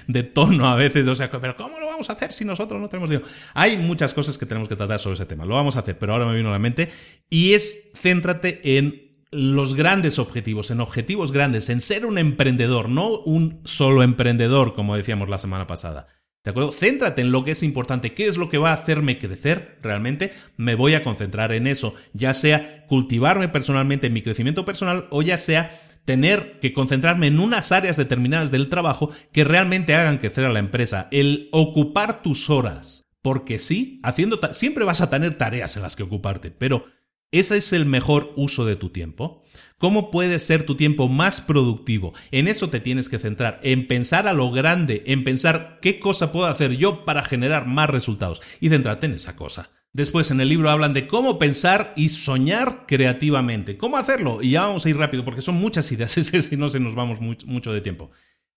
de, 0.08 0.24
tono 0.24 0.70
a 0.70 0.76
veces. 0.78 1.10
O 1.10 1.16
sea, 1.16 1.30
pero 1.30 1.58
¿cómo 1.58 1.78
lo 1.78 1.88
vamos 1.88 2.10
a 2.10 2.14
hacer 2.14 2.32
si 2.32 2.46
nosotros 2.46 2.80
no 2.80 2.88
tenemos 2.88 3.10
dinero? 3.10 3.28
Hay 3.54 3.76
muchas 3.76 4.14
cosas 4.14 4.38
que 4.38 4.46
tenemos 4.46 4.70
que 4.70 4.78
tratar 4.78 4.98
sobre 4.98 5.16
ese 5.16 5.26
tema. 5.26 5.44
Lo 5.44 5.56
vamos 5.56 5.76
a 5.76 5.80
hacer, 5.80 6.00
pero 6.00 6.14
ahora 6.14 6.26
me 6.26 6.38
vino 6.38 6.48
a 6.48 6.54
la 6.54 6.60
mente. 6.60 6.90
Y 7.30 7.52
es 7.52 7.92
céntrate 7.96 8.78
en 8.78 9.11
los 9.32 9.76
grandes 9.76 10.20
objetivos, 10.20 10.72
en 10.72 10.82
objetivos 10.82 11.32
grandes, 11.32 11.70
en 11.70 11.82
ser 11.82 12.06
un 12.06 12.18
emprendedor, 12.18 12.90
no 12.90 13.20
un 13.20 13.62
solo 13.64 14.04
emprendedor, 14.04 14.74
como 14.74 14.96
decíamos 14.96 15.30
la 15.30 15.38
semana 15.38 15.68
pasada. 15.68 16.08
¿De 16.44 16.52
acuerdo? 16.52 16.72
Céntrate 16.72 17.22
en 17.22 17.32
lo 17.32 17.46
que 17.46 17.52
es 17.52 17.62
importante, 17.62 18.14
qué 18.14 18.26
es 18.26 18.38
lo 18.38 18.50
que 18.50 18.58
va 18.58 18.72
a 18.72 18.76
hacerme 18.76 19.20
crecer 19.20 19.78
realmente. 19.84 20.34
Me 20.58 20.74
voy 20.74 20.96
a 20.96 21.04
concentrar 21.04 21.52
en 21.52 21.68
eso, 21.68 21.94
ya 22.14 22.34
sea 22.34 22.86
cultivarme 22.88 23.48
personalmente 23.48 24.08
en 24.08 24.14
mi 24.14 24.24
crecimiento 24.24 24.66
personal 24.66 25.08
o 25.12 25.22
ya 25.22 25.38
sea 25.38 25.80
tener 26.04 26.60
que 26.60 26.74
concentrarme 26.74 27.28
en 27.28 27.40
unas 27.40 27.72
áreas 27.72 27.96
determinadas 27.96 28.50
del 28.50 28.70
trabajo 28.70 29.12
que 29.32 29.44
realmente 29.44 29.94
hagan 29.94 30.18
crecer 30.18 30.46
a 30.46 30.50
la 30.50 30.60
empresa. 30.60 31.08
El 31.12 31.48
ocupar 31.52 32.24
tus 32.24 32.50
horas. 32.50 33.04
Porque 33.22 33.60
sí, 33.60 34.00
haciendo 34.02 34.40
siempre 34.52 34.84
vas 34.84 35.02
a 35.02 35.12
tener 35.12 35.36
tareas 35.36 35.78
en 35.78 35.84
las 35.84 35.96
que 35.96 36.02
ocuparte, 36.02 36.50
pero 36.50 36.86
¿Ese 37.32 37.58
es 37.58 37.72
el 37.72 37.86
mejor 37.86 38.34
uso 38.36 38.66
de 38.66 38.76
tu 38.76 38.90
tiempo? 38.90 39.46
¿Cómo 39.78 40.12
puede 40.12 40.38
ser 40.38 40.66
tu 40.66 40.76
tiempo 40.76 41.08
más 41.08 41.40
productivo? 41.40 42.14
En 42.32 42.50
eso 42.50 42.70
te 42.70 42.82
tienes 42.82 43.08
que 43.08 43.20
centrar, 43.20 43.62
en 43.64 43.88
pensar 43.88 44.28
a 44.28 44.34
lo 44.34 44.52
grande, 44.52 45.04
en 45.08 45.24
pensar 45.24 45.80
qué 45.82 45.98
cosa 45.98 46.34
puedo 46.34 46.48
hacer 46.48 46.76
yo 46.76 47.06
para 47.06 47.24
generar 47.24 47.68
más 47.68 47.90
resultados 47.90 48.42
y 48.60 48.68
centrarte 48.68 49.06
en 49.06 49.14
esa 49.14 49.38
cosa. 49.38 49.70
Después 49.94 50.30
en 50.32 50.42
el 50.42 50.50
libro 50.50 50.70
hablan 50.70 50.94
de 50.94 51.08
cómo 51.08 51.40
pensar 51.40 51.94
y 51.96 52.10
soñar 52.10 52.86
creativamente. 52.86 53.78
¿Cómo 53.78 53.98
hacerlo? 53.98 54.42
Y 54.42 54.52
ya 54.52 54.62
vamos 54.62 54.86
a 54.86 54.90
ir 54.90 54.98
rápido 54.98 55.24
porque 55.24 55.42
son 55.42 55.56
muchas 55.56 55.90
ideas, 55.92 56.12
si 56.50 56.58
no 56.58 56.68
se 56.68 56.80
nos 56.82 56.96
vamos 56.96 57.20
mucho 57.22 57.72
de 57.72 57.82
tiempo. 57.82 58.12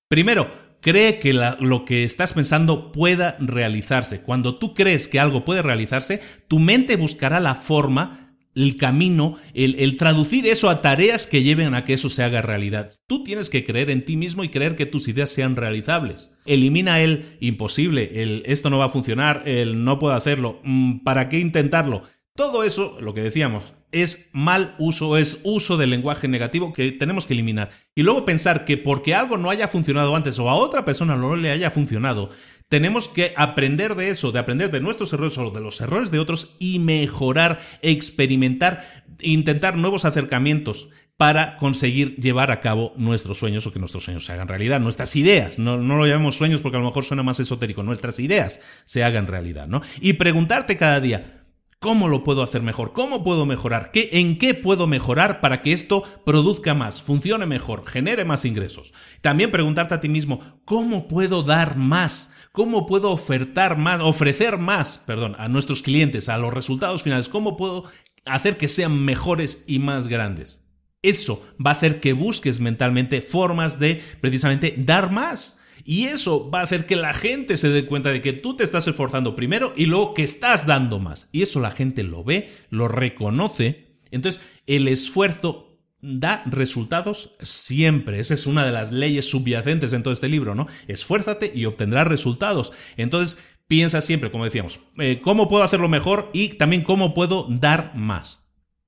Primero, 0.08 0.48
cree 0.80 1.18
que 1.18 1.32
lo 1.32 1.84
que 1.84 2.04
estás 2.04 2.34
pensando 2.34 2.92
pueda 2.92 3.36
realizarse. 3.40 4.20
Cuando 4.20 4.58
tú 4.58 4.74
crees 4.74 5.08
que 5.08 5.18
algo 5.18 5.44
puede 5.44 5.62
realizarse, 5.62 6.20
tu 6.46 6.58
mente 6.58 6.96
buscará 6.96 7.40
la 7.40 7.54
forma 7.54 8.23
el 8.54 8.76
camino, 8.76 9.36
el, 9.52 9.96
traducir 9.96 10.46
eso 10.46 10.68
a 10.70 10.82
tareas 10.82 11.26
que 11.26 11.42
lleven 11.42 11.74
a 11.74 11.84
que 11.84 11.94
eso 11.94 12.08
se 12.08 12.22
haga 12.22 12.42
realidad. 12.42 12.92
Tú 13.06 13.24
tienes 13.24 13.50
que 13.50 13.64
creer 13.64 13.90
en 13.90 14.04
ti 14.04 14.16
mismo 14.16 14.44
y 14.44 14.48
creer 14.48 14.76
que 14.76 14.86
tus 14.86 15.08
ideas 15.08 15.30
sean 15.30 15.56
realizables. 15.56 16.38
Elimina 16.46 17.00
el 17.00 17.36
imposible, 17.40 18.22
el 18.22 18.42
esto 18.46 18.70
no 18.70 18.78
va 18.78 18.86
a 18.86 18.90
funcionar, 18.90 19.42
el 19.46 19.84
no 19.84 19.98
puedo 19.98 20.14
hacerlo, 20.14 20.60
mm, 20.64 21.00
¿para 21.04 21.28
qué 21.28 21.38
intentarlo? 21.38 22.02
Todo 22.36 22.64
eso, 22.64 22.98
lo 23.00 23.14
que 23.14 23.22
decíamos, 23.22 23.64
es 23.94 24.30
mal 24.32 24.74
uso, 24.78 25.16
es 25.16 25.40
uso 25.44 25.76
del 25.76 25.90
lenguaje 25.90 26.26
negativo 26.26 26.72
que 26.72 26.90
tenemos 26.90 27.26
que 27.26 27.34
eliminar. 27.34 27.70
Y 27.94 28.02
luego 28.02 28.24
pensar 28.24 28.64
que 28.64 28.76
porque 28.76 29.14
algo 29.14 29.36
no 29.36 29.50
haya 29.50 29.68
funcionado 29.68 30.16
antes 30.16 30.38
o 30.40 30.50
a 30.50 30.54
otra 30.54 30.84
persona 30.84 31.14
no 31.14 31.36
le 31.36 31.50
haya 31.50 31.70
funcionado, 31.70 32.30
tenemos 32.68 33.08
que 33.08 33.32
aprender 33.36 33.94
de 33.94 34.10
eso, 34.10 34.32
de 34.32 34.38
aprender 34.38 34.70
de 34.70 34.80
nuestros 34.80 35.12
errores 35.12 35.38
o 35.38 35.50
de 35.50 35.60
los 35.60 35.80
errores 35.80 36.10
de 36.10 36.18
otros 36.18 36.56
y 36.58 36.78
mejorar, 36.78 37.58
experimentar, 37.82 38.82
intentar 39.20 39.76
nuevos 39.76 40.04
acercamientos 40.04 40.90
para 41.16 41.56
conseguir 41.58 42.16
llevar 42.16 42.50
a 42.50 42.60
cabo 42.60 42.92
nuestros 42.96 43.38
sueños 43.38 43.66
o 43.66 43.72
que 43.72 43.78
nuestros 43.78 44.04
sueños 44.04 44.24
se 44.24 44.32
hagan 44.32 44.48
realidad, 44.48 44.80
nuestras 44.80 45.14
ideas, 45.14 45.60
no, 45.60 45.76
no 45.76 45.96
lo 45.96 46.06
llamemos 46.06 46.36
sueños 46.36 46.60
porque 46.60 46.76
a 46.76 46.80
lo 46.80 46.86
mejor 46.86 47.04
suena 47.04 47.22
más 47.22 47.38
esotérico, 47.38 47.84
nuestras 47.84 48.18
ideas 48.18 48.60
se 48.84 49.04
hagan 49.04 49.28
realidad, 49.28 49.68
¿no? 49.68 49.80
Y 50.00 50.14
preguntarte 50.14 50.76
cada 50.76 51.00
día, 51.00 51.40
¿Cómo 51.84 52.08
lo 52.08 52.24
puedo 52.24 52.42
hacer 52.42 52.62
mejor? 52.62 52.94
¿Cómo 52.94 53.22
puedo 53.22 53.44
mejorar? 53.44 53.90
¿Qué, 53.90 54.08
¿En 54.12 54.38
qué 54.38 54.54
puedo 54.54 54.86
mejorar 54.86 55.42
para 55.42 55.60
que 55.60 55.74
esto 55.74 56.02
produzca 56.24 56.72
más, 56.72 57.02
funcione 57.02 57.44
mejor, 57.44 57.86
genere 57.86 58.24
más 58.24 58.46
ingresos? 58.46 58.94
También 59.20 59.50
preguntarte 59.50 59.92
a 59.92 60.00
ti 60.00 60.08
mismo, 60.08 60.40
¿cómo 60.64 61.08
puedo 61.08 61.42
dar 61.42 61.76
más? 61.76 62.32
¿Cómo 62.54 62.86
puedo 62.86 63.10
ofertar 63.10 63.76
más, 63.76 64.00
ofrecer 64.00 64.58
más, 64.58 64.98
perdón, 64.98 65.34
a 65.40 65.48
nuestros 65.48 65.82
clientes, 65.82 66.28
a 66.28 66.38
los 66.38 66.54
resultados 66.54 67.02
finales? 67.02 67.28
¿Cómo 67.28 67.56
puedo 67.56 67.82
hacer 68.26 68.56
que 68.56 68.68
sean 68.68 69.04
mejores 69.04 69.64
y 69.66 69.80
más 69.80 70.06
grandes? 70.06 70.72
Eso 71.02 71.44
va 71.54 71.72
a 71.72 71.74
hacer 71.74 71.98
que 71.98 72.12
busques 72.12 72.60
mentalmente 72.60 73.22
formas 73.22 73.80
de 73.80 74.00
precisamente 74.20 74.72
dar 74.78 75.10
más. 75.10 75.62
Y 75.84 76.04
eso 76.04 76.48
va 76.48 76.60
a 76.60 76.62
hacer 76.62 76.86
que 76.86 76.94
la 76.94 77.12
gente 77.12 77.56
se 77.56 77.70
dé 77.70 77.86
cuenta 77.86 78.12
de 78.12 78.22
que 78.22 78.32
tú 78.32 78.54
te 78.54 78.62
estás 78.62 78.86
esforzando 78.86 79.34
primero 79.34 79.72
y 79.74 79.86
luego 79.86 80.14
que 80.14 80.22
estás 80.22 80.64
dando 80.64 81.00
más. 81.00 81.30
Y 81.32 81.42
eso 81.42 81.58
la 81.58 81.72
gente 81.72 82.04
lo 82.04 82.22
ve, 82.22 82.48
lo 82.70 82.86
reconoce. 82.86 83.98
Entonces, 84.12 84.48
el 84.68 84.86
esfuerzo 84.86 85.73
da 86.04 86.42
resultados 86.46 87.34
siempre. 87.40 88.20
Esa 88.20 88.34
es 88.34 88.46
una 88.46 88.64
de 88.66 88.72
las 88.72 88.92
leyes 88.92 89.28
subyacentes 89.30 89.92
en 89.92 90.02
todo 90.02 90.12
este 90.12 90.28
libro, 90.28 90.54
¿no? 90.54 90.66
Esfuérzate 90.86 91.50
y 91.54 91.64
obtendrás 91.64 92.06
resultados. 92.06 92.72
Entonces, 92.96 93.44
piensa 93.66 94.02
siempre, 94.02 94.30
como 94.30 94.44
decíamos, 94.44 94.80
eh, 94.98 95.20
cómo 95.22 95.48
puedo 95.48 95.64
hacerlo 95.64 95.88
mejor 95.88 96.30
y 96.34 96.50
también 96.50 96.82
cómo 96.82 97.14
puedo 97.14 97.46
dar 97.48 97.92
más. 97.94 98.43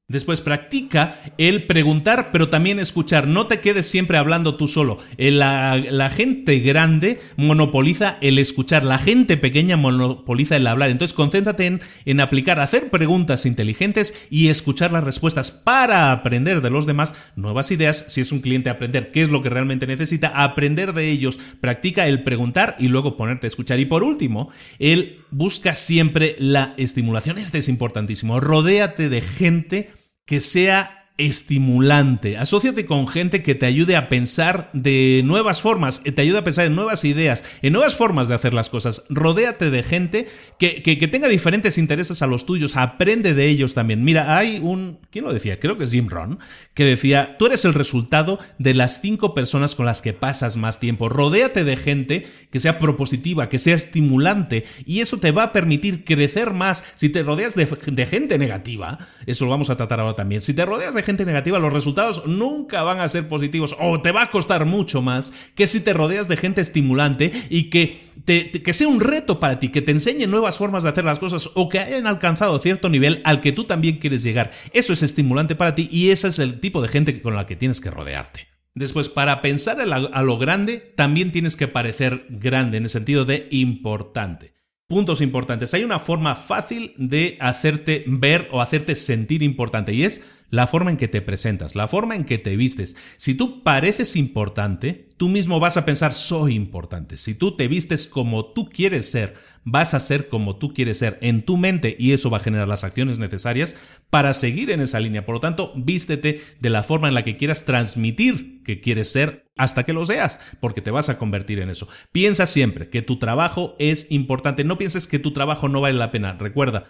Después 0.09 0.41
practica 0.41 1.19
el 1.37 1.65
preguntar, 1.65 2.31
pero 2.31 2.49
también 2.49 2.79
escuchar. 2.79 3.27
No 3.27 3.49
te 3.49 3.59
quedes 3.59 3.87
siempre 3.87 4.19
hablando 4.19 4.55
tú 4.55 4.69
solo. 4.69 4.99
Eh, 5.19 5.33
la, 5.33 6.13
gente 6.15 6.61
grande 6.61 7.19
monopoliza 7.35 8.17
el 8.21 8.39
escuchar. 8.39 8.85
La 8.85 8.99
gente 8.99 9.37
pequeña 9.37 9.77
monopoliza 9.77 10.55
el 10.55 10.69
hablar. 10.69 10.91
Entonces 10.91 11.13
concéntrate 11.13 11.67
en, 11.67 11.81
en 12.05 12.21
aplicar, 12.21 12.61
hacer 12.61 12.89
preguntas 12.89 13.47
inteligentes 13.47 14.29
y 14.31 14.47
escuchar 14.47 14.93
las 14.93 15.03
respuestas 15.03 15.51
para 15.51 16.13
aprender 16.13 16.61
de 16.61 16.71
los 16.71 16.87
demás 16.87 17.17
nuevas 17.35 17.73
ideas. 17.73 18.05
Si 18.07 18.21
es 18.21 18.31
un 18.31 18.43
cliente, 18.43 18.71
aprender 18.71 19.11
qué 19.11 19.23
es 19.23 19.31
lo 19.31 19.43
que 19.43 19.51
realmente 19.51 19.89
necesita, 19.89 20.29
aprender 20.29 20.93
de 20.93 21.11
ellos. 21.11 21.41
Practica 21.61 22.07
el 22.07 22.23
preguntar 22.23 22.77
y 22.79 22.87
luego 22.87 23.17
ponerte 23.17 23.49
a 23.49 23.49
escuchar. 23.49 23.81
Y 23.81 23.87
por 23.87 24.05
último, 24.05 24.51
el 24.79 25.19
busca 25.33 25.75
siempre 25.75 26.37
la 26.39 26.75
estimulación. 26.77 27.39
Este 27.39 27.59
es 27.59 27.69
importantísimo. 27.69 28.39
Rodéate 28.39 29.09
de 29.09 29.21
gente 29.21 29.96
que 30.27 30.41
sea 30.41 31.06
estimulante. 31.19 32.37
Asociate 32.37 32.85
con 32.85 33.09
gente 33.09 33.43
que 33.43 33.55
te 33.55 33.67
ayude 33.67 33.97
a 33.97 34.09
pensar 34.09 34.71
de 34.75 35.23
nuevas 35.25 35.63
formas, 35.63 36.03
te 36.03 36.21
ayude 36.21 36.39
a 36.39 36.45
pensar 36.45 36.67
en 36.67 36.75
nuevas 36.75 37.05
ideas, 37.05 37.45
en 37.63 37.73
nuevas 37.73 37.95
formas 37.95 38.29
de 38.29 38.35
hacer 38.35 38.53
las 38.53 38.69
cosas. 38.69 39.05
Rodéate 39.09 39.71
de 39.71 39.83
gente 39.83 40.29
que, 40.59 40.83
que, 40.83 41.09
tenga 41.09 41.29
diferentes 41.29 41.79
intereses 41.79 42.21
a 42.21 42.27
los 42.27 42.45
tuyos, 42.45 42.77
aprende 42.77 43.33
de 43.33 43.47
ellos 43.47 43.73
también. 43.73 44.05
Mira, 44.05 44.37
hay 44.37 44.59
un, 44.63 44.99
¿quién 45.11 45.25
lo 45.25 45.33
decía? 45.33 45.59
Creo 45.59 45.79
que 45.79 45.85
es 45.85 45.93
Jim 45.93 46.09
Ron, 46.09 46.39
que 46.75 46.85
decía, 46.85 47.37
tú 47.39 47.47
eres 47.47 47.65
el 47.65 47.75
resultado 47.75 48.39
de 48.59 48.75
las 48.75 49.01
cinco 49.01 49.33
personas 49.33 49.75
con 49.75 49.87
las 49.87 50.03
que 50.03 50.13
pasas 50.13 50.57
más 50.57 50.81
tiempo. 50.81 51.09
Rodéate 51.09 51.65
de 51.65 51.77
gente 51.77 52.27
que 52.51 52.61
sea 52.61 52.79
propositiva, 52.79 53.49
que 53.49 53.59
sea 53.59 53.75
estimulante, 53.75 54.65
y 54.85 55.01
eso 55.01 55.19
te 55.19 55.31
va 55.31 55.45
a 55.45 55.53
permitir 55.53 56.05
crecer 56.05 56.53
más. 56.53 56.85
Si 56.97 57.09
te 57.09 57.23
rodeas 57.23 57.55
de, 57.55 57.65
de 57.65 58.07
gente 58.07 58.37
negativa, 58.37 58.99
eso 59.25 59.47
lo 59.47 59.51
vamos 59.51 59.71
a 59.71 59.77
tratar 59.77 60.01
ahora 60.01 60.15
también, 60.15 60.43
si 60.43 60.53
te 60.53 60.67
rodeas 60.67 60.95
de 60.95 61.06
gente 61.07 61.25
negativa, 61.25 61.59
los 61.59 61.73
resultados 61.73 62.27
nunca 62.27 62.83
van 62.83 63.01
a 63.01 63.09
ser 63.09 63.29
positivos 63.29 63.75
o 63.81 64.03
te 64.03 64.13
va 64.13 64.25
a 64.25 64.31
costar 64.31 64.67
mucho 64.67 65.01
más 65.01 65.33
que 65.55 65.67
si 65.67 65.81
te 65.81 65.95
rodeas 65.95 66.29
de 66.29 66.37
gente 66.37 66.61
estimulante 66.61 67.33
y 67.49 67.71
que, 67.71 68.01
que 68.27 68.73
sea 68.73 68.89
un 68.89 69.01
reto 69.01 69.41
para 69.41 69.59
ti, 69.59 69.71
que 69.71 69.81
te 69.81 69.93
enseñe 69.93 70.27
nuevas 70.27 70.59
formas 70.59 70.83
de 70.83 70.91
hacer 70.91 71.05
las 71.05 71.19
cosas 71.19 71.51
o 71.55 71.71
que 71.71 71.79
hayan 71.79 72.07
alcanzado 72.07 72.59
cierto 72.59 72.91
nivel 72.91 73.23
al 73.25 73.41
que 73.41 73.53
tú 73.53 73.65
también 73.65 73.97
quieres 73.97 74.23
llegar. 74.23 74.51
Eso 74.75 74.93
es 74.93 75.03
estimulante 75.03 75.57
para 75.57 75.75
ti 75.75 75.89
y 75.91 76.11
ese 76.11 76.29
es 76.29 76.39
el 76.39 76.61
tipo 76.61 76.83
de 76.83 76.89
gente 76.89 77.23
con 77.23 77.35
la 77.35 77.47
que 77.47 77.57
tienes 77.57 77.81
que 77.81 77.91
rodearte. 77.91 78.49
Después, 78.77 79.09
para 79.09 79.41
pensar 79.41 79.81
a 79.81 80.23
lo 80.23 80.37
grande, 80.37 80.93
también 80.97 81.33
tienes 81.33 81.57
que 81.57 81.67
parecer 81.67 82.27
grande 82.29 82.77
en 82.77 82.83
el 82.83 82.91
sentido 82.91 83.25
de 83.25 83.49
importante. 83.51 84.53
Puntos 84.87 85.23
importantes. 85.23 85.73
Hay 85.73 85.83
una 85.83 85.99
forma 85.99 86.37
fácil 86.37 86.93
de 86.99 87.39
hacerte 87.41 88.05
ver 88.07 88.49
o 88.53 88.61
hacerte 88.61 88.95
sentir 88.95 89.43
importante 89.43 89.95
y 89.95 90.05
es 90.05 90.27
la 90.51 90.67
forma 90.67 90.91
en 90.91 90.97
que 90.97 91.09
te 91.09 91.23
presentas, 91.23 91.75
la 91.75 91.89
forma 91.89 92.15
en 92.15 92.25
que 92.25 92.39
te 92.39 92.57
vistes. 92.57 92.97
Si 93.17 93.35
tú 93.35 93.63
pareces 93.63 94.17
importante, 94.17 95.09
tú 95.17 95.29
mismo 95.29 95.61
vas 95.61 95.77
a 95.77 95.85
pensar 95.85 96.13
soy 96.13 96.55
importante. 96.55 97.19
Si 97.19 97.35
tú 97.35 97.57
te 97.57 97.69
vistes 97.69 98.07
como 98.07 98.47
tú 98.47 98.69
quieres 98.69 99.11
ser, 99.11 99.35
vas 99.65 99.95
a 99.95 100.01
ser 100.01 100.29
como 100.29 100.57
tú 100.57 100.73
quieres 100.73 100.99
ser 100.99 101.19
en 101.23 101.43
tu 101.43 101.57
mente 101.57 101.97
y 101.99 102.13
eso 102.13 102.31
va 102.31 102.39
a 102.39 102.43
generar 102.43 102.69
las 102.69 102.85
acciones 102.85 103.19
necesarias 103.19 103.77
para 104.11 104.33
seguir 104.33 104.71
en 104.71 104.81
esa 104.81 105.01
línea. 105.01 105.27
Por 105.27 105.35
lo 105.35 105.41
tanto, 105.41 105.73
vístete 105.75 106.41
de 106.61 106.71
la 106.71 106.85
forma 106.85 107.09
en 107.09 107.15
la 107.15 107.25
que 107.25 107.37
quieras 107.37 107.65
transmitir 107.65 108.63
que 108.63 108.81
quieres 108.81 109.11
ser 109.11 109.47
hasta 109.57 109.85
que 109.85 109.93
lo 109.93 110.05
seas, 110.05 110.39
porque 110.61 110.83
te 110.83 110.91
vas 110.91 111.09
a 111.09 111.19
convertir 111.19 111.61
en 111.61 111.71
eso. 111.71 111.89
Piensa 112.13 112.47
siempre 112.47 112.91
que 112.91 113.03
tu 113.03 113.19
trabajo 113.19 113.75
es 113.79 114.11
importante. 114.11 114.65
No 114.65 114.79
pienses 114.79 115.07
que 115.07 115.19
tu 115.19 115.33
trabajo 115.33 115.69
no 115.69 115.81
vale 115.81 115.99
la 115.99 116.11
pena. 116.11 116.37
Recuerda, 116.39 116.85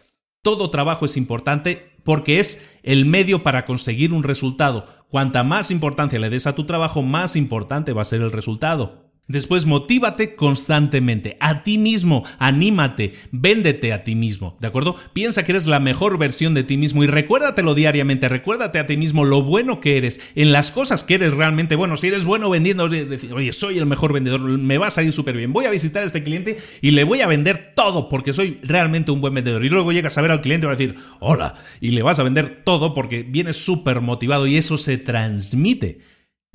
todo 0.47 0.71
trabajo 0.71 1.07
es 1.07 1.17
importante 1.17 1.91
porque 2.05 2.39
es 2.39 2.71
el 2.85 3.05
medio 3.05 3.43
para 3.43 3.65
conseguir 3.65 4.13
un 4.13 4.23
resultado. 4.23 4.87
Cuanta 5.09 5.43
más 5.43 5.73
importancia 5.73 6.21
le 6.21 6.31
des 6.31 6.47
a 6.47 6.55
tu 6.55 6.65
trabajo, 6.67 7.03
más 7.03 7.35
importante 7.35 7.93
va 7.93 8.03
a 8.03 8.05
ser 8.05 8.21
el 8.21 8.31
resultado. 8.31 9.06
Después, 9.29 9.67
motívate 9.67 10.37
constantemente, 10.37 11.37
a 11.41 11.65
ti 11.65 11.79
mismo, 11.79 12.23
anímate, 12.39 13.13
véndete 13.33 13.93
a 13.93 14.05
ti 14.05 14.15
mismo, 14.15 14.57
¿de 14.61 14.69
acuerdo? 14.69 14.95
Piensa 15.15 15.45
que 15.45 15.51
eres 15.51 15.67
la 15.67 15.81
mejor 15.81 16.17
versión 16.17 16.55
de 16.55 16.63
ti 16.63 16.77
mismo 16.77 17.03
y 17.03 17.09
recuérdatelo 17.09 17.75
diariamente, 17.75 18.29
recuérdate 18.29 18.79
a 18.79 18.87
ti 18.87 18.97
mismo 18.97 19.25
lo 19.25 19.43
bueno 19.43 19.81
que 19.81 19.99
eres, 19.99 20.31
en 20.37 20.53
las 20.53 20.71
cosas 20.71 21.03
que 21.03 21.17
eres 21.17 21.35
realmente 21.35 21.75
bueno. 21.75 21.97
Si 21.97 22.07
eres 22.07 22.25
bueno 22.25 22.49
vendiendo, 22.49 22.85
oye, 22.85 23.53
soy 23.53 23.79
el 23.79 23.87
mejor 23.87 24.13
vendedor, 24.13 24.43
me 24.43 24.79
va 24.79 24.87
a 24.87 24.93
salir 24.93 25.13
súper 25.13 25.37
bien. 25.37 25.53
Voy 25.53 25.65
a 25.65 25.71
visitar 25.71 26.05
a 26.05 26.07
este 26.07 26.23
cliente 26.23 26.57
y 26.81 26.93
le 26.93 27.03
voy 27.03 27.21
a 27.21 27.27
vender 27.27 27.73
todo 27.75 28.09
porque 28.09 28.33
soy 28.33 28.61
realmente 28.63 29.11
un 29.11 29.21
buen 29.21 29.35
vendedor. 29.35 29.65
Y 29.65 29.71
luego 29.71 29.91
llegas 29.91 30.17
a 30.19 30.23
ver 30.23 30.31
al 30.31 30.41
cliente 30.41 30.69
y 30.69 30.71
a 30.71 30.77
decir, 30.77 30.95
hola, 31.19 31.55
y 31.81 31.91
le 31.91 32.03
vas 32.05 32.21
a 32.21 32.23
vender 32.23 32.63
todo 32.65 32.95
porque 32.95 33.25
vienes 33.25 33.57
súper 33.57 34.01
motivado 34.01 34.47
y 34.47 34.57
eso 34.57 34.79
se 34.79 34.99
transmite. 34.99 35.99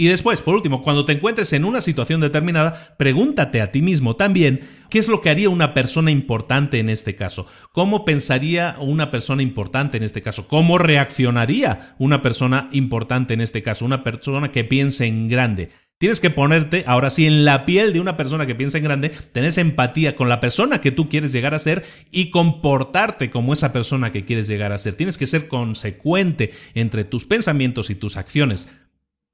Y 0.01 0.07
después, 0.07 0.41
por 0.41 0.55
último, 0.55 0.81
cuando 0.81 1.05
te 1.05 1.13
encuentres 1.13 1.53
en 1.53 1.63
una 1.63 1.79
situación 1.79 2.21
determinada, 2.21 2.95
pregúntate 2.97 3.61
a 3.61 3.71
ti 3.71 3.83
mismo 3.83 4.15
también 4.15 4.61
qué 4.89 4.97
es 4.97 5.07
lo 5.07 5.21
que 5.21 5.29
haría 5.29 5.47
una 5.47 5.75
persona 5.75 6.09
importante 6.09 6.79
en 6.79 6.89
este 6.89 7.15
caso, 7.15 7.45
cómo 7.71 8.03
pensaría 8.03 8.77
una 8.79 9.11
persona 9.11 9.43
importante 9.43 9.97
en 9.97 10.03
este 10.03 10.23
caso, 10.23 10.47
cómo 10.47 10.79
reaccionaría 10.79 11.93
una 11.99 12.23
persona 12.23 12.67
importante 12.71 13.35
en 13.35 13.41
este 13.41 13.61
caso, 13.61 13.85
una 13.85 14.03
persona 14.03 14.51
que 14.51 14.63
piense 14.63 15.05
en 15.05 15.27
grande. 15.27 15.69
Tienes 15.99 16.19
que 16.19 16.31
ponerte, 16.31 16.83
ahora 16.87 17.11
sí, 17.11 17.27
en 17.27 17.45
la 17.45 17.67
piel 17.67 17.93
de 17.93 17.99
una 17.99 18.17
persona 18.17 18.47
que 18.47 18.55
piensa 18.55 18.79
en 18.79 18.85
grande, 18.85 19.09
tenés 19.09 19.59
empatía 19.59 20.15
con 20.15 20.29
la 20.29 20.39
persona 20.39 20.81
que 20.81 20.89
tú 20.89 21.09
quieres 21.09 21.31
llegar 21.31 21.53
a 21.53 21.59
ser 21.59 21.85
y 22.09 22.31
comportarte 22.31 23.29
como 23.29 23.53
esa 23.53 23.71
persona 23.71 24.11
que 24.11 24.25
quieres 24.25 24.47
llegar 24.47 24.71
a 24.71 24.79
ser. 24.79 24.95
Tienes 24.95 25.19
que 25.19 25.27
ser 25.27 25.47
consecuente 25.47 26.51
entre 26.73 27.03
tus 27.03 27.25
pensamientos 27.25 27.91
y 27.91 27.95
tus 27.95 28.17
acciones. 28.17 28.67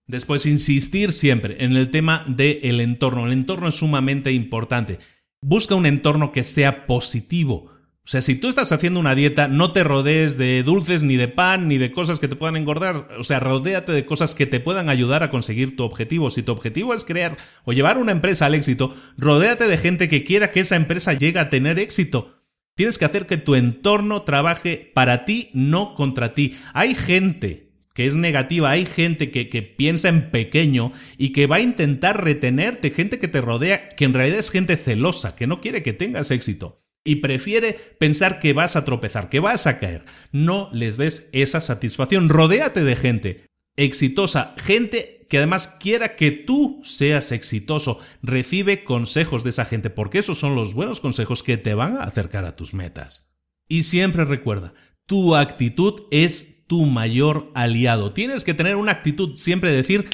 Después, 0.08 0.45
insistir 0.45 1.12
siempre 1.12 1.58
en 1.60 1.76
el 1.76 1.89
tema 1.89 2.24
del 2.28 2.80
entorno. 2.80 3.26
El 3.26 3.34
entorno 3.34 3.68
es 3.68 3.76
sumamente 3.76 4.32
importante. 4.32 4.99
Busca 5.41 5.76
un 5.76 5.86
entorno 5.86 6.32
que 6.32 6.43
sea 6.43 6.88
positivo. 6.88 7.72
O 8.08 8.10
sea, 8.10 8.22
si 8.22 8.36
tú 8.36 8.47
estás 8.47 8.72
haciendo 8.72 9.01
una 9.01 9.16
dieta, 9.16 9.49
no 9.49 9.74
te 9.74 9.84
rodees 9.84 10.38
de 10.38 10.64
dulces, 10.64 11.03
ni 11.03 11.18
de 11.18 11.28
pan, 11.28 11.68
ni 11.68 11.78
de 11.78 11.91
cosas 11.91 12.22
que 12.22 12.30
te 12.30 12.38
puedan 12.38 12.55
engordar. 12.55 13.10
O 13.20 13.24
sea, 13.26 13.41
rodéate 13.41 13.91
de 13.91 14.05
cosas 14.05 14.34
que 14.34 14.45
te 14.45 14.62
puedan 14.62 14.88
ayudar 14.88 15.24
a 15.24 15.30
conseguir 15.30 15.76
tu 15.76 15.84
objetivo. 15.84 16.30
Si 16.30 16.41
tu 16.41 16.53
objetivo 16.53 16.93
es 16.93 17.03
crear 17.03 17.36
o 17.66 17.74
llevar 17.74 17.97
una 17.97 18.14
empresa 18.14 18.45
al 18.45 18.55
éxito, 18.55 18.95
rodéate 19.18 19.68
de 19.68 19.76
gente 19.76 20.08
que 20.08 20.24
quiera 20.24 20.51
que 20.51 20.62
esa 20.62 20.78
empresa 20.78 21.16
llegue 21.16 21.39
a 21.39 21.49
tener 21.49 21.80
éxito. 21.80 22.34
Tienes 22.76 22.97
que 22.97 23.03
hacer 23.03 23.28
que 23.28 23.36
tu 23.36 23.55
entorno 23.55 24.22
trabaje 24.22 24.89
para 24.95 25.26
ti, 25.26 25.49
no 25.53 25.93
contra 25.93 26.34
ti. 26.34 26.55
Hay 26.74 26.95
gente 26.95 27.66
que 27.98 28.06
es 28.06 28.16
negativa, 28.16 28.70
hay 28.70 28.86
gente 28.86 29.32
que, 29.32 29.50
que, 29.50 29.64
piensa 29.64 30.10
en 30.10 30.30
pequeño 30.30 30.91
y 31.18 31.32
que 31.32 31.48
va 31.48 31.56
a 31.56 31.62
intentar 31.62 32.24
retenerte, 32.24 32.91
gente 32.91 33.18
que 33.18 33.28
te 33.28 33.41
rodea, 33.41 33.89
que 33.89 34.06
en 34.06 34.14
realidad 34.14 34.38
es 34.38 34.52
gente 34.52 34.78
celosa, 34.78 35.36
que 35.36 35.48
no 35.48 35.62
quiere 35.62 35.82
que 35.82 35.93
tengas 35.93 36.30
éxito 36.30 36.78
y 37.04 37.16
prefiere 37.16 37.74
pensar 37.98 38.39
que 38.39 38.54
vas 38.54 38.76
a 38.76 38.86
tropezar, 38.86 39.30
que 39.30 39.39
vas 39.39 39.66
a 39.66 39.80
caer. 39.80 40.06
No 40.32 40.70
les 40.74 40.98
des 40.98 41.32
esa 41.32 41.60
satisfacción, 41.60 42.30
rodéate 42.30 42.84
de 42.84 42.95
gente 42.95 43.45
exitosa, 43.78 44.54
gente 44.58 45.26
que 45.28 45.39
además 45.39 45.66
quiera 45.80 46.16
que 46.16 46.30
tú 46.30 46.80
seas 46.84 47.32
exitoso. 47.32 48.00
Recibe 48.22 48.84
consejos 48.84 49.43
de 49.43 49.50
esa 49.50 49.66
gente, 49.66 49.89
porque 49.89 50.20
esos 50.20 50.38
son 50.38 50.54
los 50.54 50.76
buenos 50.76 51.00
consejos 51.00 51.41
que 51.41 51.58
te 51.58 51.74
van 51.74 51.98
a 51.98 52.04
acercar 52.04 52.45
a 52.45 52.56
tus 52.56 52.76
metas. 52.76 53.39
Y 53.68 53.82
siempre 53.82 54.24
recuerda, 54.24 54.76
tu 55.08 55.36
actitud 55.36 56.04
es 56.12 56.57
tu 56.68 56.86
mayor 56.86 57.51
aliado. 57.55 58.11
Tienes 58.11 58.43
que 58.43 58.53
tener 58.53 58.76
una 58.76 58.91
actitud 58.91 59.36
siempre 59.36 59.72
de 59.72 59.78
decir, 59.78 60.07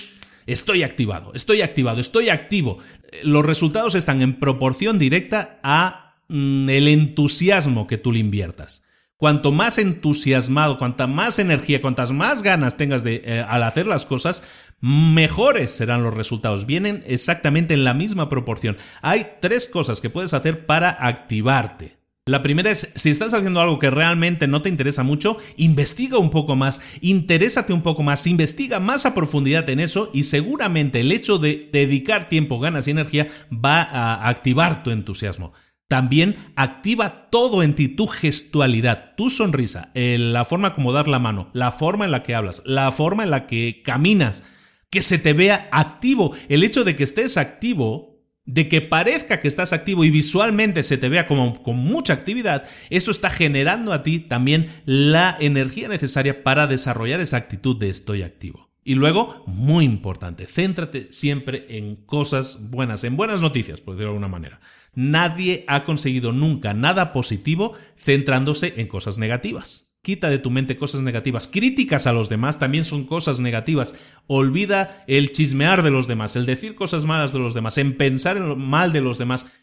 estoy 0.45 0.83
activado, 0.83 1.33
estoy 1.33 1.61
activado, 1.61 1.99
estoy 1.99 2.29
activo. 2.29 2.77
Los 3.23 3.45
resultados 3.45 3.95
están 3.95 4.21
en 4.21 4.39
proporción 4.39 4.99
directa 4.99 5.59
a 5.63 6.15
mm, 6.29 6.69
el 6.69 6.87
entusiasmo 6.87 7.87
que 7.87 7.97
tú 7.97 8.11
le 8.11 8.19
inviertas. 8.19 8.85
Cuanto 9.17 9.51
más 9.51 9.77
entusiasmado, 9.77 10.77
cuanta 10.77 11.07
más 11.07 11.39
energía, 11.39 11.81
cuantas 11.81 12.11
más 12.11 12.43
ganas 12.43 12.75
tengas 12.75 13.03
de, 13.03 13.23
eh, 13.25 13.45
al 13.47 13.63
hacer 13.63 13.87
las 13.87 14.05
cosas, 14.05 14.43
mejores 14.81 15.71
serán 15.71 16.03
los 16.03 16.13
resultados. 16.13 16.65
Vienen 16.65 17.05
exactamente 17.07 17.73
en 17.73 17.85
la 17.85 17.93
misma 17.93 18.27
proporción. 18.27 18.75
Hay 19.01 19.27
tres 19.39 19.67
cosas 19.67 20.01
que 20.01 20.09
puedes 20.09 20.33
hacer 20.33 20.65
para 20.65 20.89
activarte. 20.89 22.02
La 22.26 22.41
primera 22.41 22.71
es, 22.71 22.93
si 22.95 23.09
estás 23.09 23.34
haciendo 23.34 23.59
algo 23.59 23.80
que 23.80 23.89
realmente 23.89 24.47
no 24.47 24.61
te 24.61 24.69
interesa 24.69 25.03
mucho, 25.03 25.36
investiga 25.57 26.19
un 26.19 26.30
poco 26.30 26.55
más, 26.55 26.80
interésate 27.01 27.74
un 27.74 27.82
poco 27.82 28.01
más, 28.01 28.26
investiga 28.28 28.80
más 28.80 29.05
a 29.05 29.13
profundidad 29.13 29.69
en 29.69 29.82
eso 29.82 30.09
y 30.13 30.24
seguramente 30.24 31.01
el 31.01 31.11
hecho 31.11 31.38
de 31.38 31.69
dedicar 31.74 32.30
tiempo, 32.30 32.61
ganas 32.61 32.88
y 32.88 32.91
energía 32.91 33.28
va 33.53 33.82
a 33.82 34.30
activar 34.30 34.84
tu 34.84 34.91
entusiasmo. 34.91 35.51
También 35.89 36.38
activa 36.55 37.30
todo 37.30 37.61
en 37.61 37.76
ti, 37.76 37.89
tu 37.89 38.07
gestualidad, 38.07 39.15
tu 39.17 39.30
sonrisa, 39.30 39.91
la 39.93 40.45
forma 40.45 40.76
como 40.76 40.93
dar 40.93 41.09
la 41.09 41.19
mano, 41.19 41.49
la 41.51 41.74
forma 41.74 42.05
en 42.05 42.11
la 42.11 42.24
que 42.24 42.36
hablas, 42.36 42.63
la 42.65 42.93
forma 42.93 43.24
en 43.24 43.32
la 43.32 43.47
que 43.47 43.82
caminas, 43.84 44.45
que 44.89 45.01
se 45.01 45.17
te 45.17 45.34
vea 45.34 45.67
activo. 45.74 46.34
El 46.47 46.63
hecho 46.63 46.86
de 46.86 46.95
que 46.95 47.03
estés 47.03 47.36
activo 47.36 48.12
de 48.45 48.67
que 48.67 48.81
parezca 48.81 49.39
que 49.39 49.47
estás 49.47 49.73
activo 49.73 50.03
y 50.03 50.09
visualmente 50.09 50.83
se 50.83 50.97
te 50.97 51.09
vea 51.09 51.27
como 51.27 51.61
con 51.63 51.77
mucha 51.77 52.13
actividad, 52.13 52.67
eso 52.89 53.11
está 53.11 53.29
generando 53.29 53.93
a 53.93 54.03
ti 54.03 54.19
también 54.19 54.69
la 54.85 55.37
energía 55.39 55.87
necesaria 55.87 56.43
para 56.43 56.67
desarrollar 56.67 57.21
esa 57.21 57.37
actitud 57.37 57.77
de 57.77 57.89
estoy 57.89 58.21
activo. 58.21 58.69
Y 58.85 58.95
luego, 58.95 59.43
muy 59.47 59.85
importante, 59.85 60.45
céntrate 60.45 61.07
siempre 61.09 61.65
en 61.69 61.95
cosas 61.95 62.69
buenas, 62.69 63.05
en 63.05 63.15
buenas 63.15 63.39
noticias, 63.39 63.79
por 63.79 63.93
decirlo 63.93 64.11
de 64.11 64.15
alguna 64.15 64.27
manera. 64.27 64.59
Nadie 64.93 65.63
ha 65.67 65.85
conseguido 65.85 66.33
nunca 66.33 66.73
nada 66.73 67.13
positivo 67.13 67.73
centrándose 67.95 68.73
en 68.77 68.87
cosas 68.87 69.17
negativas. 69.17 69.92
Quita 70.03 70.29
de 70.29 70.37
tu 70.37 70.51
mente 70.51 70.77
cosas 70.77 71.01
negativas. 71.01 71.47
Críticas 71.47 72.07
a 72.07 72.11
los 72.13 72.27
demás 72.27 72.59
también 72.59 72.83
son 72.83 73.05
cosas 73.05 73.39
negativas. 73.39 73.95
Olvida 74.27 75.05
el 75.07 75.31
chismear 75.31 75.81
de 75.81 75.91
los 75.91 76.07
demás, 76.07 76.35
el 76.35 76.45
decir 76.45 76.75
cosas 76.75 77.05
malas 77.05 77.31
de 77.31 77.39
los 77.39 77.53
demás, 77.53 77.77
en 77.77 77.95
pensar 77.95 78.35
en 78.35 78.59
mal 78.59 78.91
de 78.91 78.99
los 78.99 79.17
demás. 79.17 79.53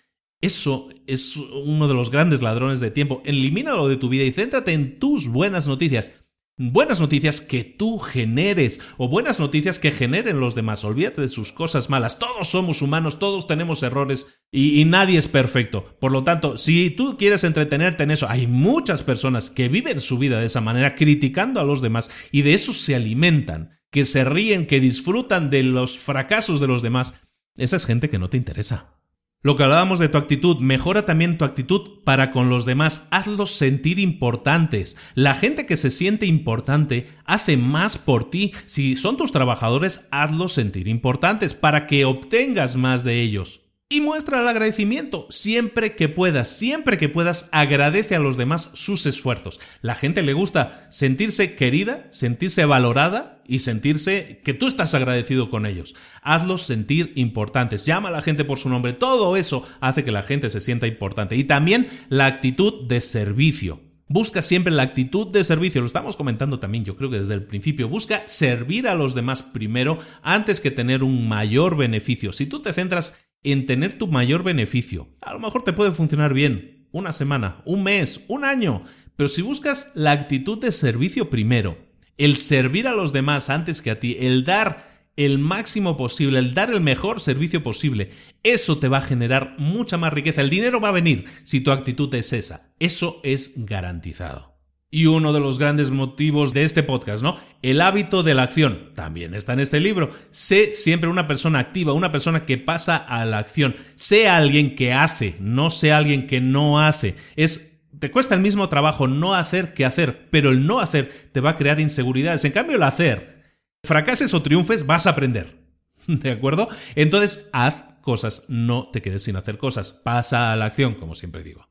Eso 0.41 0.89
es 1.07 1.37
uno 1.37 1.89
de 1.89 1.95
los 1.95 2.11
grandes 2.11 2.41
ladrones 2.41 2.81
de 2.81 2.91
tiempo. 2.91 3.21
Elimínalo 3.27 3.87
de 3.87 3.99
tu 3.99 4.09
vida 4.09 4.25
y 4.25 4.33
céntrate 4.33 4.73
en 4.73 4.99
tus 4.99 5.29
buenas 5.29 5.69
noticias 5.69 6.13
buenas 6.61 7.01
noticias 7.01 7.41
que 7.41 7.65
tú 7.65 7.99
generes 7.99 8.81
o 8.99 9.09
buenas 9.09 9.41
noticias 9.41 9.79
que 9.79 9.91
generen 9.91 10.41
los 10.41 10.55
demás. 10.55 10.85
Olvídate 10.85 11.23
de 11.23 11.29
sus 11.29 11.53
cosas 11.53 11.89
malas. 11.89 12.19
Todos 12.19 12.49
somos 12.49 12.83
humanos, 12.83 13.19
todos 13.19 13.47
tenemos 13.47 13.83
errores 13.83 14.43
y, 14.53 14.85
nadie 14.85 15.19
es 15.19 15.27
perfecto. 15.27 15.97
Por 15.99 16.13
lo 16.13 16.23
tanto, 16.23 16.59
si 16.59 16.91
tú 16.91 17.17
quieres 17.17 17.45
entretenerte 17.45 18.03
en 18.03 18.11
eso, 18.11 18.29
hay 18.29 18.47
muchas 18.47 19.03
personas 19.03 19.49
que 19.49 19.69
viven 19.69 20.01
su 20.01 20.19
vida 20.19 20.39
de 20.39 20.47
esa 20.47 20.61
manera, 20.61 20.95
criticando 20.95 21.61
a 21.61 21.65
los 21.65 21.81
demás 21.81 22.11
y 22.31 22.43
de 22.43 22.53
eso 22.53 22.75
se 22.75 22.95
alimentan, 22.95 23.79
que 23.91 24.05
se 24.05 24.25
ríen, 24.25 24.67
que 24.67 24.81
disfrutan 24.81 25.49
de 25.49 25.63
los 25.63 25.99
fracasos 25.99 26.61
de 26.61 26.67
los 26.67 26.83
demás. 26.83 27.15
Esa 27.57 27.77
es 27.77 27.87
gente 27.87 28.11
que 28.11 28.19
no 28.19 28.29
te 28.29 28.37
interesa. 28.37 29.00
Lo 29.43 29.57
que 29.57 29.63
hablábamos 29.63 29.99
de 29.99 30.11
tu 30.11 30.19
actitud, 30.19 30.59
mejora 30.59 31.07
también 31.07 31.39
tu 31.39 31.47
actitud 31.47 32.03
para 32.05 32.31
con 32.31 32.51
los 32.51 32.67
demás, 32.67 33.09
hazlos 33.11 33.53
sentir 33.53 33.99
importantes. 33.99 34.99
La 35.15 35.33
gente 35.33 35.65
que 35.65 35.79
se 35.79 35.91
siente 35.91 36.27
importante 36.27 37.07
hace 37.25 37.57
más 37.57 37.97
por 37.97 38.29
ti. 38.29 38.53
Si 38.67 38.97
son 38.97 39.17
tus 39.17 39.33
trabajadores, 39.33 40.09
hazlos 40.11 40.53
sentir 40.53 40.89
importantes 40.89 41.55
para 41.55 41.87
que 41.87 42.05
obtengas 42.05 42.77
más 42.77 43.03
de 43.03 43.23
ellos. 43.23 43.70
Y 43.93 44.03
muestra 44.03 44.41
el 44.41 44.47
agradecimiento. 44.47 45.27
Siempre 45.31 45.97
que 45.97 46.09
puedas, 46.09 46.47
siempre 46.47 46.97
que 46.97 47.09
puedas, 47.09 47.49
agradece 47.51 48.15
a 48.15 48.21
los 48.21 48.37
demás 48.37 48.71
sus 48.75 49.05
esfuerzos. 49.05 49.59
La 49.83 49.97
gente 49.97 50.23
le 50.23 50.33
gusta 50.33 50.87
sentirse 50.91 51.57
querida, 51.57 52.07
sentirse 52.13 52.65
valorada 52.65 53.43
y 53.49 53.59
sentirse 53.59 54.43
que 54.45 54.55
tú 54.55 54.69
estás 54.69 54.95
agradecido 54.95 55.51
con 55.51 55.67
ellos. 55.67 55.97
Hazlos 56.23 56.63
sentir 56.63 57.13
importantes. 57.17 57.85
Llama 57.85 58.11
a 58.11 58.13
la 58.13 58.23
gente 58.23 58.45
por 58.45 58.61
su 58.61 58.69
nombre. 58.69 58.93
Todo 58.93 59.37
eso 59.37 59.69
hace 59.81 60.05
que 60.05 60.13
la 60.13 60.23
gente 60.23 60.51
se 60.51 60.61
sienta 60.61 60.87
importante. 60.87 61.35
Y 61.35 61.43
también 61.43 61.89
la 62.11 62.27
actitud 62.27 62.87
de 62.87 63.01
servicio. 63.01 63.81
Busca 64.07 64.41
siempre 64.41 64.73
la 64.73 64.85
actitud 64.85 65.33
de 65.33 65.43
servicio. 65.43 65.81
Lo 65.81 65.89
estamos 65.89 66.17
comentando 66.17 66.61
también, 66.61 66.85
yo 66.85 66.95
creo 66.95 67.11
que 67.11 67.19
desde 67.19 67.35
el 67.35 67.43
principio. 67.43 67.89
Busca 67.89 68.23
servir 68.27 68.87
a 68.87 68.95
los 68.95 69.15
demás 69.17 69.43
primero 69.43 69.99
antes 70.23 70.61
que 70.61 70.71
tener 70.71 71.03
un 71.03 71.29
mayor 71.29 71.77
beneficio. 71.77 72.33
Si 72.33 72.47
tú 72.47 72.63
te 72.63 72.73
centras 72.73 73.17
en 73.43 73.67
tener 73.67 73.97
tu 73.97 74.07
mayor 74.07 74.43
beneficio. 74.43 75.09
A 75.21 75.33
lo 75.33 75.41
mejor 75.41 75.63
te 75.63 75.73
puede 75.73 75.93
funcionar 75.93 76.35
bien 76.35 76.89
una 76.93 77.13
semana, 77.13 77.63
un 77.65 77.83
mes, 77.83 78.25
un 78.29 78.45
año, 78.45 78.83
pero 79.17 79.29
si 79.29 79.43
buscas 79.43 79.93
la 79.95 80.13
actitud 80.13 80.59
de 80.59 80.73
servicio 80.73 81.31
primero, 81.31 81.79
el 82.19 82.37
servir 82.37 82.87
a 82.87 82.93
los 82.95 83.13
demás 83.13 83.51
antes 83.51 83.83
que 83.83 83.91
a 83.91 84.01
ti, 84.01 84.17
el 84.21 84.45
dar 84.45 84.91
el 85.17 85.39
máximo 85.39 85.97
posible, 85.97 86.39
el 86.39 86.55
dar 86.55 86.71
el 86.71 86.81
mejor 86.81 87.21
servicio 87.21 87.63
posible, 87.63 88.11
eso 88.43 88.79
te 88.79 88.89
va 88.89 88.99
a 88.99 89.03
generar 89.03 89.55
mucha 89.59 89.99
más 89.99 90.13
riqueza. 90.13 90.41
El 90.41 90.51
dinero 90.51 90.81
va 90.81 90.89
a 90.89 90.93
venir 90.93 91.27
si 91.45 91.61
tu 91.61 91.71
actitud 91.71 92.15
es 92.15 92.33
esa. 92.33 92.73
Eso 92.79 93.21
es 93.23 93.67
garantizado. 93.67 94.50
Y 94.91 95.07
uno 95.07 95.33
de 95.33 95.41
los 95.41 95.59
grandes 95.59 95.91
motivos 95.91 96.53
de 96.53 96.65
este 96.65 96.83
podcast, 96.83 97.23
¿no? 97.23 97.37
El 97.63 97.81
hábito 97.81 98.23
de 98.25 98.35
la 98.35 98.43
acción. 98.43 98.91
También 98.95 99.35
está 99.35 99.53
en 99.53 99.61
este 99.61 99.79
libro. 99.79 100.11
Sé 100.31 100.73
siempre 100.73 101.09
una 101.09 101.29
persona 101.29 101.61
activa, 101.61 101.93
una 101.93 102.11
persona 102.11 102.45
que 102.45 102.59
pasa 102.59 102.97
a 102.97 103.25
la 103.25 103.39
acción. 103.39 103.77
Sé 103.95 104.29
alguien 104.29 104.75
que 104.75 104.93
hace, 104.93 105.37
no 105.39 105.71
sé 105.71 105.93
alguien 105.93 106.27
que 106.27 106.41
no 106.41 106.81
hace. 106.81 107.15
Es 107.37 107.71
te 107.99 108.11
cuesta 108.11 108.35
el 108.35 108.41
mismo 108.41 108.69
trabajo 108.69 109.07
no 109.09 109.35
hacer 109.35 109.75
que 109.75 109.85
hacer, 109.85 110.29
pero 110.31 110.51
el 110.51 110.67
no 110.67 110.81
hacer 110.81 111.31
te 111.33 111.41
va 111.41 111.51
a 111.51 111.57
crear 111.57 111.81
inseguridades. 111.81 112.45
En 112.45 112.53
cambio, 112.53 112.77
el 112.77 112.83
hacer, 112.83 113.59
fracases 113.85 114.33
o 114.35 114.43
triunfes, 114.43 114.87
vas 114.87 115.07
a 115.07 115.11
aprender. 115.11 115.59
¿De 116.07 116.31
acuerdo? 116.31 116.69
Entonces, 116.95 117.51
haz 117.53 117.85
cosas, 118.01 118.47
no 118.49 118.89
te 118.91 119.03
quedes 119.03 119.25
sin 119.25 119.37
hacer 119.37 119.59
cosas. 119.59 119.93
Pasa 119.93 120.53
a 120.53 120.57
la 120.57 120.67
acción, 120.67 120.95
como 120.95 121.15
siempre 121.15 121.43
digo. 121.43 121.70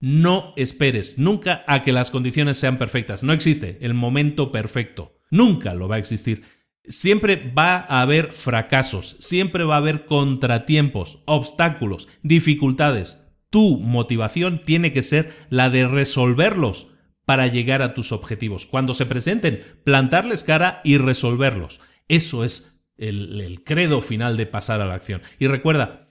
No 0.00 0.54
esperes 0.56 1.18
nunca 1.18 1.62
a 1.66 1.82
que 1.82 1.92
las 1.92 2.10
condiciones 2.10 2.56
sean 2.56 2.78
perfectas. 2.78 3.22
No 3.22 3.34
existe 3.34 3.78
el 3.82 3.92
momento 3.92 4.50
perfecto. 4.50 5.14
Nunca 5.30 5.74
lo 5.74 5.88
va 5.88 5.96
a 5.96 5.98
existir. 5.98 6.42
Siempre 6.88 7.52
va 7.56 7.76
a 7.76 8.00
haber 8.00 8.32
fracasos, 8.32 9.16
siempre 9.20 9.62
va 9.64 9.74
a 9.74 9.78
haber 9.78 10.06
contratiempos, 10.06 11.22
obstáculos, 11.26 12.08
dificultades. 12.22 13.28
Tu 13.50 13.78
motivación 13.78 14.62
tiene 14.64 14.90
que 14.90 15.02
ser 15.02 15.30
la 15.50 15.68
de 15.68 15.86
resolverlos 15.86 16.88
para 17.26 17.46
llegar 17.46 17.82
a 17.82 17.94
tus 17.94 18.10
objetivos. 18.10 18.64
Cuando 18.66 18.94
se 18.94 19.06
presenten, 19.06 19.62
plantarles 19.84 20.42
cara 20.42 20.80
y 20.82 20.96
resolverlos. 20.96 21.80
Eso 22.08 22.42
es 22.42 22.86
el, 22.96 23.40
el 23.40 23.62
credo 23.62 24.00
final 24.00 24.36
de 24.36 24.46
pasar 24.46 24.80
a 24.80 24.86
la 24.86 24.94
acción. 24.94 25.20
Y 25.38 25.46
recuerda, 25.46 26.09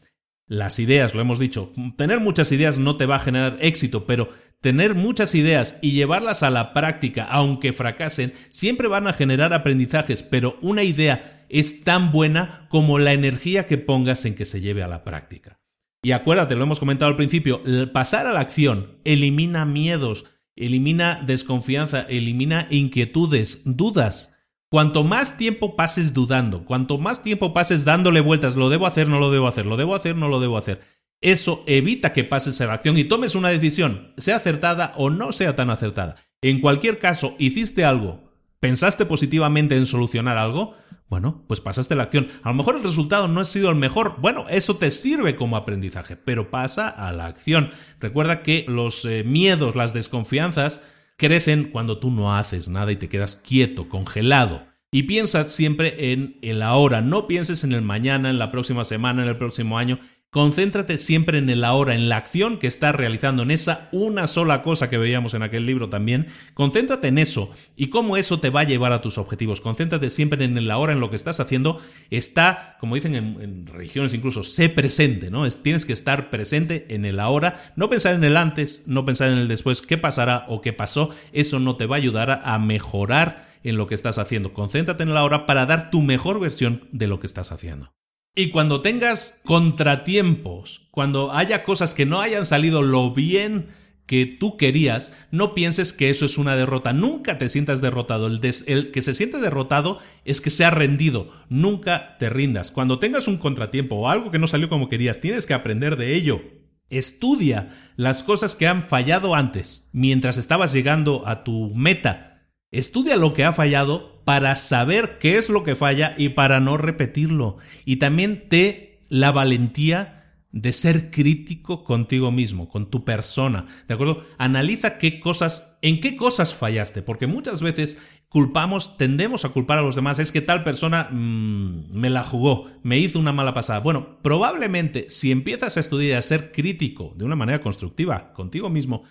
las 0.50 0.80
ideas, 0.80 1.14
lo 1.14 1.22
hemos 1.22 1.40
dicho, 1.40 1.72
tener 1.96 2.20
muchas 2.20 2.52
ideas 2.52 2.80
no 2.80 2.98
te 2.98 3.06
va 3.06 3.18
a 3.18 3.20
generar 3.20 3.58
éxito, 3.62 4.06
pero 4.06 4.30
tener 4.62 4.96
muchas 4.96 5.36
ideas 5.36 5.78
y 5.82 5.92
llevarlas 5.92 6.44
a 6.44 6.50
la 6.50 6.74
práctica, 6.74 7.24
aunque 7.24 7.72
fracasen, 7.72 8.34
siempre 8.50 8.88
van 8.88 9.08
a 9.08 9.14
generar 9.14 9.54
aprendizajes, 9.54 10.24
pero 10.24 10.58
una 10.62 10.84
idea 10.84 11.46
es 11.50 11.84
tan 11.84 12.12
buena 12.12 12.68
como 12.70 13.00
la 13.00 13.14
energía 13.14 13.68
que 13.68 13.78
pongas 13.78 14.26
en 14.26 14.36
que 14.36 14.46
se 14.46 14.60
lleve 14.60 14.82
a 14.84 14.88
la 14.88 15.04
práctica. 15.04 15.60
Y 16.02 16.12
acuérdate, 16.12 16.56
lo 16.56 16.64
hemos 16.64 16.80
comentado 16.80 17.10
al 17.10 17.16
principio, 17.16 17.62
pasar 17.94 18.26
a 18.26 18.34
la 18.34 18.40
acción 18.40 19.00
elimina 19.04 19.66
miedos, 19.66 20.26
elimina 20.56 21.22
desconfianza, 21.26 22.02
elimina 22.02 22.68
inquietudes, 22.72 23.62
dudas. 23.66 24.39
Cuanto 24.70 25.04
más 25.04 25.38
tiempo 25.38 25.76
pases 25.76 26.14
dudando, 26.14 26.64
cuanto 26.64 27.00
más 27.00 27.24
tiempo 27.24 27.54
pases 27.54 27.86
dándole 27.86 28.22
vueltas, 28.22 28.56
lo 28.56 28.70
debo 28.70 28.86
hacer, 28.86 29.10
no 29.10 29.20
lo 29.20 29.32
debo 29.32 29.48
hacer, 29.48 29.66
lo 29.66 29.78
debo 29.78 29.96
hacer, 29.96 30.16
no 30.16 30.28
lo 30.28 30.40
debo 30.40 30.58
hacer, 30.58 30.80
eso 31.22 31.64
evita 31.66 32.14
que 32.14 32.24
pases 32.24 32.62
a 32.62 32.68
la 32.68 32.74
acción 32.74 32.98
y 32.98 33.04
tomes 33.04 33.36
una 33.36 33.50
decisión, 33.50 34.14
sea 34.18 34.38
acertada 34.38 34.94
o 34.96 35.10
no 35.10 35.32
sea 35.32 35.56
tan 35.56 35.70
acertada. 35.70 36.16
En 36.42 36.62
cualquier 36.62 37.00
caso, 37.00 37.36
hiciste 37.40 37.84
algo, 37.84 38.32
pensaste 38.60 39.06
positivamente 39.06 39.76
en 39.76 39.86
solucionar 39.86 40.38
algo, 40.38 40.76
bueno, 41.10 41.44
pues 41.48 41.60
pasaste 41.60 41.96
la 41.96 42.04
acción. 42.04 42.28
A 42.44 42.50
lo 42.50 42.56
mejor 42.56 42.76
el 42.76 42.84
resultado 42.84 43.28
no 43.28 43.42
ha 43.42 43.46
sido 43.46 43.72
el 43.72 43.76
mejor. 43.76 44.18
Bueno, 44.20 44.46
eso 44.48 44.76
te 44.76 44.92
sirve 44.92 45.36
como 45.36 45.58
aprendizaje, 45.58 46.16
pero 46.16 46.52
pasa 46.52 46.88
a 46.88 47.12
la 47.12 47.26
acción. 47.26 47.72
Recuerda 48.00 48.44
que 48.44 48.64
los 48.68 49.06
eh, 49.06 49.24
miedos, 49.26 49.76
las 49.76 49.94
desconfianzas, 49.94 50.84
crecen 51.20 51.66
cuando 51.66 52.00
tú 52.00 52.10
no 52.10 52.34
haces 52.34 52.70
nada 52.70 52.92
y 52.92 52.96
te 52.96 53.10
quedas 53.10 53.36
quieto, 53.36 53.90
congelado. 53.90 54.66
Y 54.92 55.04
piensas 55.04 55.52
siempre 55.52 56.14
en 56.14 56.40
el 56.42 56.64
ahora, 56.64 57.02
no 57.02 57.28
pienses 57.28 57.64
en 57.64 57.74
el 57.74 57.84
mañana, 57.84 58.32
en 58.32 58.40
la 58.40 58.50
próxima 58.50 58.84
semana, 58.84 59.22
en 59.22 59.30
el 59.30 59.38
próximo 59.38 59.78
año. 59.78 60.00
Concéntrate 60.32 61.00
siempre 61.00 61.40
en 61.40 61.50
el 61.50 61.64
ahora, 61.64 61.96
en 61.96 62.08
la 62.08 62.18
acción 62.18 62.60
que 62.60 62.68
estás 62.68 62.94
realizando, 62.94 63.42
en 63.42 63.50
esa 63.50 63.90
una 63.92 64.28
sola 64.28 64.62
cosa 64.62 64.88
que 64.88 65.00
veíamos 65.00 65.34
en 65.34 65.42
aquel 65.42 65.66
libro 65.66 65.90
también. 65.90 66.28
Concéntrate 66.54 67.08
en 67.08 67.18
eso 67.18 67.52
y 67.76 67.88
cómo 67.88 68.16
eso 68.16 68.40
te 68.40 68.52
va 68.52 68.60
a 68.60 68.66
llevar 68.66 68.92
a 68.92 69.02
tus 69.02 69.18
objetivos. 69.18 69.60
Concéntrate 69.60 70.12
siempre 70.12 70.46
en 70.46 70.56
el 70.56 70.70
ahora, 70.70 70.94
en 70.94 71.00
lo 71.00 71.10
que 71.10 71.16
estás 71.16 71.40
haciendo. 71.40 71.82
Está, 72.12 72.78
como 72.80 72.94
dicen 72.94 73.16
en, 73.16 73.66
religiones 73.66 74.14
incluso, 74.14 74.44
sé 74.44 74.70
presente, 74.70 75.32
¿no? 75.32 75.50
tienes 75.50 75.88
que 75.88 75.94
estar 75.94 76.30
presente 76.30 76.86
en 76.90 77.06
el 77.06 77.20
ahora, 77.20 77.74
no 77.76 77.90
pensar 77.90 78.14
en 78.14 78.24
el 78.24 78.38
antes, 78.38 78.84
no 78.86 79.06
pensar 79.06 79.32
en 79.32 79.40
el 79.40 79.48
después, 79.48 79.82
qué 79.82 79.98
pasará 79.98 80.46
o 80.48 80.62
qué 80.62 80.74
pasó. 80.74 81.10
Eso 81.34 81.58
no 81.58 81.76
te 81.76 81.88
va 81.88 81.96
a 81.96 81.98
ayudar 81.98 82.42
a 82.44 82.60
mejorar 82.60 83.50
en 83.64 83.78
lo 83.78 83.88
que 83.88 83.96
estás 83.96 84.20
haciendo. 84.20 84.54
Concéntrate 84.54 85.02
en 85.02 85.10
el 85.10 85.18
ahora 85.18 85.48
para 85.48 85.66
dar 85.66 85.90
tu 85.90 86.04
mejor 86.04 86.40
versión 86.40 86.88
de 86.92 87.08
lo 87.08 87.20
que 87.20 87.26
estás 87.26 87.52
haciendo. 87.52 87.92
Y 88.40 88.52
cuando 88.52 88.80
tengas 88.80 89.42
contratiempos, 89.44 90.88
cuando 90.92 91.34
haya 91.34 91.66
cosas 91.66 91.94
que 91.94 92.06
no 92.06 92.22
hayan 92.22 92.46
salido 92.46 92.84
lo 92.84 93.14
bien 93.14 93.68
que 94.06 94.26
tú 94.28 94.56
querías, 94.56 95.12
no 95.30 95.54
pienses 95.54 95.92
que 95.92 96.10
eso 96.10 96.26
es 96.26 96.38
una 96.38 96.56
derrota. 96.56 96.94
Nunca 96.94 97.38
te 97.38 97.50
sientas 97.50 97.82
derrotado. 97.82 98.28
El, 98.28 98.92
que 98.92 99.02
se 99.02 99.14
siente 99.14 99.40
derrotado 99.40 100.00
es 100.24 100.40
que 100.40 100.52
se 100.52 100.64
ha 100.64 100.72
rendido. 100.72 101.28
Nunca 101.50 102.16
te 102.18 102.30
rindas. 102.30 102.72
Cuando 102.72 102.98
tengas 102.98 103.28
un 103.28 103.40
contratiempo 103.40 103.98
o 103.98 104.08
algo 104.08 104.32
que 104.32 104.40
no 104.40 104.48
salió 104.48 104.70
como 104.70 104.88
querías, 104.88 105.20
tienes 105.20 105.46
que 105.46 105.54
aprender 105.54 105.98
de 105.98 106.16
ello. 106.16 106.42
Estudia 106.90 107.68
las 107.98 108.24
cosas 108.24 108.56
que 108.56 108.68
han 108.68 108.84
fallado 108.84 109.36
antes, 109.36 109.90
mientras 109.92 110.38
estabas 110.38 110.72
llegando 110.72 111.28
a 111.28 111.44
tu 111.44 111.76
meta. 111.76 112.29
Estudia 112.72 113.18
lo 113.18 113.34
que 113.34 113.44
ha 113.46 113.54
fallado 113.54 114.22
para 114.26 114.56
saber 114.56 115.18
qué 115.20 115.38
es 115.38 115.50
lo 115.50 115.64
que 115.64 115.76
falla 115.76 116.14
y 116.18 116.30
para 116.30 116.60
no 116.60 116.78
repetirlo. 116.78 117.58
Y 117.86 117.96
también 117.96 118.48
te 118.48 119.02
la 119.10 119.32
valentía 119.32 120.20
de 120.52 120.74
ser 120.74 121.12
crítico 121.12 121.84
contigo 121.84 122.32
mismo, 122.32 122.70
con 122.70 122.90
tu 122.90 123.06
persona, 123.06 123.66
¿de 123.88 123.94
acuerdo? 123.94 124.26
Analiza 124.38 124.98
qué 124.98 125.20
cosas, 125.20 125.78
en 125.82 126.00
qué 126.00 126.16
cosas 126.16 126.56
fallaste, 126.56 127.04
porque 127.04 127.28
muchas 127.28 127.62
veces 127.62 128.02
culpamos, 128.30 128.98
tendemos 128.98 129.46
a 129.46 129.50
culpar 129.50 129.80
a 129.80 129.84
los 129.84 129.96
demás, 129.96 130.18
es 130.20 130.32
que 130.32 130.42
tal 130.42 130.64
persona 130.64 131.10
mm, 131.12 131.92
me 131.92 132.10
la 132.10 132.24
jugó, 132.24 132.68
me 132.84 132.98
hizo 132.98 133.20
una 133.20 133.32
mala 133.32 133.54
pasada. 133.54 133.80
Bueno, 133.80 134.20
probablemente 134.22 135.08
si 135.10 135.32
empiezas 135.32 135.78
a 135.78 135.80
estudiar 135.80 136.18
a 136.18 136.24
ser 136.24 136.52
crítico 136.52 137.14
de 137.16 137.26
una 137.26 137.36
manera 137.36 137.62
constructiva 137.62 138.34
contigo 138.34 138.70
mismo, 138.70 139.04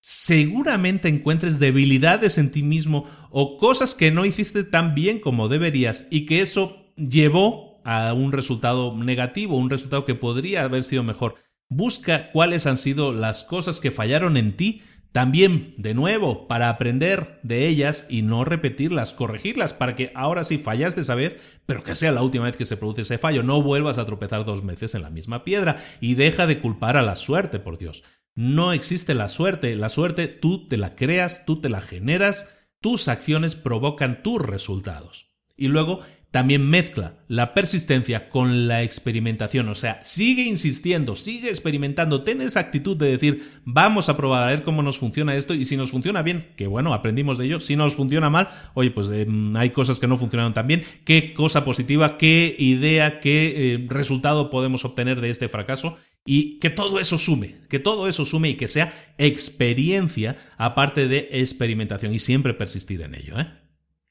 seguramente 0.00 1.08
encuentres 1.08 1.58
debilidades 1.58 2.38
en 2.38 2.50
ti 2.50 2.62
mismo 2.62 3.04
o 3.30 3.58
cosas 3.58 3.94
que 3.94 4.10
no 4.10 4.24
hiciste 4.24 4.64
tan 4.64 4.94
bien 4.94 5.18
como 5.18 5.48
deberías 5.48 6.06
y 6.10 6.26
que 6.26 6.40
eso 6.40 6.92
llevó 6.96 7.80
a 7.84 8.12
un 8.12 8.32
resultado 8.32 8.96
negativo, 8.96 9.56
un 9.56 9.70
resultado 9.70 10.04
que 10.04 10.14
podría 10.14 10.64
haber 10.64 10.82
sido 10.84 11.02
mejor. 11.02 11.36
Busca 11.68 12.30
cuáles 12.30 12.66
han 12.66 12.76
sido 12.76 13.12
las 13.12 13.44
cosas 13.44 13.80
que 13.80 13.90
fallaron 13.90 14.36
en 14.36 14.56
ti, 14.56 14.82
también, 15.16 15.72
de 15.78 15.94
nuevo, 15.94 16.46
para 16.46 16.68
aprender 16.68 17.40
de 17.42 17.66
ellas 17.66 18.04
y 18.10 18.20
no 18.20 18.44
repetirlas, 18.44 19.14
corregirlas, 19.14 19.72
para 19.72 19.94
que 19.94 20.12
ahora 20.14 20.44
sí 20.44 20.58
fallas 20.58 20.94
de 20.94 21.04
saber, 21.04 21.40
pero 21.64 21.82
que 21.82 21.94
sea 21.94 22.12
la 22.12 22.22
última 22.22 22.44
vez 22.44 22.58
que 22.58 22.66
se 22.66 22.76
produce 22.76 23.00
ese 23.00 23.16
fallo, 23.16 23.42
no 23.42 23.62
vuelvas 23.62 23.96
a 23.96 24.04
tropezar 24.04 24.44
dos 24.44 24.66
veces 24.66 24.94
en 24.94 25.00
la 25.00 25.08
misma 25.08 25.42
piedra 25.42 25.78
y 26.02 26.16
deja 26.16 26.46
de 26.46 26.58
culpar 26.58 26.98
a 26.98 27.02
la 27.02 27.16
suerte, 27.16 27.58
por 27.60 27.78
Dios. 27.78 28.02
No 28.36 28.74
existe 28.74 29.14
la 29.14 29.30
suerte. 29.30 29.74
La 29.76 29.88
suerte 29.88 30.28
tú 30.28 30.68
te 30.68 30.76
la 30.76 30.94
creas, 30.94 31.46
tú 31.46 31.60
te 31.60 31.70
la 31.70 31.80
generas, 31.80 32.50
tus 32.82 33.08
acciones 33.08 33.56
provocan 33.56 34.22
tus 34.22 34.40
resultados. 34.42 35.34
Y 35.56 35.68
luego 35.68 36.00
también 36.30 36.68
mezcla 36.68 37.24
la 37.28 37.54
persistencia 37.54 38.28
con 38.28 38.68
la 38.68 38.82
experimentación. 38.82 39.70
O 39.70 39.74
sea, 39.74 40.04
sigue 40.04 40.42
insistiendo, 40.42 41.16
sigue 41.16 41.48
experimentando, 41.48 42.20
ten 42.20 42.42
esa 42.42 42.60
actitud 42.60 42.94
de 42.94 43.12
decir, 43.12 43.42
vamos 43.64 44.10
a 44.10 44.18
probar 44.18 44.44
a 44.44 44.50
ver 44.50 44.62
cómo 44.62 44.82
nos 44.82 44.98
funciona 44.98 45.34
esto 45.34 45.54
y 45.54 45.64
si 45.64 45.78
nos 45.78 45.90
funciona 45.90 46.20
bien, 46.20 46.52
que 46.56 46.66
bueno, 46.66 46.92
aprendimos 46.92 47.38
de 47.38 47.46
ello. 47.46 47.60
Si 47.60 47.74
nos 47.74 47.94
funciona 47.94 48.28
mal, 48.28 48.50
oye, 48.74 48.90
pues 48.90 49.08
eh, 49.10 49.26
hay 49.54 49.70
cosas 49.70 49.98
que 49.98 50.08
no 50.08 50.18
funcionaron 50.18 50.52
tan 50.52 50.66
bien. 50.66 50.82
¿Qué 51.06 51.32
cosa 51.32 51.64
positiva, 51.64 52.18
qué 52.18 52.54
idea, 52.58 53.18
qué 53.20 53.72
eh, 53.72 53.86
resultado 53.88 54.50
podemos 54.50 54.84
obtener 54.84 55.22
de 55.22 55.30
este 55.30 55.48
fracaso? 55.48 55.96
Y 56.26 56.58
que 56.58 56.70
todo 56.70 56.98
eso 57.00 57.18
sume, 57.18 57.56
que 57.68 57.78
todo 57.78 58.08
eso 58.08 58.24
sume 58.24 58.50
y 58.50 58.54
que 58.54 58.68
sea 58.68 58.92
experiencia 59.16 60.36
aparte 60.58 61.08
de 61.08 61.28
experimentación 61.30 62.12
y 62.12 62.18
siempre 62.18 62.52
persistir 62.52 63.00
en 63.02 63.14
ello. 63.14 63.38
¿eh? 63.38 63.48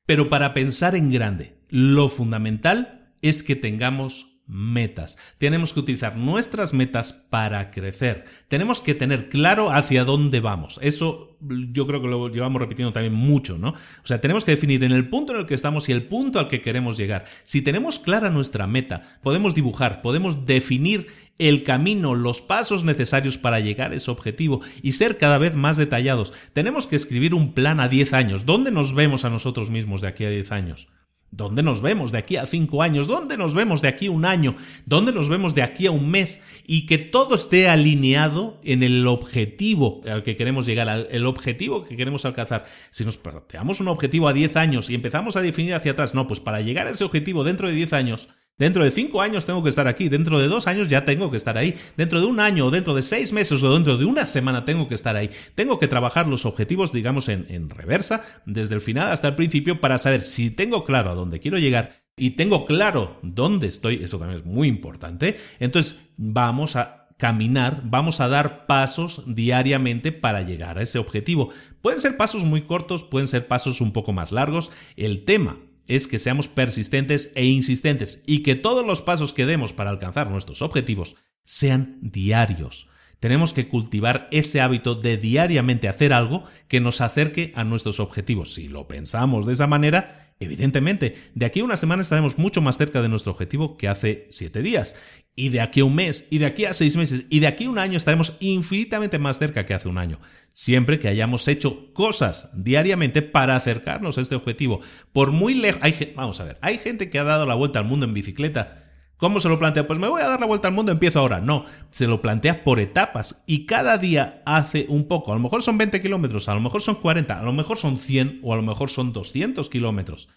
Pero 0.06 0.30
para 0.30 0.54
pensar 0.54 0.96
en 0.96 1.12
grande, 1.12 1.58
lo 1.70 2.10
fundamental 2.10 3.12
es 3.22 3.44
que 3.44 3.56
tengamos 3.56 4.36
metas. 4.48 5.18
Tenemos 5.38 5.74
que 5.74 5.80
utilizar 5.80 6.16
nuestras 6.18 6.74
metas 6.74 7.28
para 7.30 7.72
crecer. 7.72 8.26
Tenemos 8.48 8.82
que 8.82 8.94
tener 8.94 9.30
claro 9.30 9.72
hacia 9.72 10.06
dónde 10.06 10.40
vamos. 10.40 10.80
Eso 10.82 11.38
yo 11.42 11.88
creo 11.88 12.02
que 12.02 12.08
lo 12.08 12.30
llevamos 12.30 12.62
repitiendo 12.62 12.94
también 12.94 13.14
mucho, 13.14 13.58
¿no? 13.58 13.70
O 13.70 14.06
sea, 14.06 14.22
tenemos 14.22 14.46
que 14.46 14.52
definir 14.52 14.84
en 14.84 14.92
el 14.92 15.10
punto 15.10 15.34
en 15.34 15.40
el 15.40 15.46
que 15.46 15.54
estamos 15.54 15.90
y 15.90 15.92
el 15.92 16.04
punto 16.04 16.40
al 16.40 16.48
que 16.48 16.62
queremos 16.62 16.98
llegar. 16.98 17.26
Si 17.44 17.62
tenemos 17.62 18.00
clara 18.00 18.30
nuestra 18.30 18.68
meta, 18.68 19.20
podemos 19.24 19.56
dibujar, 19.56 20.02
podemos 20.02 20.46
definir 20.46 21.08
el 21.38 21.64
camino, 21.64 22.16
los 22.16 22.42
pasos 22.42 22.84
necesarios 22.84 23.38
para 23.38 23.60
llegar 23.60 23.92
a 23.92 23.96
ese 23.96 24.12
objetivo 24.12 24.62
y 24.82 24.94
ser 24.94 25.18
cada 25.18 25.38
vez 25.38 25.56
más 25.56 25.78
detallados. 25.78 26.34
Tenemos 26.54 26.88
que 26.88 26.96
escribir 26.96 27.34
un 27.34 27.54
plan 27.54 27.80
a 27.80 27.88
10 27.88 28.14
años. 28.14 28.46
¿Dónde 28.46 28.72
nos 28.72 28.94
vemos 28.94 29.26
a 29.26 29.30
nosotros 29.30 29.70
mismos 29.70 30.02
de 30.02 30.08
aquí 30.08 30.26
a 30.26 30.30
10 30.30 30.52
años? 30.52 30.88
¿Dónde 31.36 31.64
nos 31.64 31.82
vemos 31.82 32.14
de 32.14 32.18
aquí 32.20 32.38
a 32.38 32.46
cinco 32.46 32.82
años? 32.82 33.08
¿Dónde 33.08 33.38
nos 33.38 33.54
vemos 33.56 33.82
de 33.82 33.90
aquí 33.90 34.06
a 34.06 34.12
un 34.12 34.24
año? 34.24 34.56
¿Dónde 34.86 35.12
nos 35.12 35.28
vemos 35.28 35.54
de 35.54 35.64
aquí 35.64 35.86
a 35.86 35.92
un 35.92 36.10
mes? 36.10 36.46
Y 36.66 36.86
que 36.86 36.98
todo 36.98 37.36
esté 37.36 37.68
alineado 37.68 38.58
en 38.64 38.84
el 38.84 39.06
objetivo 39.06 40.02
al 40.10 40.24
que 40.24 40.38
queremos 40.38 40.66
llegar, 40.66 41.08
el 41.12 41.26
objetivo 41.26 41.84
que 41.84 41.98
queremos 41.98 42.24
alcanzar. 42.24 42.64
Si 42.90 43.04
nos 43.04 43.18
planteamos 43.18 43.82
un 43.82 43.90
objetivo 43.90 44.30
a 44.30 44.34
10 44.34 44.56
años 44.56 44.90
y 44.90 44.96
empezamos 44.96 45.36
a 45.36 45.42
definir 45.42 45.74
hacia 45.74 45.92
atrás, 45.92 46.14
no, 46.14 46.26
pues 46.26 46.40
para 46.40 46.62
llegar 46.62 46.88
a 46.88 46.92
ese 46.92 47.04
objetivo 47.04 47.44
dentro 47.44 47.68
de 47.68 47.74
10 47.74 47.92
años, 47.92 48.30
Dentro 48.58 48.86
de 48.86 48.92
cinco 48.92 49.22
años 49.22 49.46
tengo 49.46 49.62
que 49.64 49.70
estar 49.70 49.86
aquí, 49.86 50.08
dentro 50.08 50.40
de 50.40 50.48
dos 50.48 50.68
años 50.68 50.88
ya 50.88 51.04
tengo 51.04 51.30
que 51.30 51.36
estar 51.36 51.58
ahí, 51.58 51.76
dentro 51.98 52.22
de 52.22 52.26
un 52.26 52.40
año 52.40 52.68
o 52.68 52.72
dentro 52.72 52.96
de 52.96 53.02
seis 53.02 53.34
meses 53.34 53.62
o 53.62 53.74
dentro 53.74 53.98
de 53.98 54.06
una 54.06 54.26
semana 54.26 54.64
tengo 54.64 54.88
que 54.88 54.96
estar 54.96 55.18
ahí. 55.18 55.30
Tengo 55.56 55.78
que 55.78 55.90
trabajar 55.90 56.28
los 56.28 56.46
objetivos, 56.46 56.94
digamos, 56.94 57.28
en, 57.28 57.48
en 57.50 57.70
reversa, 57.70 58.24
desde 58.46 58.76
el 58.76 58.82
final 58.82 59.12
hasta 59.12 59.28
el 59.28 59.36
principio, 59.36 59.82
para 59.82 59.98
saber 59.98 60.22
si 60.22 60.52
tengo 60.52 60.86
claro 60.86 61.12
a 61.12 61.16
dónde 61.16 61.42
quiero 61.42 61.58
llegar 61.58 61.92
y 62.16 62.32
tengo 62.32 62.66
claro 62.66 63.20
dónde 63.24 63.68
estoy, 63.68 63.96
eso 64.02 64.20
también 64.20 64.40
es 64.40 64.46
muy 64.46 64.70
importante. 64.70 65.38
Entonces 65.60 66.14
vamos 66.16 66.78
a 66.78 67.10
caminar, 67.18 67.82
vamos 67.84 68.22
a 68.22 68.30
dar 68.30 68.68
pasos 68.68 69.24
diariamente 69.28 70.14
para 70.14 70.44
llegar 70.44 70.78
a 70.78 70.82
ese 70.82 70.98
objetivo. 70.98 71.50
Pueden 71.82 72.00
ser 72.00 72.16
pasos 72.16 72.46
muy 72.46 72.62
cortos, 72.62 73.04
pueden 73.04 73.28
ser 73.28 73.50
pasos 73.50 73.82
un 73.82 73.92
poco 73.92 74.14
más 74.14 74.32
largos. 74.32 74.72
El 74.96 75.26
tema 75.26 75.58
es 75.88 76.08
que 76.08 76.20
seamos 76.20 76.48
persistentes 76.48 77.32
e 77.36 77.46
insistentes 77.46 78.24
y 78.26 78.44
que 78.44 78.56
todos 78.56 78.86
los 78.86 79.02
pasos 79.02 79.34
que 79.34 79.46
demos 79.46 79.74
para 79.74 79.90
alcanzar 79.90 80.30
nuestros 80.30 80.62
objetivos 80.62 81.16
sean 81.44 82.00
diarios. 82.02 82.90
Tenemos 83.20 83.54
que 83.54 83.68
cultivar 83.68 84.28
ese 84.32 84.62
hábito 84.62 84.96
de 84.96 85.18
diariamente 85.18 85.88
hacer 85.88 86.14
algo 86.14 86.44
que 86.68 86.80
nos 86.80 87.02
acerque 87.02 87.54
a 87.56 87.64
nuestros 87.64 88.00
objetivos. 88.00 88.54
Si 88.54 88.68
lo 88.68 88.88
pensamos 88.88 89.46
de 89.46 89.54
esa 89.54 89.68
manera, 89.68 90.25
Evidentemente, 90.40 91.16
de 91.34 91.46
aquí 91.46 91.62
a 91.62 91.64
una 91.64 91.78
semana 91.78 92.02
estaremos 92.02 92.38
mucho 92.38 92.62
más 92.62 92.78
cerca 92.78 93.02
de 93.02 93.08
nuestro 93.08 93.32
objetivo 93.32 93.78
que 93.78 93.88
hace 93.88 94.28
siete 94.32 94.62
días. 94.62 94.96
Y 95.34 95.50
de 95.50 95.62
aquí 95.62 95.80
a 95.80 95.86
un 95.86 95.96
mes, 95.96 96.28
y 96.30 96.38
de 96.38 96.46
aquí 96.46 96.66
a 96.66 96.74
seis 96.74 96.98
meses, 96.98 97.26
y 97.30 97.40
de 97.40 97.48
aquí 97.48 97.66
a 97.66 97.70
un 97.70 97.78
año 97.78 97.98
estaremos 97.98 98.38
infinitamente 98.40 99.20
más 99.20 99.40
cerca 99.40 99.66
que 99.66 99.74
hace 99.74 99.88
un 99.88 99.98
año. 99.98 100.20
Siempre 100.54 101.00
que 101.00 101.08
hayamos 101.08 101.48
hecho 101.48 101.94
cosas 101.94 102.52
diariamente 102.54 103.22
para 103.22 103.56
acercarnos 103.56 104.18
a 104.18 104.22
este 104.22 104.36
objetivo. 104.36 104.80
Por 105.14 105.32
muy 105.32 105.54
lejos... 105.54 105.82
Vamos 106.16 106.40
a 106.40 106.46
ver, 106.46 106.58
hay 106.62 106.78
gente 106.78 107.10
que 107.10 107.20
ha 107.20 107.24
dado 107.24 107.46
la 107.46 107.56
vuelta 107.56 107.80
al 107.80 107.86
mundo 107.86 108.06
en 108.06 108.14
bicicleta 108.14 108.85
¿Cómo 109.18 109.40
se 109.40 109.48
lo 109.48 109.58
plantea? 109.58 109.88
Pues 109.88 109.98
me 109.98 110.10
voy 110.10 110.22
a 110.22 110.28
dar 110.28 110.40
la 110.40 110.46
vuelta 110.46 110.68
al 110.68 110.74
mundo, 110.74 110.92
empiezo 110.92 111.20
ahora. 111.20 111.40
No, 111.40 111.66
se 111.90 112.08
lo 112.08 112.22
plantea 112.22 112.64
por 112.64 112.80
etapas 112.80 113.44
y 113.48 113.66
cada 113.66 113.98
día 113.98 114.42
hace 114.46 114.86
un 114.90 115.08
poco. 115.08 115.32
A 115.32 115.36
lo 115.36 115.42
mejor 115.42 115.62
son 115.62 115.78
20 115.78 116.02
kilómetros, 116.02 116.50
a 116.50 116.54
lo 116.54 116.60
mejor 116.60 116.82
son 116.82 116.96
40, 116.96 117.40
a 117.40 117.44
lo 117.44 117.54
mejor 117.54 117.78
son 117.78 117.98
100 117.98 118.42
o 118.44 118.54
a 118.54 118.58
lo 118.58 118.64
mejor 118.64 118.90
son 118.90 119.14
200 119.14 119.70
kilómetros. 119.70 120.30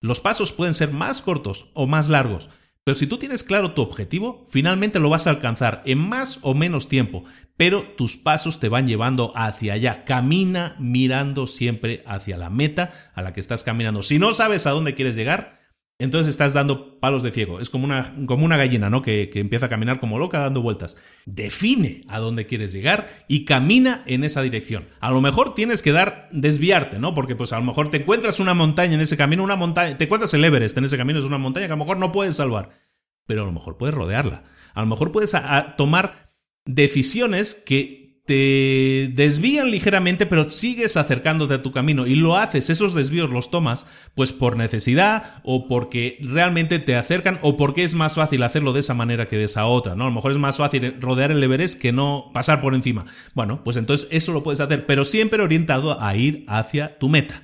Los 0.00 0.20
pasos 0.20 0.52
pueden 0.52 0.74
ser 0.74 0.92
más 0.92 1.22
cortos 1.22 1.70
o 1.72 1.86
más 1.86 2.08
largos, 2.08 2.50
pero 2.86 2.94
si 2.94 3.08
tú 3.08 3.18
tienes 3.18 3.42
claro 3.42 3.72
tu 3.72 3.82
objetivo, 3.82 4.44
finalmente 4.46 5.00
lo 5.00 5.10
vas 5.10 5.26
a 5.26 5.30
alcanzar 5.30 5.82
en 5.86 5.98
más 5.98 6.38
o 6.42 6.54
menos 6.54 6.88
tiempo, 6.88 7.24
pero 7.56 7.82
tus 7.82 8.16
pasos 8.16 8.60
te 8.60 8.68
van 8.68 8.86
llevando 8.86 9.32
hacia 9.34 9.72
allá. 9.72 10.04
Camina 10.04 10.76
mirando 10.78 11.48
siempre 11.48 12.04
hacia 12.06 12.36
la 12.36 12.48
meta 12.48 12.92
a 13.14 13.22
la 13.22 13.32
que 13.32 13.40
estás 13.40 13.64
caminando. 13.64 14.04
Si 14.04 14.20
no 14.20 14.34
sabes 14.34 14.68
a 14.68 14.70
dónde 14.70 14.94
quieres 14.94 15.16
llegar, 15.16 15.55
entonces 15.98 16.28
estás 16.28 16.52
dando 16.52 17.00
palos 17.00 17.22
de 17.22 17.32
ciego. 17.32 17.58
Es 17.58 17.70
como 17.70 17.84
una, 17.84 18.14
como 18.26 18.44
una 18.44 18.58
gallina, 18.58 18.90
¿no? 18.90 19.00
Que, 19.00 19.30
que, 19.30 19.40
empieza 19.40 19.66
a 19.66 19.68
caminar 19.70 19.98
como 19.98 20.18
loca 20.18 20.40
dando 20.40 20.60
vueltas. 20.60 20.98
Define 21.24 22.04
a 22.08 22.18
dónde 22.18 22.44
quieres 22.46 22.72
llegar 22.72 23.24
y 23.28 23.46
camina 23.46 24.02
en 24.06 24.22
esa 24.22 24.42
dirección. 24.42 24.88
A 25.00 25.10
lo 25.10 25.22
mejor 25.22 25.54
tienes 25.54 25.80
que 25.80 25.92
dar, 25.92 26.28
desviarte, 26.32 26.98
¿no? 26.98 27.14
Porque 27.14 27.34
pues 27.34 27.52
a 27.54 27.58
lo 27.58 27.64
mejor 27.64 27.88
te 27.88 27.98
encuentras 27.98 28.40
una 28.40 28.52
montaña 28.52 28.94
en 28.94 29.00
ese 29.00 29.16
camino, 29.16 29.42
una 29.42 29.56
montaña, 29.56 29.96
te 29.96 30.04
encuentras 30.04 30.34
el 30.34 30.44
Everest 30.44 30.76
en 30.76 30.84
ese 30.84 30.98
camino, 30.98 31.18
es 31.18 31.24
una 31.24 31.38
montaña 31.38 31.66
que 31.66 31.72
a 31.72 31.76
lo 31.76 31.84
mejor 31.84 31.96
no 31.96 32.12
puedes 32.12 32.36
salvar. 32.36 32.70
Pero 33.26 33.42
a 33.42 33.46
lo 33.46 33.52
mejor 33.52 33.78
puedes 33.78 33.94
rodearla. 33.94 34.44
A 34.74 34.82
lo 34.82 34.86
mejor 34.86 35.12
puedes 35.12 35.32
tomar 35.78 36.30
decisiones 36.66 37.54
que 37.54 38.05
te 38.26 39.12
desvían 39.14 39.70
ligeramente, 39.70 40.26
pero 40.26 40.50
sigues 40.50 40.96
acercándote 40.96 41.54
a 41.54 41.62
tu 41.62 41.70
camino 41.70 42.06
y 42.06 42.16
lo 42.16 42.36
haces, 42.36 42.70
esos 42.70 42.92
desvíos 42.92 43.30
los 43.30 43.50
tomas, 43.50 43.86
pues 44.14 44.32
por 44.32 44.56
necesidad 44.56 45.40
o 45.44 45.68
porque 45.68 46.18
realmente 46.20 46.80
te 46.80 46.96
acercan 46.96 47.38
o 47.42 47.56
porque 47.56 47.84
es 47.84 47.94
más 47.94 48.16
fácil 48.16 48.42
hacerlo 48.42 48.72
de 48.72 48.80
esa 48.80 48.94
manera 48.94 49.28
que 49.28 49.38
de 49.38 49.44
esa 49.44 49.66
otra, 49.66 49.94
¿no? 49.94 50.04
A 50.04 50.08
lo 50.08 50.14
mejor 50.14 50.32
es 50.32 50.38
más 50.38 50.56
fácil 50.56 50.96
rodear 51.00 51.30
el 51.30 51.42
Everest 51.42 51.80
que 51.80 51.92
no 51.92 52.30
pasar 52.34 52.60
por 52.60 52.74
encima. 52.74 53.06
Bueno, 53.34 53.62
pues 53.62 53.76
entonces 53.76 54.08
eso 54.10 54.32
lo 54.32 54.42
puedes 54.42 54.60
hacer, 54.60 54.86
pero 54.86 55.04
siempre 55.04 55.42
orientado 55.42 56.00
a 56.02 56.16
ir 56.16 56.44
hacia 56.48 56.98
tu 56.98 57.08
meta. 57.08 57.42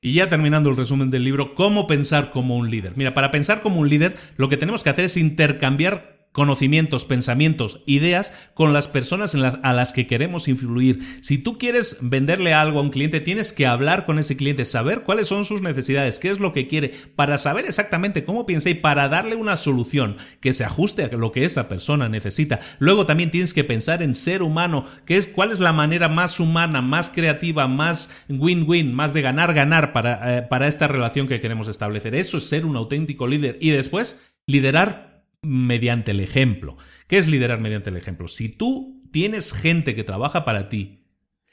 Y 0.00 0.14
ya 0.14 0.28
terminando 0.28 0.70
el 0.70 0.76
resumen 0.76 1.10
del 1.10 1.24
libro, 1.24 1.54
¿cómo 1.54 1.86
pensar 1.86 2.30
como 2.30 2.56
un 2.56 2.70
líder? 2.70 2.92
Mira, 2.96 3.14
para 3.14 3.30
pensar 3.30 3.62
como 3.62 3.80
un 3.80 3.88
líder, 3.88 4.14
lo 4.36 4.48
que 4.48 4.56
tenemos 4.56 4.82
que 4.82 4.90
hacer 4.90 5.06
es 5.06 5.16
intercambiar 5.16 6.13
conocimientos, 6.34 7.04
pensamientos, 7.04 7.78
ideas 7.86 8.32
con 8.54 8.72
las 8.72 8.88
personas 8.88 9.36
en 9.36 9.42
las, 9.42 9.60
a 9.62 9.72
las 9.72 9.92
que 9.92 10.08
queremos 10.08 10.48
influir. 10.48 10.98
Si 11.22 11.38
tú 11.38 11.58
quieres 11.58 11.98
venderle 12.00 12.52
algo 12.52 12.80
a 12.80 12.82
un 12.82 12.90
cliente, 12.90 13.20
tienes 13.20 13.52
que 13.52 13.68
hablar 13.68 14.04
con 14.04 14.18
ese 14.18 14.36
cliente, 14.36 14.64
saber 14.64 15.02
cuáles 15.04 15.28
son 15.28 15.44
sus 15.44 15.62
necesidades, 15.62 16.18
qué 16.18 16.30
es 16.30 16.40
lo 16.40 16.52
que 16.52 16.66
quiere, 16.66 16.90
para 17.14 17.38
saber 17.38 17.66
exactamente 17.66 18.24
cómo 18.24 18.46
piensa 18.46 18.68
y 18.68 18.74
para 18.74 19.08
darle 19.08 19.36
una 19.36 19.56
solución 19.56 20.16
que 20.40 20.54
se 20.54 20.64
ajuste 20.64 21.04
a 21.04 21.08
lo 21.16 21.30
que 21.30 21.44
esa 21.44 21.68
persona 21.68 22.08
necesita. 22.08 22.58
Luego 22.80 23.06
también 23.06 23.30
tienes 23.30 23.54
que 23.54 23.62
pensar 23.62 24.02
en 24.02 24.16
ser 24.16 24.42
humano, 24.42 24.84
que 25.06 25.16
es 25.16 25.28
cuál 25.28 25.52
es 25.52 25.60
la 25.60 25.72
manera 25.72 26.08
más 26.08 26.40
humana, 26.40 26.82
más 26.82 27.10
creativa, 27.10 27.68
más 27.68 28.24
win-win, 28.28 28.92
más 28.92 29.14
de 29.14 29.22
ganar-ganar 29.22 29.92
para, 29.92 30.38
eh, 30.38 30.42
para 30.42 30.66
esta 30.66 30.88
relación 30.88 31.28
que 31.28 31.40
queremos 31.40 31.68
establecer. 31.68 32.16
Eso 32.16 32.38
es 32.38 32.48
ser 32.48 32.66
un 32.66 32.74
auténtico 32.74 33.28
líder. 33.28 33.56
Y 33.60 33.70
después, 33.70 34.20
liderar 34.48 35.13
mediante 35.44 36.10
el 36.10 36.20
ejemplo. 36.20 36.76
¿Qué 37.06 37.18
es 37.18 37.28
liderar 37.28 37.60
mediante 37.60 37.90
el 37.90 37.96
ejemplo? 37.96 38.28
Si 38.28 38.48
tú 38.48 39.02
tienes 39.12 39.52
gente 39.52 39.94
que 39.94 40.04
trabaja 40.04 40.44
para 40.44 40.68
ti, 40.68 41.04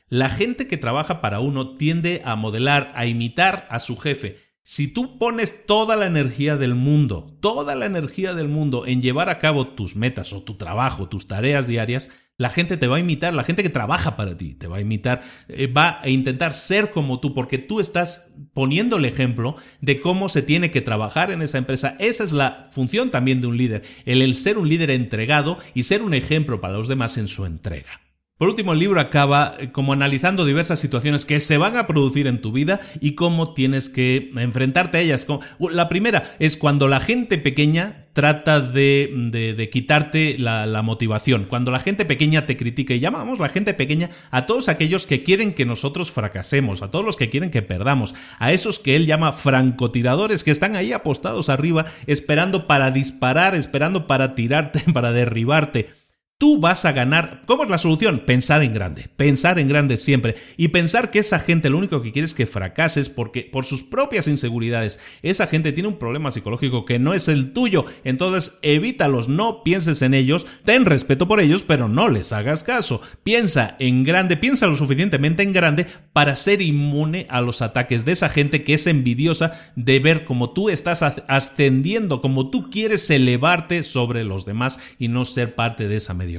la 0.07 0.29
gente 0.29 0.67
que 0.67 0.77
trabaja 0.77 1.21
para 1.21 1.39
uno 1.39 1.73
tiende 1.75 2.21
a 2.25 2.35
modelar, 2.35 2.91
a 2.95 3.05
imitar 3.05 3.65
a 3.69 3.79
su 3.79 3.95
jefe. 3.95 4.37
Si 4.63 4.93
tú 4.93 5.17
pones 5.17 5.65
toda 5.65 5.95
la 5.95 6.05
energía 6.05 6.57
del 6.57 6.75
mundo, 6.75 7.37
toda 7.41 7.75
la 7.75 7.85
energía 7.85 8.33
del 8.33 8.47
mundo 8.47 8.85
en 8.85 9.01
llevar 9.01 9.29
a 9.29 9.39
cabo 9.39 9.67
tus 9.69 9.95
metas 9.95 10.33
o 10.33 10.43
tu 10.43 10.57
trabajo, 10.57 11.07
tus 11.07 11.27
tareas 11.27 11.65
diarias, 11.65 12.11
la 12.41 12.49
gente 12.49 12.75
te 12.75 12.87
va 12.87 12.95
a 12.95 12.99
imitar, 12.99 13.35
la 13.35 13.43
gente 13.43 13.61
que 13.61 13.69
trabaja 13.69 14.17
para 14.17 14.35
ti 14.35 14.55
te 14.55 14.65
va 14.65 14.77
a 14.77 14.81
imitar, 14.81 15.21
eh, 15.47 15.67
va 15.67 16.01
a 16.01 16.09
intentar 16.09 16.55
ser 16.55 16.89
como 16.89 17.19
tú, 17.19 17.35
porque 17.35 17.59
tú 17.59 17.79
estás 17.79 18.33
poniendo 18.53 18.97
el 18.97 19.05
ejemplo 19.05 19.55
de 19.79 19.99
cómo 19.99 20.27
se 20.27 20.41
tiene 20.41 20.71
que 20.71 20.81
trabajar 20.81 21.29
en 21.29 21.43
esa 21.43 21.59
empresa. 21.59 21.95
Esa 21.99 22.23
es 22.23 22.31
la 22.31 22.67
función 22.71 23.11
también 23.11 23.41
de 23.41 23.47
un 23.47 23.57
líder, 23.57 23.83
el, 24.05 24.23
el 24.23 24.33
ser 24.33 24.57
un 24.57 24.67
líder 24.67 24.89
entregado 24.89 25.59
y 25.75 25.83
ser 25.83 26.01
un 26.01 26.15
ejemplo 26.15 26.59
para 26.59 26.73
los 26.73 26.87
demás 26.87 27.19
en 27.19 27.27
su 27.27 27.45
entrega. 27.45 28.01
Por 28.39 28.49
último, 28.49 28.73
el 28.73 28.79
libro 28.79 28.99
acaba 28.99 29.55
eh, 29.59 29.71
como 29.71 29.93
analizando 29.93 30.43
diversas 30.43 30.79
situaciones 30.79 31.25
que 31.25 31.39
se 31.39 31.59
van 31.59 31.77
a 31.77 31.85
producir 31.85 32.25
en 32.25 32.41
tu 32.41 32.51
vida 32.51 32.79
y 32.99 33.13
cómo 33.13 33.53
tienes 33.53 33.87
que 33.87 34.31
enfrentarte 34.35 34.97
a 34.97 35.01
ellas. 35.01 35.27
La 35.59 35.89
primera 35.89 36.23
es 36.39 36.57
cuando 36.57 36.87
la 36.87 37.01
gente 37.01 37.37
pequeña 37.37 38.00
trata 38.13 38.59
de, 38.59 39.69
quitarte 39.71 40.35
la, 40.37 40.65
la, 40.65 40.81
motivación. 40.81 41.45
Cuando 41.45 41.71
la 41.71 41.79
gente 41.79 42.05
pequeña 42.05 42.45
te 42.45 42.57
critica, 42.57 42.93
y 42.93 42.99
llamamos 42.99 43.39
la 43.39 43.49
gente 43.49 43.73
pequeña 43.73 44.09
a 44.31 44.45
todos 44.45 44.69
aquellos 44.69 45.05
que 45.05 45.23
quieren 45.23 45.53
que 45.53 45.65
nosotros 45.65 46.11
fracasemos, 46.11 46.81
a 46.81 46.91
todos 46.91 47.05
los 47.05 47.15
que 47.15 47.29
quieren 47.29 47.51
que 47.51 47.61
perdamos, 47.61 48.13
a 48.39 48.51
esos 48.51 48.79
que 48.79 48.95
él 48.95 49.05
llama 49.05 49.33
francotiradores 49.33 50.43
que 50.43 50.51
están 50.51 50.75
ahí 50.75 50.91
apostados 50.91 51.49
arriba 51.49 51.85
esperando 52.07 52.67
para 52.67 52.91
disparar, 52.91 53.55
esperando 53.55 54.07
para 54.07 54.35
tirarte, 54.35 54.81
para 54.93 55.11
derribarte 55.11 56.00
tú 56.41 56.57
vas 56.57 56.85
a 56.85 56.91
ganar. 56.91 57.43
¿Cómo 57.45 57.63
es 57.63 57.69
la 57.69 57.77
solución? 57.77 58.23
Pensar 58.25 58.63
en 58.63 58.73
grande, 58.73 59.07
pensar 59.15 59.59
en 59.59 59.69
grande 59.69 59.99
siempre 59.99 60.33
y 60.57 60.69
pensar 60.69 61.11
que 61.11 61.19
esa 61.19 61.37
gente 61.37 61.69
lo 61.69 61.77
único 61.77 62.01
que 62.01 62.11
quiere 62.11 62.25
es 62.25 62.33
que 62.33 62.47
fracases 62.47 63.09
porque 63.09 63.43
por 63.43 63.63
sus 63.63 63.83
propias 63.83 64.27
inseguridades 64.27 64.99
esa 65.21 65.45
gente 65.45 65.71
tiene 65.71 65.89
un 65.89 65.99
problema 65.99 66.31
psicológico 66.31 66.83
que 66.83 66.97
no 66.97 67.13
es 67.13 67.27
el 67.27 67.53
tuyo, 67.53 67.85
entonces 68.03 68.57
evítalos, 68.63 69.29
no 69.29 69.61
pienses 69.61 70.01
en 70.01 70.15
ellos, 70.15 70.47
ten 70.65 70.85
respeto 70.85 71.27
por 71.27 71.41
ellos, 71.41 71.61
pero 71.61 71.87
no 71.87 72.09
les 72.09 72.33
hagas 72.33 72.63
caso. 72.63 73.01
Piensa 73.21 73.75
en 73.77 74.03
grande, 74.03 74.35
piensa 74.35 74.65
lo 74.65 74.77
suficientemente 74.77 75.43
en 75.43 75.53
grande 75.53 75.85
para 76.11 76.35
ser 76.35 76.63
inmune 76.63 77.27
a 77.29 77.41
los 77.41 77.61
ataques 77.61 78.03
de 78.03 78.13
esa 78.13 78.29
gente 78.29 78.63
que 78.63 78.73
es 78.73 78.87
envidiosa 78.87 79.71
de 79.75 79.99
ver 79.99 80.25
cómo 80.25 80.49
tú 80.49 80.71
estás 80.71 81.03
ascendiendo, 81.03 82.19
como 82.19 82.49
tú 82.49 82.71
quieres 82.71 83.07
elevarte 83.11 83.83
sobre 83.83 84.23
los 84.23 84.47
demás 84.47 84.79
y 84.97 85.07
no 85.07 85.23
ser 85.23 85.53
parte 85.53 85.87
de 85.87 85.97
esa 85.97 86.15
medida 86.15 86.30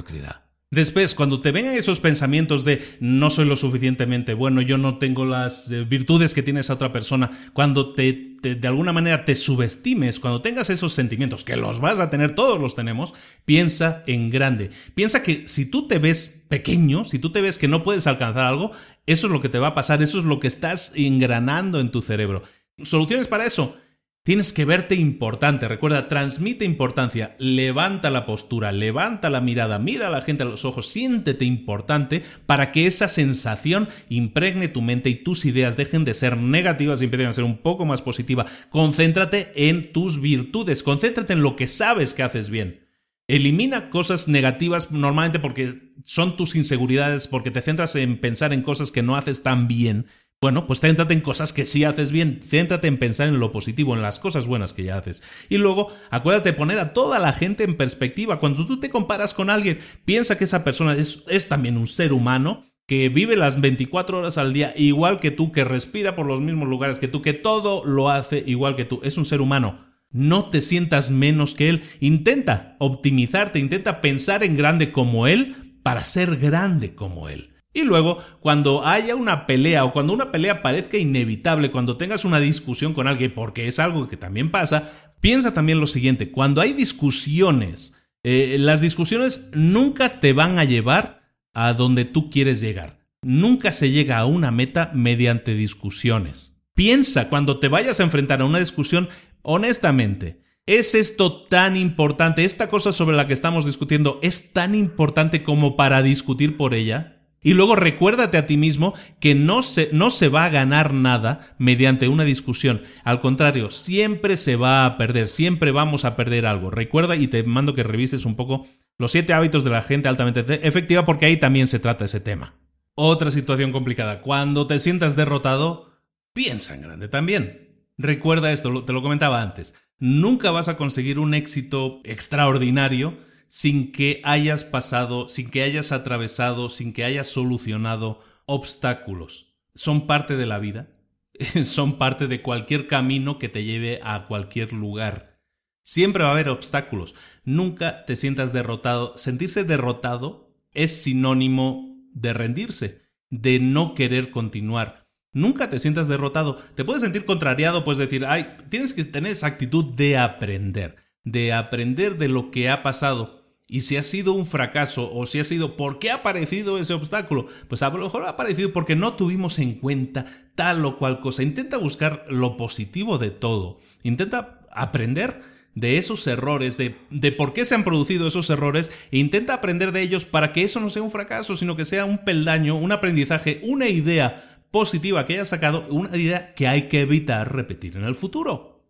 Después, 0.73 1.13
cuando 1.13 1.39
te 1.39 1.51
vengan 1.51 1.75
esos 1.75 1.99
pensamientos 1.99 2.65
de 2.65 2.81
no 2.99 3.29
soy 3.29 3.45
lo 3.45 3.55
suficientemente 3.55 4.33
bueno, 4.33 4.59
yo 4.59 4.79
no 4.79 4.97
tengo 4.97 5.23
las 5.23 5.69
eh, 5.69 5.83
virtudes 5.83 6.33
que 6.33 6.41
tiene 6.41 6.61
esa 6.61 6.73
otra 6.73 6.91
persona, 6.91 7.29
cuando 7.53 7.93
te, 7.93 8.33
de 8.41 8.67
alguna 8.67 8.91
manera 8.91 9.23
te 9.23 9.35
subestimes, 9.35 10.19
cuando 10.19 10.41
tengas 10.41 10.71
esos 10.71 10.91
sentimientos, 10.93 11.43
que 11.43 11.57
los 11.57 11.79
vas 11.79 11.99
a 11.99 12.09
tener, 12.09 12.33
todos 12.33 12.59
los 12.59 12.73
tenemos, 12.73 13.13
piensa 13.45 14.03
en 14.07 14.31
grande. 14.31 14.71
Piensa 14.95 15.21
que 15.21 15.43
si 15.47 15.69
tú 15.69 15.87
te 15.87 15.99
ves 15.99 16.45
pequeño, 16.49 17.05
si 17.05 17.19
tú 17.19 17.31
te 17.31 17.41
ves 17.41 17.59
que 17.59 17.67
no 17.67 17.83
puedes 17.83 18.07
alcanzar 18.07 18.45
algo, 18.45 18.71
eso 19.05 19.27
es 19.27 19.33
lo 19.33 19.43
que 19.43 19.49
te 19.49 19.59
va 19.59 19.67
a 19.67 19.75
pasar, 19.75 20.01
eso 20.01 20.17
es 20.17 20.25
lo 20.25 20.39
que 20.39 20.47
estás 20.47 20.93
engranando 20.95 21.79
en 21.79 21.91
tu 21.91 22.01
cerebro. 22.01 22.41
Soluciones 22.83 23.27
para 23.27 23.45
eso 23.45 23.77
Tienes 24.25 24.53
que 24.53 24.63
verte 24.63 24.95
importante, 24.95 25.67
recuerda, 25.67 26.07
transmite 26.07 26.63
importancia, 26.63 27.35
levanta 27.39 28.09
la 28.09 28.25
postura, 28.25 28.71
levanta 28.71 29.29
la 29.29 29.41
mirada, 29.41 29.79
mira 29.79 30.07
a 30.07 30.09
la 30.09 30.21
gente 30.21 30.43
a 30.43 30.45
los 30.45 30.63
ojos, 30.63 30.87
siéntete 30.87 31.43
importante 31.43 32.23
para 32.45 32.71
que 32.71 32.87
esa 32.87 33.09
sensación 33.09 33.89
impregne 34.07 34.69
tu 34.69 34.81
mente 34.81 35.09
y 35.09 35.15
tus 35.15 35.43
ideas 35.43 35.75
dejen 35.75 36.05
de 36.05 36.13
ser 36.13 36.37
negativas 36.37 37.01
y 37.01 37.03
empiecen 37.03 37.27
a 37.27 37.33
ser 37.33 37.43
un 37.43 37.57
poco 37.57 37.83
más 37.83 38.01
positivas. 38.01 38.49
Concéntrate 38.69 39.51
en 39.57 39.91
tus 39.91 40.21
virtudes, 40.21 40.83
concéntrate 40.83 41.33
en 41.33 41.41
lo 41.41 41.57
que 41.57 41.67
sabes 41.67 42.13
que 42.13 42.23
haces 42.23 42.49
bien. 42.49 42.79
Elimina 43.27 43.89
cosas 43.89 44.29
negativas 44.29 44.93
normalmente 44.93 45.39
porque 45.39 45.93
son 46.05 46.37
tus 46.37 46.55
inseguridades, 46.55 47.27
porque 47.27 47.51
te 47.51 47.61
centras 47.61 47.97
en 47.97 48.17
pensar 48.21 48.53
en 48.53 48.61
cosas 48.61 48.89
que 48.89 49.03
no 49.03 49.17
haces 49.17 49.43
tan 49.43 49.67
bien 49.67 50.07
bueno, 50.43 50.67
pues 50.67 50.81
céntrate 50.81 51.13
en 51.13 51.21
cosas 51.21 51.53
que 51.53 51.65
sí 51.65 51.85
haces 51.85 52.11
bien, 52.11 52.41
céntrate 52.45 52.89
en 52.89 52.97
pensar 52.97 53.29
en 53.29 53.39
lo 53.39 53.53
positivo, 53.53 53.95
en 53.95 54.01
las 54.01 54.19
cosas 54.19 54.45
buenas 54.45 54.73
que 54.73 54.83
ya 54.83 54.97
haces. 54.97 55.23
Y 55.47 55.57
luego, 55.57 55.93
acuérdate 56.09 56.49
de 56.49 56.57
poner 56.57 56.79
a 56.79 56.91
toda 56.91 57.17
la 57.17 57.31
gente 57.31 57.63
en 57.63 57.77
perspectiva. 57.77 58.41
Cuando 58.41 58.65
tú 58.65 58.77
te 58.77 58.89
comparas 58.89 59.33
con 59.33 59.49
alguien, 59.49 59.79
piensa 60.03 60.37
que 60.37 60.43
esa 60.43 60.65
persona 60.65 60.95
es, 60.95 61.23
es 61.29 61.47
también 61.47 61.77
un 61.77 61.87
ser 61.87 62.11
humano 62.11 62.65
que 62.87 63.07
vive 63.07 63.37
las 63.37 63.61
24 63.61 64.17
horas 64.17 64.37
al 64.37 64.51
día 64.51 64.73
igual 64.75 65.21
que 65.21 65.31
tú, 65.31 65.53
que 65.53 65.63
respira 65.63 66.13
por 66.13 66.25
los 66.25 66.41
mismos 66.41 66.67
lugares 66.67 66.99
que 66.99 67.07
tú, 67.07 67.21
que 67.21 67.31
todo 67.31 67.85
lo 67.85 68.09
hace 68.09 68.43
igual 68.45 68.75
que 68.75 68.83
tú. 68.83 68.99
Es 69.01 69.17
un 69.17 69.23
ser 69.23 69.39
humano. 69.39 69.93
No 70.11 70.49
te 70.49 70.59
sientas 70.59 71.09
menos 71.09 71.53
que 71.53 71.69
él. 71.69 71.83
Intenta 72.01 72.75
optimizarte, 72.79 73.59
intenta 73.59 74.01
pensar 74.01 74.43
en 74.43 74.57
grande 74.57 74.91
como 74.91 75.25
él 75.25 75.77
para 75.83 76.03
ser 76.03 76.35
grande 76.35 76.95
como 76.95 77.29
él. 77.29 77.52
Y 77.73 77.83
luego, 77.83 78.19
cuando 78.39 78.85
haya 78.85 79.15
una 79.15 79.47
pelea 79.47 79.83
o 79.83 79.93
cuando 79.93 80.13
una 80.13 80.31
pelea 80.31 80.61
parezca 80.61 80.97
inevitable, 80.97 81.71
cuando 81.71 81.97
tengas 81.97 82.23
una 82.23 82.39
discusión 82.39 82.93
con 82.93 83.07
alguien, 83.07 83.33
porque 83.33 83.67
es 83.67 83.79
algo 83.79 84.07
que 84.07 84.15
también 84.15 84.51
pasa, 84.51 84.91
piensa 85.19 85.53
también 85.53 85.79
lo 85.79 85.87
siguiente, 85.87 86.31
cuando 86.31 86.61
hay 86.61 86.73
discusiones, 86.73 87.95
eh, 88.21 88.57
las 88.59 88.79
discusiones 88.79 89.49
nunca 89.53 90.19
te 90.19 90.33
van 90.33 90.59
a 90.59 90.63
llevar 90.63 91.23
a 91.53 91.73
donde 91.73 92.05
tú 92.05 92.29
quieres 92.29 92.61
llegar. 92.61 92.99
Nunca 93.23 93.71
se 93.71 93.89
llega 93.89 94.19
a 94.19 94.25
una 94.25 94.51
meta 94.51 94.91
mediante 94.93 95.55
discusiones. 95.55 96.61
Piensa 96.73 97.29
cuando 97.29 97.59
te 97.59 97.69
vayas 97.69 97.99
a 97.99 98.03
enfrentar 98.03 98.41
a 98.41 98.45
una 98.45 98.59
discusión 98.59 99.09
honestamente. 99.41 100.41
¿Es 100.65 100.95
esto 100.95 101.43
tan 101.47 101.75
importante? 101.75 102.45
¿Esta 102.45 102.69
cosa 102.69 102.93
sobre 102.93 103.17
la 103.17 103.27
que 103.27 103.33
estamos 103.33 103.65
discutiendo 103.65 104.19
es 104.23 104.53
tan 104.53 104.75
importante 104.75 105.43
como 105.43 105.75
para 105.75 106.01
discutir 106.01 106.55
por 106.55 106.73
ella? 106.73 107.22
Y 107.43 107.53
luego 107.53 107.75
recuérdate 107.75 108.37
a 108.37 108.47
ti 108.47 108.57
mismo 108.57 108.93
que 109.19 109.35
no 109.35 109.61
se, 109.61 109.89
no 109.91 110.09
se 110.09 110.29
va 110.29 110.45
a 110.45 110.49
ganar 110.49 110.93
nada 110.93 111.55
mediante 111.59 112.07
una 112.07 112.23
discusión. 112.23 112.81
Al 113.03 113.19
contrario, 113.19 113.69
siempre 113.69 114.37
se 114.37 114.55
va 114.55 114.85
a 114.85 114.97
perder, 114.97 115.27
siempre 115.27 115.71
vamos 115.71 116.05
a 116.05 116.15
perder 116.15 116.45
algo. 116.45 116.71
Recuerda 116.71 117.15
y 117.17 117.27
te 117.27 117.43
mando 117.43 117.75
que 117.75 117.83
revises 117.83 118.25
un 118.25 118.35
poco 118.35 118.65
los 118.97 119.11
siete 119.11 119.33
hábitos 119.33 119.63
de 119.63 119.71
la 119.71 119.81
gente 119.81 120.07
altamente 120.07 120.65
efectiva 120.65 121.05
porque 121.05 121.25
ahí 121.25 121.37
también 121.37 121.67
se 121.67 121.79
trata 121.79 122.05
ese 122.05 122.21
tema. 122.21 122.55
Otra 122.95 123.31
situación 123.31 123.71
complicada. 123.71 124.21
Cuando 124.21 124.67
te 124.67 124.79
sientas 124.79 125.15
derrotado, 125.15 125.91
piensa 126.31 126.75
en 126.75 126.81
grande 126.81 127.07
también. 127.07 127.87
Recuerda 127.97 128.51
esto, 128.51 128.83
te 128.83 128.93
lo 128.93 129.01
comentaba 129.01 129.41
antes. 129.41 129.75
Nunca 129.99 130.51
vas 130.51 130.67
a 130.67 130.77
conseguir 130.77 131.19
un 131.19 131.33
éxito 131.33 132.01
extraordinario 132.03 133.17
sin 133.53 133.91
que 133.91 134.19
hayas 134.23 134.63
pasado, 134.63 135.29
sin 135.29 135.51
que 135.51 135.61
hayas 135.61 135.91
atravesado, 135.91 136.69
sin 136.69 136.91
que 136.91 137.03
hayas 137.03 137.27
solucionado 137.27 138.19
obstáculos. 138.47 139.59
Son 139.75 140.07
parte 140.07 140.37
de 140.37 140.47
la 140.47 140.57
vida, 140.57 140.89
son 141.63 141.99
parte 141.99 142.25
de 142.25 142.41
cualquier 142.41 142.87
camino 142.87 143.37
que 143.37 143.49
te 143.49 143.63
lleve 143.63 143.99
a 144.01 144.25
cualquier 144.25 144.73
lugar. 144.73 145.39
Siempre 145.83 146.23
va 146.23 146.29
a 146.29 146.31
haber 146.31 146.49
obstáculos. 146.49 147.13
Nunca 147.43 148.05
te 148.05 148.15
sientas 148.15 148.53
derrotado. 148.53 149.13
Sentirse 149.19 149.63
derrotado 149.63 150.51
es 150.71 151.03
sinónimo 151.03 151.95
de 152.11 152.33
rendirse, 152.33 153.03
de 153.29 153.59
no 153.59 153.93
querer 153.93 154.31
continuar. 154.31 155.05
Nunca 155.31 155.69
te 155.69 155.77
sientas 155.77 156.07
derrotado. 156.07 156.55
Te 156.73 156.83
puedes 156.83 157.03
sentir 157.03 157.23
contrariado, 157.23 157.85
puedes 157.85 157.99
decir, 157.99 158.25
ay, 158.25 158.57
tienes 158.69 158.93
que 158.93 159.03
tener 159.03 159.33
esa 159.33 159.45
actitud 159.45 159.93
de 159.93 160.17
aprender, 160.17 160.95
de 161.23 161.53
aprender 161.53 162.17
de 162.17 162.29
lo 162.29 162.49
que 162.49 162.71
ha 162.71 162.81
pasado. 162.81 163.42
Y 163.67 163.81
si 163.81 163.97
ha 163.97 164.03
sido 164.03 164.33
un 164.33 164.45
fracaso 164.45 165.11
o 165.13 165.25
si 165.25 165.39
ha 165.39 165.43
sido 165.43 165.77
por 165.77 165.97
qué 165.97 166.11
ha 166.11 166.15
aparecido 166.15 166.77
ese 166.77 166.93
obstáculo, 166.93 167.45
pues 167.69 167.81
a 167.81 167.89
lo 167.89 168.03
mejor 168.03 168.23
ha 168.23 168.29
aparecido 168.29 168.73
porque 168.73 168.95
no 168.95 169.13
tuvimos 169.13 169.57
en 169.59 169.75
cuenta 169.75 170.25
tal 170.55 170.83
o 170.85 170.97
cual 170.97 171.19
cosa. 171.19 171.43
Intenta 171.43 171.77
buscar 171.77 172.25
lo 172.29 172.57
positivo 172.57 173.17
de 173.17 173.31
todo. 173.31 173.79
Intenta 174.03 174.61
aprender 174.71 175.39
de 175.75 175.97
esos 175.97 176.27
errores, 176.27 176.77
de, 176.77 176.95
de, 177.09 177.31
por 177.31 177.53
qué 177.53 177.65
se 177.65 177.73
han 177.73 177.83
producido 177.83 178.27
esos 178.27 178.49
errores 178.49 178.91
e 179.11 179.17
intenta 179.17 179.55
aprender 179.55 179.91
de 179.91 180.01
ellos 180.01 180.25
para 180.25 180.53
que 180.53 180.63
eso 180.63 180.79
no 180.79 180.89
sea 180.89 181.01
un 181.01 181.09
fracaso, 181.09 181.57
sino 181.57 181.75
que 181.75 181.85
sea 181.85 182.05
un 182.05 182.19
peldaño, 182.19 182.75
un 182.75 182.91
aprendizaje, 182.91 183.61
una 183.63 183.87
idea 183.87 184.53
positiva 184.69 185.25
que 185.25 185.33
hayas 185.33 185.49
sacado, 185.49 185.85
una 185.89 186.15
idea 186.17 186.53
que 186.53 186.67
hay 186.67 186.87
que 186.89 187.01
evitar 187.01 187.55
repetir 187.55 187.97
en 187.97 188.03
el 188.03 188.15
futuro. 188.15 188.83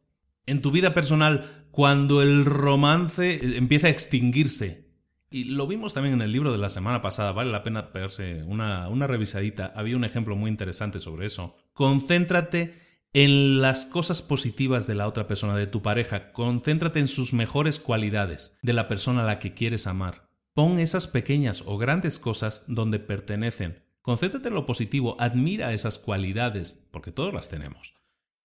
En 0.46 0.62
tu 0.62 0.72
vida 0.72 0.94
personal, 0.94 1.63
cuando 1.74 2.22
el 2.22 2.46
romance 2.46 3.58
empieza 3.58 3.88
a 3.88 3.90
extinguirse. 3.90 4.92
Y 5.32 5.46
lo 5.46 5.66
vimos 5.66 5.96
también 5.96 6.14
en 6.14 6.22
el 6.22 6.32
libro 6.32 6.52
de 6.52 6.60
la 6.60 6.70
semana 6.70 7.02
pasada, 7.02 7.32
vale 7.32 7.52
la 7.52 7.64
pena 7.64 7.92
pegarse 7.92 8.44
una, 8.44 8.88
una 8.90 9.08
revisadita, 9.08 9.74
había 9.76 9.98
un 9.98 10.04
ejemplo 10.04 10.36
muy 10.36 10.52
interesante 10.52 11.00
sobre 11.00 11.26
eso. 11.26 11.58
Concéntrate 11.74 12.76
en 13.14 13.60
las 13.60 13.88
cosas 13.88 14.22
positivas 14.22 14.86
de 14.86 14.94
la 14.94 15.08
otra 15.08 15.26
persona, 15.26 15.56
de 15.56 15.66
tu 15.66 15.82
pareja, 15.82 16.32
concéntrate 16.32 17.00
en 17.00 17.08
sus 17.08 17.34
mejores 17.34 17.80
cualidades, 17.80 18.60
de 18.62 18.74
la 18.74 18.88
persona 18.88 19.24
a 19.24 19.26
la 19.26 19.40
que 19.40 19.56
quieres 19.56 19.88
amar. 19.88 20.30
Pon 20.54 20.78
esas 20.78 21.08
pequeñas 21.08 21.64
o 21.66 21.80
grandes 21.80 22.20
cosas 22.20 22.66
donde 22.68 23.00
pertenecen. 23.00 23.82
Concéntrate 24.04 24.50
en 24.50 24.54
lo 24.54 24.68
positivo, 24.68 25.16
admira 25.20 25.74
esas 25.74 25.98
cualidades, 25.98 26.88
porque 26.92 27.12
todos 27.12 27.34
las 27.34 27.50
tenemos. 27.50 27.96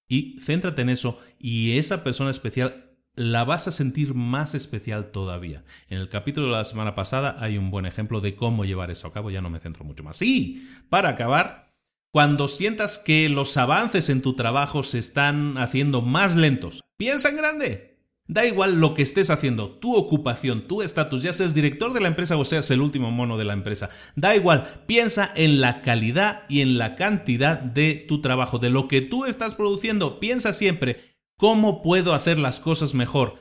Y 0.09 0.41
céntrate 0.41 0.81
en 0.81 0.89
eso 0.89 1.21
y 1.39 1.77
esa 1.77 2.03
persona 2.03 2.31
especial 2.31 2.88
la 3.19 3.45
vas 3.45 3.67
a 3.67 3.73
sentir 3.73 4.15
más 4.15 4.55
especial 4.55 5.11
todavía. 5.11 5.65
En 5.89 5.99
el 5.99 6.09
capítulo 6.09 6.47
de 6.47 6.53
la 6.53 6.65
semana 6.65 6.95
pasada 6.95 7.37
hay 7.41 7.59
un 7.59 7.71
buen 7.71 7.85
ejemplo 7.85 8.21
de 8.21 8.37
cómo 8.37 8.65
llevar 8.65 8.91
eso 8.91 9.09
a 9.09 9.13
cabo, 9.13 9.31
ya 9.31 9.41
no 9.41 9.51
me 9.51 9.59
centro 9.59 9.85
mucho 9.85 10.05
más. 10.05 10.23
Y, 10.23 10.69
para 10.89 11.11
acabar, 11.11 11.73
cuando 12.13 12.49
sientas 12.49 12.99
que 12.99 13.29
los 13.29 13.57
avances 13.57 14.09
en 14.09 14.23
tu 14.23 14.35
trabajo 14.35 14.83
se 14.83 14.99
están 14.99 15.59
haciendo 15.59 16.01
más 16.01 16.37
lentos, 16.37 16.85
piensa 16.97 17.29
en 17.29 17.37
grande. 17.37 17.89
Da 18.31 18.45
igual 18.45 18.79
lo 18.79 18.93
que 18.93 19.01
estés 19.01 19.31
haciendo, 19.31 19.71
tu 19.71 19.97
ocupación, 19.97 20.69
tu 20.69 20.83
estatus, 20.83 21.23
ya 21.23 21.33
seas 21.33 21.55
director 21.55 21.95
de 21.95 22.01
la 22.01 22.09
empresa 22.09 22.37
o 22.37 22.45
seas 22.45 22.71
el 22.71 22.83
último 22.83 23.11
mono 23.11 23.39
de 23.39 23.47
la 23.47 23.55
empresa. 23.55 23.89
Da 24.17 24.37
igual, 24.37 24.83
piensa 24.87 25.33
en 25.35 25.63
la 25.63 25.81
calidad 25.81 26.43
y 26.47 26.61
en 26.61 26.77
la 26.77 26.95
cantidad 26.95 27.59
de 27.59 27.95
tu 27.95 28.21
trabajo, 28.21 28.59
de 28.59 28.69
lo 28.69 28.87
que 28.87 29.01
tú 29.01 29.25
estás 29.25 29.55
produciendo. 29.55 30.21
Piensa 30.21 30.53
siempre, 30.53 30.99
¿Cómo 31.39 31.83
puedo 31.83 32.15
hacer 32.15 32.37
las 32.37 32.59
cosas 32.59 32.95
mejor? 32.95 33.39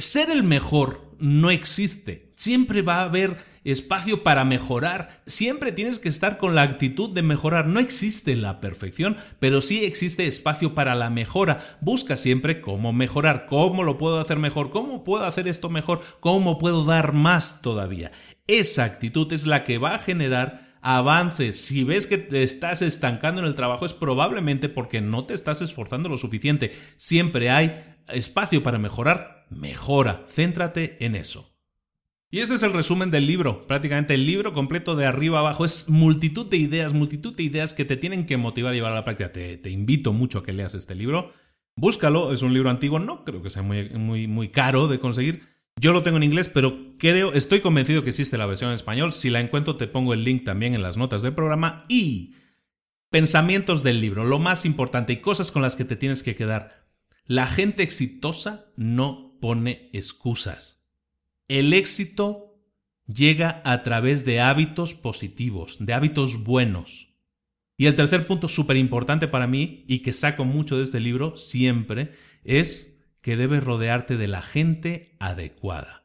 ser 0.00 0.28
el 0.28 0.42
mejor 0.42 1.16
no 1.18 1.50
existe. 1.50 2.32
Siempre 2.34 2.82
va 2.82 2.96
a 2.96 3.04
haber 3.04 3.36
espacio 3.62 4.24
para 4.24 4.44
mejorar. 4.44 5.22
Siempre 5.24 5.70
tienes 5.70 6.00
que 6.00 6.08
estar 6.08 6.36
con 6.36 6.56
la 6.56 6.62
actitud 6.62 7.10
de 7.10 7.22
mejorar. 7.22 7.68
No 7.68 7.78
existe 7.78 8.34
la 8.34 8.60
perfección, 8.60 9.16
pero 9.38 9.60
sí 9.60 9.84
existe 9.84 10.26
espacio 10.26 10.74
para 10.74 10.96
la 10.96 11.10
mejora. 11.10 11.58
Busca 11.80 12.16
siempre 12.16 12.60
cómo 12.60 12.92
mejorar, 12.92 13.46
cómo 13.46 13.84
lo 13.84 13.98
puedo 13.98 14.18
hacer 14.18 14.40
mejor, 14.40 14.70
cómo 14.70 15.04
puedo 15.04 15.24
hacer 15.24 15.46
esto 15.46 15.70
mejor, 15.70 16.02
cómo 16.18 16.58
puedo 16.58 16.84
dar 16.84 17.12
más 17.12 17.62
todavía. 17.62 18.10
Esa 18.48 18.82
actitud 18.82 19.32
es 19.32 19.46
la 19.46 19.62
que 19.62 19.78
va 19.78 19.94
a 19.94 20.00
generar 20.00 20.71
avances. 20.82 21.58
Si 21.64 21.84
ves 21.84 22.06
que 22.06 22.18
te 22.18 22.42
estás 22.42 22.82
estancando 22.82 23.40
en 23.40 23.46
el 23.46 23.54
trabajo 23.54 23.86
es 23.86 23.94
probablemente 23.94 24.68
porque 24.68 25.00
no 25.00 25.24
te 25.24 25.34
estás 25.34 25.62
esforzando 25.62 26.08
lo 26.08 26.18
suficiente. 26.18 26.72
Siempre 26.96 27.48
hay 27.50 27.96
espacio 28.08 28.62
para 28.62 28.78
mejorar. 28.78 29.46
Mejora. 29.48 30.24
Céntrate 30.28 30.96
en 31.04 31.14
eso. 31.14 31.52
Y 32.34 32.38
ese 32.38 32.54
es 32.54 32.62
el 32.62 32.72
resumen 32.72 33.10
del 33.10 33.26
libro, 33.26 33.66
prácticamente 33.66 34.14
el 34.14 34.24
libro 34.24 34.54
completo 34.54 34.96
de 34.96 35.04
arriba 35.04 35.40
abajo 35.40 35.66
es 35.66 35.90
multitud 35.90 36.46
de 36.46 36.56
ideas, 36.56 36.94
multitud 36.94 37.36
de 37.36 37.42
ideas 37.42 37.74
que 37.74 37.84
te 37.84 37.98
tienen 37.98 38.24
que 38.24 38.38
motivar 38.38 38.72
a 38.72 38.74
llevar 38.74 38.92
a 38.92 38.94
la 38.94 39.04
práctica. 39.04 39.32
Te, 39.32 39.68
invito 39.68 40.14
mucho 40.14 40.38
a 40.38 40.42
que 40.42 40.54
leas 40.54 40.72
este 40.72 40.94
libro. 40.94 41.30
Búscalo, 41.76 42.32
es 42.32 42.40
un 42.40 42.54
libro 42.54 42.70
antiguo, 42.70 42.98
no 42.98 43.22
creo 43.26 43.42
que 43.42 43.50
sea 43.50 43.62
muy, 43.62 43.90
muy, 43.90 44.28
muy 44.28 44.48
caro 44.48 44.88
de 44.88 44.98
conseguir. 44.98 45.42
Yo 45.80 45.92
lo 45.92 46.02
tengo 46.02 46.18
en 46.18 46.22
inglés, 46.22 46.48
pero 46.48 46.78
creo, 46.98 47.32
estoy 47.32 47.60
convencido 47.60 48.04
que 48.04 48.10
existe 48.10 48.38
la 48.38 48.46
versión 48.46 48.70
en 48.70 48.74
español. 48.74 49.12
Si 49.12 49.30
la 49.30 49.40
encuentro, 49.40 49.76
te 49.76 49.88
pongo 49.88 50.14
el 50.14 50.24
link 50.24 50.44
también 50.44 50.74
en 50.74 50.82
las 50.82 50.96
notas 50.96 51.22
del 51.22 51.34
programa. 51.34 51.86
Y 51.88 52.34
pensamientos 53.10 53.82
del 53.82 54.00
libro, 54.00 54.24
lo 54.24 54.38
más 54.38 54.64
importante 54.64 55.12
y 55.12 55.18
cosas 55.18 55.50
con 55.50 55.62
las 55.62 55.76
que 55.76 55.84
te 55.84 55.96
tienes 55.96 56.22
que 56.22 56.36
quedar. 56.36 56.88
La 57.26 57.46
gente 57.46 57.82
exitosa 57.82 58.72
no 58.76 59.38
pone 59.40 59.90
excusas. 59.92 60.88
El 61.48 61.72
éxito 61.72 62.52
llega 63.06 63.60
a 63.64 63.82
través 63.82 64.24
de 64.24 64.40
hábitos 64.40 64.94
positivos, 64.94 65.76
de 65.80 65.92
hábitos 65.92 66.44
buenos. 66.44 67.16
Y 67.76 67.86
el 67.86 67.94
tercer 67.94 68.26
punto 68.26 68.48
súper 68.48 68.76
importante 68.76 69.28
para 69.28 69.46
mí 69.46 69.84
y 69.88 70.00
que 70.00 70.12
saco 70.12 70.44
mucho 70.44 70.78
de 70.78 70.84
este 70.84 71.00
libro 71.00 71.36
siempre 71.36 72.12
es 72.44 72.91
que 73.22 73.36
debes 73.36 73.64
rodearte 73.64 74.18
de 74.18 74.28
la 74.28 74.42
gente 74.42 75.16
adecuada. 75.18 76.04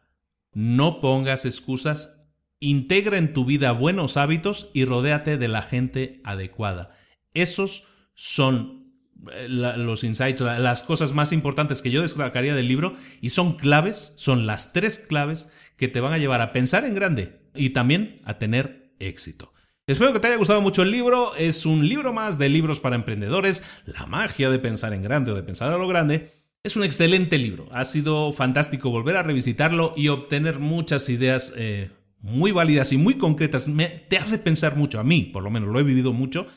No 0.53 1.01
pongas 1.01 1.45
excusas, 1.45 2.29
integra 2.59 3.17
en 3.17 3.33
tu 3.33 3.43
vida 3.43 3.71
buenos 3.73 4.15
hábitos 4.15 4.71
y 4.73 4.85
rodéate 4.85 5.37
de 5.37 5.47
la 5.47 5.61
gente 5.61 6.21
adecuada. 6.23 6.95
Esos 7.33 7.89
son 8.13 8.93
eh, 9.33 9.47
los 9.49 10.03
insights, 10.03 10.41
las 10.41 10.83
cosas 10.83 11.13
más 11.13 11.33
importantes 11.33 11.81
que 11.81 11.91
yo 11.91 12.01
destacaría 12.01 12.55
del 12.55 12.67
libro 12.67 12.95
y 13.19 13.29
son 13.29 13.53
claves, 13.53 14.13
son 14.15 14.47
las 14.47 14.73
tres 14.73 14.99
claves 14.99 15.49
que 15.75 15.87
te 15.87 15.99
van 15.99 16.13
a 16.13 16.17
llevar 16.17 16.41
a 16.41 16.51
pensar 16.51 16.85
en 16.85 16.95
grande 16.95 17.41
y 17.55 17.71
también 17.71 18.21
a 18.23 18.37
tener 18.37 18.93
éxito. 18.99 19.53
Espero 19.87 20.11
que 20.11 20.19
te 20.19 20.27
haya 20.27 20.35
gustado 20.35 20.61
mucho 20.61 20.83
el 20.83 20.91
libro, 20.91 21.33
es 21.35 21.65
un 21.65 21.87
libro 21.87 22.11
más 22.11 22.37
de 22.37 22.49
libros 22.49 22.79
para 22.79 22.95
emprendedores, 22.95 23.63
la 23.85 24.05
magia 24.05 24.49
de 24.49 24.59
pensar 24.59 24.93
en 24.93 25.01
grande 25.01 25.31
o 25.31 25.35
de 25.35 25.43
pensar 25.43 25.71
a 25.71 25.77
lo 25.77 25.87
grande. 25.87 26.31
Es 26.63 26.75
un 26.75 26.83
excelente 26.83 27.37
libro, 27.37 27.69
ha 27.71 27.85
sido 27.85 28.33
fantástico 28.33 28.89
volver 28.89 29.15
a 29.15 29.23
revisitarlo 29.23 29.93
y 29.95 30.09
obtener 30.09 30.59
muchas 30.59 31.07
ideas 31.09 31.53
eh, 31.55 31.91
muy 32.19 32.51
válidas 32.51 32.91
y 32.91 32.97
muy 32.97 33.13
concretas. 33.13 33.67
Te 34.09 34.17
hace 34.17 34.37
pensar 34.37 34.75
mucho, 34.75 34.99
a 34.99 35.03
mí 35.03 35.29
por 35.31 35.43
lo 35.43 35.49
menos 35.49 35.69
lo 35.69 35.79
he 35.79 35.83
vivido 35.83 36.13
mucho, 36.13 36.47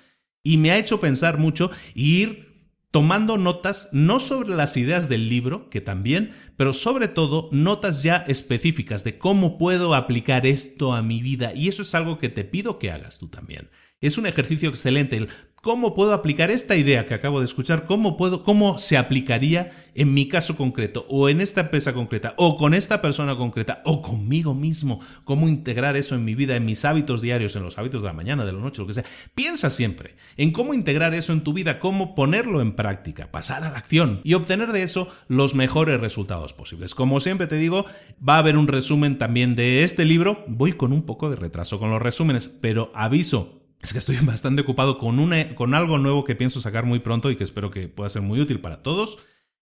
y 0.43 0.57
me 0.57 0.71
ha 0.71 0.79
hecho 0.79 1.01
pensar 1.01 1.39
mucho 1.39 1.71
y 1.95 2.23
ir 2.23 2.51
tomando 2.91 3.39
notas 3.39 3.91
no 3.93 4.19
sobre 4.19 4.49
las 4.49 4.77
ideas 4.77 5.09
del 5.09 5.29
libro, 5.29 5.71
que 5.71 5.81
también, 5.81 6.33
pero 6.57 6.73
sobre 6.73 7.07
todo 7.07 7.49
notas 7.53 8.03
ya 8.03 8.17
específicas 8.17 9.05
de 9.05 9.17
cómo 9.17 9.59
puedo 9.59 9.95
aplicar 9.95 10.47
esto 10.47 10.93
a 10.93 11.03
mi 11.03 11.23
vida. 11.23 11.53
Y 11.55 11.69
eso 11.69 11.83
es 11.83 11.95
algo 11.95 12.19
que 12.19 12.29
te 12.29 12.45
pido 12.45 12.79
que 12.79 12.91
hagas 12.91 13.19
tú 13.19 13.29
también. 13.29 13.71
Es 14.01 14.19
un 14.19 14.27
ejercicio 14.27 14.69
excelente 14.69 15.17
el 15.17 15.29
¿Cómo 15.63 15.93
puedo 15.93 16.15
aplicar 16.15 16.51
esta 16.51 16.75
idea 16.75 17.05
que 17.05 17.13
acabo 17.13 17.39
de 17.39 17.45
escuchar? 17.45 17.85
¿Cómo, 17.85 18.17
puedo, 18.17 18.45
¿Cómo 18.45 18.79
se 18.79 18.97
aplicaría 18.97 19.71
en 19.95 20.15
mi 20.15 20.27
caso 20.27 20.57
concreto 20.57 21.05
o 21.11 21.29
en 21.29 21.43
esta 21.43 21.61
empresa 21.61 21.93
concreta 21.93 22.33
o 22.39 22.57
con 22.57 22.73
esta 22.73 23.03
persona 23.03 23.37
concreta 23.37 23.83
o 23.85 24.01
conmigo 24.01 24.55
mismo? 24.55 25.01
¿Cómo 25.25 25.49
integrar 25.49 25.99
eso 25.99 26.15
en 26.15 26.25
mi 26.25 26.35
vida, 26.35 26.57
en 26.57 26.65
mis 26.65 26.87
hábitos 26.87 27.21
diarios, 27.21 27.57
en 27.57 27.63
los 27.63 27.77
hábitos 27.77 28.01
de 28.01 28.09
la 28.09 28.15
mañana, 28.15 28.47
de 28.47 28.55
la 28.55 28.59
noche, 28.59 28.81
lo 28.81 28.87
que 28.87 28.95
sea? 28.95 29.05
Piensa 29.35 29.69
siempre 29.69 30.17
en 30.39 30.51
cómo 30.51 30.73
integrar 30.73 31.13
eso 31.13 31.35
en 31.35 31.43
tu 31.43 31.53
vida, 31.53 31.79
cómo 31.79 32.15
ponerlo 32.15 32.63
en 32.63 32.73
práctica, 32.73 33.31
pasar 33.31 33.63
a 33.63 33.71
la 33.71 33.77
acción 33.77 34.23
y 34.25 34.33
obtener 34.33 34.73
de 34.73 34.83
eso 34.83 35.13
los 35.29 35.55
mejores 35.55 36.01
resultados 36.01 36.55
posibles. 36.55 36.95
Como 36.95 37.21
siempre 37.21 37.47
te 37.47 37.57
digo, 37.57 37.85
va 38.27 38.37
a 38.37 38.39
haber 38.39 38.57
un 38.57 38.67
resumen 38.67 39.19
también 39.19 39.57
de 39.57 39.85
este 39.85 40.07
libro. 40.07 40.43
Voy 40.49 40.73
con 40.73 40.95
un 40.95 41.03
poco 41.03 41.29
de 41.29 41.37
retraso 41.37 41.79
con 41.79 41.91
los 41.91 42.01
resúmenes, 42.01 42.49
pero 42.49 42.91
aviso, 42.95 43.60
es 43.81 43.93
que 43.93 43.99
estoy 43.99 44.17
bastante 44.23 44.63
ocupado 44.63 44.99
con, 44.99 45.19
una, 45.19 45.55
con 45.55 45.75
algo 45.75 45.99
nuevo 45.99 46.25
que 46.25 46.35
pienso 46.35 46.61
sacar 46.61 46.85
muy 46.85 47.01
pronto 47.01 47.31
y 47.31 47.37
que 47.37 47.45
espero 47.45 47.71
que 47.71 47.89
pueda 47.89 48.11
ser 48.11 48.23
muy 48.23 48.41
útil 48.41 48.61
para 48.61 48.83
todos. 48.83 49.19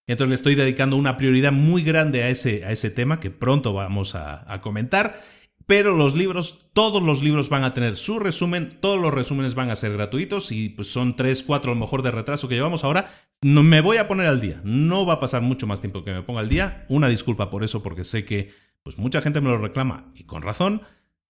Entonces 0.06 0.28
le 0.30 0.34
estoy 0.36 0.54
dedicando 0.54 0.96
una 0.96 1.16
prioridad 1.16 1.52
muy 1.52 1.82
grande 1.82 2.22
a 2.22 2.30
ese, 2.30 2.64
a 2.64 2.72
ese 2.72 2.90
tema 2.90 3.20
que 3.20 3.30
pronto 3.30 3.74
vamos 3.74 4.14
a, 4.14 4.50
a 4.52 4.60
comentar. 4.60 5.20
Pero 5.66 5.94
los 5.94 6.14
libros, 6.16 6.70
todos 6.72 7.02
los 7.02 7.22
libros 7.22 7.50
van 7.50 7.62
a 7.62 7.74
tener 7.74 7.98
su 7.98 8.18
resumen, 8.18 8.78
todos 8.80 8.98
los 8.98 9.12
resúmenes 9.12 9.54
van 9.54 9.68
a 9.68 9.76
ser 9.76 9.92
gratuitos 9.92 10.50
y 10.50 10.70
pues 10.70 10.88
son 10.88 11.14
3, 11.14 11.42
4 11.42 11.70
a 11.70 11.74
lo 11.74 11.78
mejor 11.78 12.00
de 12.00 12.10
retraso 12.10 12.48
que 12.48 12.54
llevamos 12.54 12.84
ahora. 12.84 13.10
No, 13.42 13.62
me 13.62 13.82
voy 13.82 13.98
a 13.98 14.08
poner 14.08 14.28
al 14.28 14.40
día, 14.40 14.62
no 14.64 15.04
va 15.04 15.14
a 15.14 15.20
pasar 15.20 15.42
mucho 15.42 15.66
más 15.66 15.82
tiempo 15.82 16.04
que 16.04 16.14
me 16.14 16.22
ponga 16.22 16.40
al 16.40 16.48
día. 16.48 16.86
Una 16.88 17.08
disculpa 17.08 17.50
por 17.50 17.64
eso 17.64 17.82
porque 17.82 18.04
sé 18.04 18.24
que 18.24 18.50
pues 18.82 18.96
mucha 18.96 19.20
gente 19.20 19.42
me 19.42 19.50
lo 19.50 19.58
reclama 19.58 20.10
y 20.14 20.24
con 20.24 20.40
razón. 20.40 20.80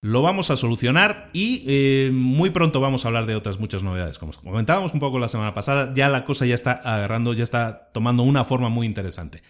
Lo 0.01 0.23
vamos 0.23 0.51
a 0.51 0.57
solucionar 0.57 1.29
y 1.33 1.65
eh, 1.67 2.11
muy 2.13 2.51
pronto 2.51 2.81
vamos 2.81 3.05
a 3.05 3.09
hablar 3.09 3.27
de 3.27 3.35
otras 3.35 3.59
muchas 3.59 3.83
novedades. 3.83 4.19
Como 4.19 4.33
comentábamos 4.33 4.95
un 4.95 5.01
poco 5.01 5.19
la 5.19 5.27
semana 5.27 5.55
pasada, 5.55 5.93
ya 5.95 6.09
la 6.09 6.25
cosa 6.25 6.47
ya 6.47 6.55
está 6.55 6.73
agarrando, 6.73 7.33
ya 7.33 7.43
está 7.43 7.91
tomando 7.93 8.23
una 8.23 8.45
forma 8.45 8.69
muy 8.69 8.87
interesante. 8.87 9.43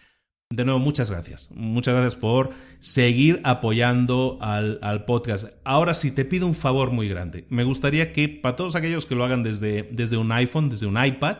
De 0.50 0.64
nuevo, 0.64 0.80
muchas 0.80 1.10
gracias. 1.10 1.50
Muchas 1.50 1.92
gracias 1.92 2.14
por 2.14 2.48
seguir 2.78 3.38
apoyando 3.44 4.38
al, 4.40 5.04
podcast. 5.04 5.52
Ahora 5.62 5.92
sí, 5.92 6.10
te 6.10 6.24
pido 6.24 6.46
un 6.46 6.54
favor 6.54 6.90
muy 6.90 7.06
grande. 7.06 7.46
Me 7.50 7.64
gustaría 7.64 8.14
que 8.14 8.30
para 8.30 8.56
todos 8.56 8.74
aquellos 8.74 9.04
que 9.04 9.14
lo 9.14 9.24
hagan 9.24 9.42
desde, 9.42 9.82
desde 9.92 10.16
un 10.16 10.32
iPhone, 10.32 10.70
desde 10.70 10.86
un 10.86 11.04
iPad, 11.04 11.36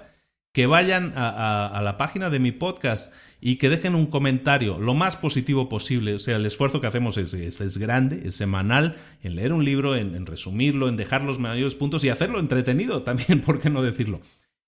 que 0.52 0.66
vayan 0.66 1.14
a, 1.16 1.80
la 1.82 1.96
página 1.96 2.28
de 2.28 2.38
mi 2.38 2.52
podcast 2.52 3.11
y 3.41 3.57
que 3.57 3.68
dejen 3.68 3.95
un 3.95 4.07
comentario 4.07 4.78
lo 4.78 4.95
más 4.95 5.16
positivo 5.16 5.68
posible. 5.68 6.14
O 6.14 6.18
sea, 6.18 6.36
el 6.36 6.47
esfuerzo 6.47 6.80
que 6.80 6.86
hacemos 6.86 7.16
es, 7.16 7.34
es, 7.34 7.78
grande, 7.78 8.22
es 8.24 8.34
semanal, 8.34 8.97
en 9.22 9.36
leer 9.36 9.53
un 9.53 9.64
libro, 9.64 9.97
en, 9.97 10.26
resumirlo, 10.26 10.89
en 10.89 10.97
dejar 10.97 11.22
los 11.22 11.39
mayores 11.39 11.74
puntos 11.74 12.05
y 12.05 12.09
hacerlo 12.09 12.41
entretenido 12.41 13.03
también, 13.05 13.41
¿por 13.41 13.61
qué 13.61 13.70
no 13.70 13.82
decirlo? 13.82 14.20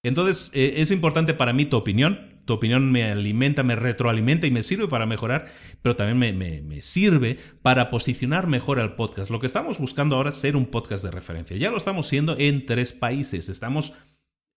Entonces, 0.02 0.50
eh, 0.54 0.74
es 0.78 0.90
importante 0.90 1.34
para 1.34 1.52
mí 1.52 1.66
tu 1.66 1.76
opinión. 1.76 2.28
Tu 2.46 2.54
opinión 2.54 2.90
me 2.90 3.04
alimenta, 3.04 3.62
me 3.62 3.76
retroalimenta 3.76 4.46
y 4.46 4.50
me 4.50 4.62
sirve 4.62 4.88
para 4.88 5.06
mejorar, 5.06 5.46
pero 5.82 5.94
también 5.94 6.18
me, 6.18 6.32
me, 6.32 6.62
me, 6.62 6.82
sirve 6.82 7.38
para 7.62 7.90
posicionar 7.90 8.46
mejor 8.46 8.80
al 8.80 8.96
podcast. 8.96 9.30
Lo 9.30 9.38
que 9.38 9.46
estamos 9.46 9.78
buscando 9.78 10.16
ahora 10.16 10.30
es 10.30 10.36
ser 10.36 10.56
un 10.56 10.66
podcast 10.66 11.04
de 11.04 11.10
referencia. 11.10 11.56
Ya 11.58 11.70
lo 11.70 11.76
estamos 11.76 12.08
siendo 12.08 12.36
en 12.38 12.64
tres 12.66 12.92
países. 12.92 13.50
Estamos 13.50 13.92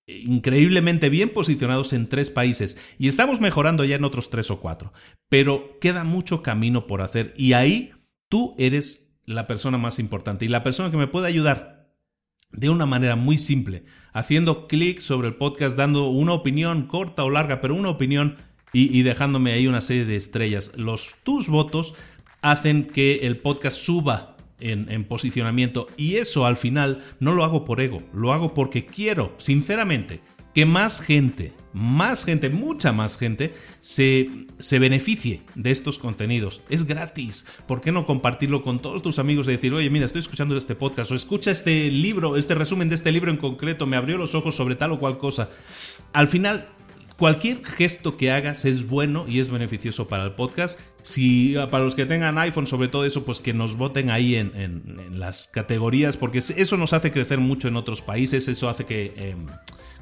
increíblemente 0.08 1.10
bien 1.10 1.30
posicionados 1.30 1.94
en 1.94 2.08
tres 2.08 2.30
países 2.30 2.78
y 3.00 3.08
estamos 3.08 3.40
mejorando 3.40 3.86
ya 3.86 3.96
en 3.96 4.04
otros 4.04 4.30
tres 4.30 4.52
o 4.52 4.60
cuatro, 4.60 4.92
pero 5.30 5.78
queda 5.80 6.04
mucho 6.04 6.42
camino 6.42 6.88
por 6.88 7.02
hacer 7.02 7.34
y 7.38 7.54
ahí 7.54 7.92
tú 8.28 8.56
eres 8.58 9.20
la 9.26 9.48
persona 9.48 9.78
más 9.78 10.00
importante 10.00 10.46
y 10.46 10.50
la 10.50 10.64
persona 10.64 10.92
que 10.92 10.98
me 10.98 11.08
puede 11.08 11.28
ayudar 11.28 11.74
de 12.52 12.70
una 12.70 12.86
manera 12.86 13.16
muy 13.16 13.38
simple, 13.38 13.86
haciendo 14.12 14.68
clic 14.68 15.00
sobre 15.00 15.30
el 15.30 15.36
podcast, 15.36 15.76
dando 15.76 16.10
una 16.10 16.34
opinión 16.34 16.84
corta 16.88 17.24
o 17.24 17.30
larga, 17.30 17.62
pero 17.62 17.74
una 17.74 17.90
opinión 17.90 18.38
y, 18.74 18.96
y 18.96 19.04
dejándome 19.04 19.54
ahí 19.54 19.68
una 19.68 19.82
serie 19.82 20.06
de 20.06 20.18
estrellas. 20.18 20.74
Los 20.78 21.16
tus 21.24 21.50
votos 21.50 21.96
hacen 22.42 22.86
que 22.86 23.22
el 23.24 23.38
podcast 23.38 23.78
suba 23.78 24.33
en, 24.72 25.04
posicionamiento. 25.04 25.88
Y 25.98 26.16
eso 26.16 26.46
al 26.46 26.58
final 26.58 27.04
no 27.20 27.34
lo 27.34 27.44
hago 27.44 27.66
por 27.66 27.82
ego, 27.82 28.02
lo 28.14 28.34
hago 28.34 28.54
porque 28.54 28.86
quiero, 28.86 29.36
sinceramente, 29.38 30.20
que 30.54 30.66
más 30.66 31.02
gente, 31.02 31.54
más 31.74 32.26
gente, 32.26 32.50
mucha 32.50 32.94
más 32.94 33.18
gente, 33.18 33.54
se, 33.80 34.30
se, 34.60 34.80
beneficie 34.80 35.42
de 35.56 35.72
estos 35.72 35.98
contenidos. 35.98 36.62
Es 36.70 36.86
gratis. 36.86 37.46
¿Por 37.68 37.82
qué 37.82 37.92
no 37.92 38.06
compartirlo 38.06 38.64
con 38.64 38.80
todos 38.80 39.02
tus 39.02 39.20
amigos 39.20 39.48
y 39.48 39.52
decir, 39.52 39.74
oye, 39.74 39.90
mira, 39.90 40.06
estoy 40.06 40.20
escuchando 40.20 40.56
este 40.56 40.76
podcast 40.76 41.12
o 41.12 41.16
escucha 41.16 41.52
este 41.52 41.90
libro, 41.90 42.38
este 42.38 42.56
resumen 42.56 42.90
de 42.90 42.96
este 42.96 43.12
libro 43.12 43.32
en 43.32 43.38
concreto, 43.38 43.88
me 43.88 43.98
abrió 43.98 44.18
los 44.18 44.36
ojos 44.36 44.56
sobre 44.56 44.76
tal 44.76 44.92
o 44.92 45.00
cual 45.00 45.18
cosa? 45.18 45.50
Al 46.14 46.28
final, 46.28 46.70
Cualquier 47.18 47.64
gesto 47.64 48.18
que 48.18 48.32
hagas 48.32 48.66
es 48.66 48.88
bueno 48.90 49.26
y 49.28 49.40
es 49.40 49.50
beneficioso 49.50 50.08
para 50.08 50.24
el 50.24 50.32
podcast. 50.32 50.80
Si 51.04 51.56
para 51.70 51.84
los 51.84 51.96
que 51.96 52.06
tengan 52.06 52.38
iPhone, 52.40 52.66
sobre 52.66 52.88
todo 52.88 53.06
eso, 53.06 53.24
pues 53.24 53.40
que 53.40 53.54
nos 53.54 53.78
voten 53.78 54.10
ahí 54.10 54.36
en, 54.36 55.20
las 55.20 55.48
categorías, 55.48 56.18
porque 56.18 56.40
eso 56.40 56.78
nos 56.78 56.94
hace 56.94 57.12
crecer 57.12 57.40
mucho 57.40 57.68
en 57.68 57.76
otros 57.76 58.02
países, 58.02 58.48
eso 58.48 58.70
hace 58.70 58.86
que... 58.86 59.14
Em, 59.16 59.46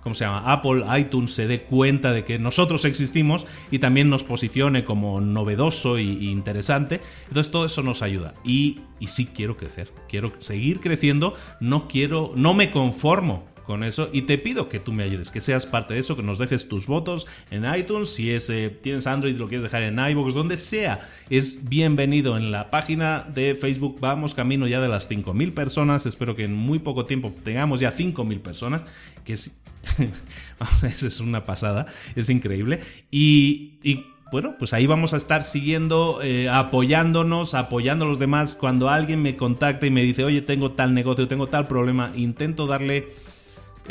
¿cómo 0.01 0.15
se 0.15 0.25
llama? 0.25 0.51
Apple, 0.51 0.83
iTunes 0.99 1.31
se 1.31 1.47
dé 1.47 1.61
cuenta 1.63 2.11
de 2.11 2.25
que 2.25 2.39
nosotros 2.39 2.85
existimos 2.85 3.45
y 3.69 3.79
también 3.79 4.09
nos 4.09 4.23
posicione 4.23 4.83
como 4.83 5.21
novedoso 5.21 5.99
y 5.99 6.29
interesante. 6.29 7.01
Entonces 7.27 7.51
todo 7.51 7.65
eso 7.65 7.83
nos 7.83 8.01
ayuda. 8.01 8.33
Y 8.43 8.81
sí 9.05 9.27
quiero 9.27 9.57
crecer, 9.57 9.91
quiero 10.09 10.33
seguir 10.39 10.79
creciendo, 10.79 11.35
no 11.59 11.87
quiero, 11.87 12.33
no 12.35 12.53
me 12.53 12.71
conformo 12.71 13.50
con 13.65 13.83
eso. 13.83 14.09
Y 14.11 14.23
te 14.23 14.37
pido 14.37 14.69
que 14.69 14.79
tú 14.79 14.91
me 14.91 15.03
ayudes, 15.03 15.31
que 15.31 15.41
seas 15.41 15.65
parte 15.65 15.93
de 15.93 15.99
eso, 15.99 16.15
que 16.15 16.23
nos 16.23 16.37
dejes 16.37 16.67
tus 16.67 16.87
votos 16.87 17.27
en 17.49 17.63
iTunes, 17.73 18.09
si 18.09 18.31
es, 18.31 18.49
eh, 18.49 18.69
tienes 18.69 19.07
Android 19.07 19.35
lo 19.35 19.47
quieres 19.47 19.63
dejar 19.63 19.83
en 19.83 19.99
iVoox, 19.99 20.33
donde 20.33 20.57
sea, 20.57 21.07
es 21.29 21.69
bienvenido. 21.69 22.37
En 22.37 22.51
la 22.51 22.69
página 22.71 23.25
de 23.33 23.55
Facebook, 23.55 23.99
vamos 23.99 24.33
camino 24.33 24.67
ya 24.67 24.81
de 24.81 24.89
las 24.89 25.09
5.000 25.09 25.53
personas, 25.53 26.05
espero 26.05 26.35
que 26.35 26.45
en 26.45 26.53
muy 26.53 26.79
poco 26.79 27.05
tiempo 27.05 27.33
tengamos 27.43 27.79
ya 27.79 27.93
5.000 27.93 28.39
personas, 28.39 28.85
que 29.23 29.33
es, 29.33 29.61
es 30.83 31.19
una 31.19 31.45
pasada, 31.45 31.85
es 32.15 32.29
increíble, 32.29 32.79
y, 33.09 33.73
y 33.83 34.05
bueno, 34.31 34.55
pues 34.57 34.73
ahí 34.73 34.87
vamos 34.87 35.13
a 35.13 35.17
estar 35.17 35.43
siguiendo, 35.43 36.21
eh, 36.23 36.47
apoyándonos, 36.47 37.53
apoyando 37.53 38.05
a 38.05 38.07
los 38.07 38.17
demás. 38.17 38.55
Cuando 38.55 38.89
alguien 38.89 39.21
me 39.21 39.35
contacta 39.35 39.85
y 39.85 39.91
me 39.91 40.03
dice, 40.03 40.23
oye, 40.23 40.41
tengo 40.41 40.71
tal 40.71 40.93
negocio, 40.93 41.27
tengo 41.27 41.47
tal 41.47 41.67
problema, 41.67 42.13
intento 42.15 42.65
darle 42.65 43.09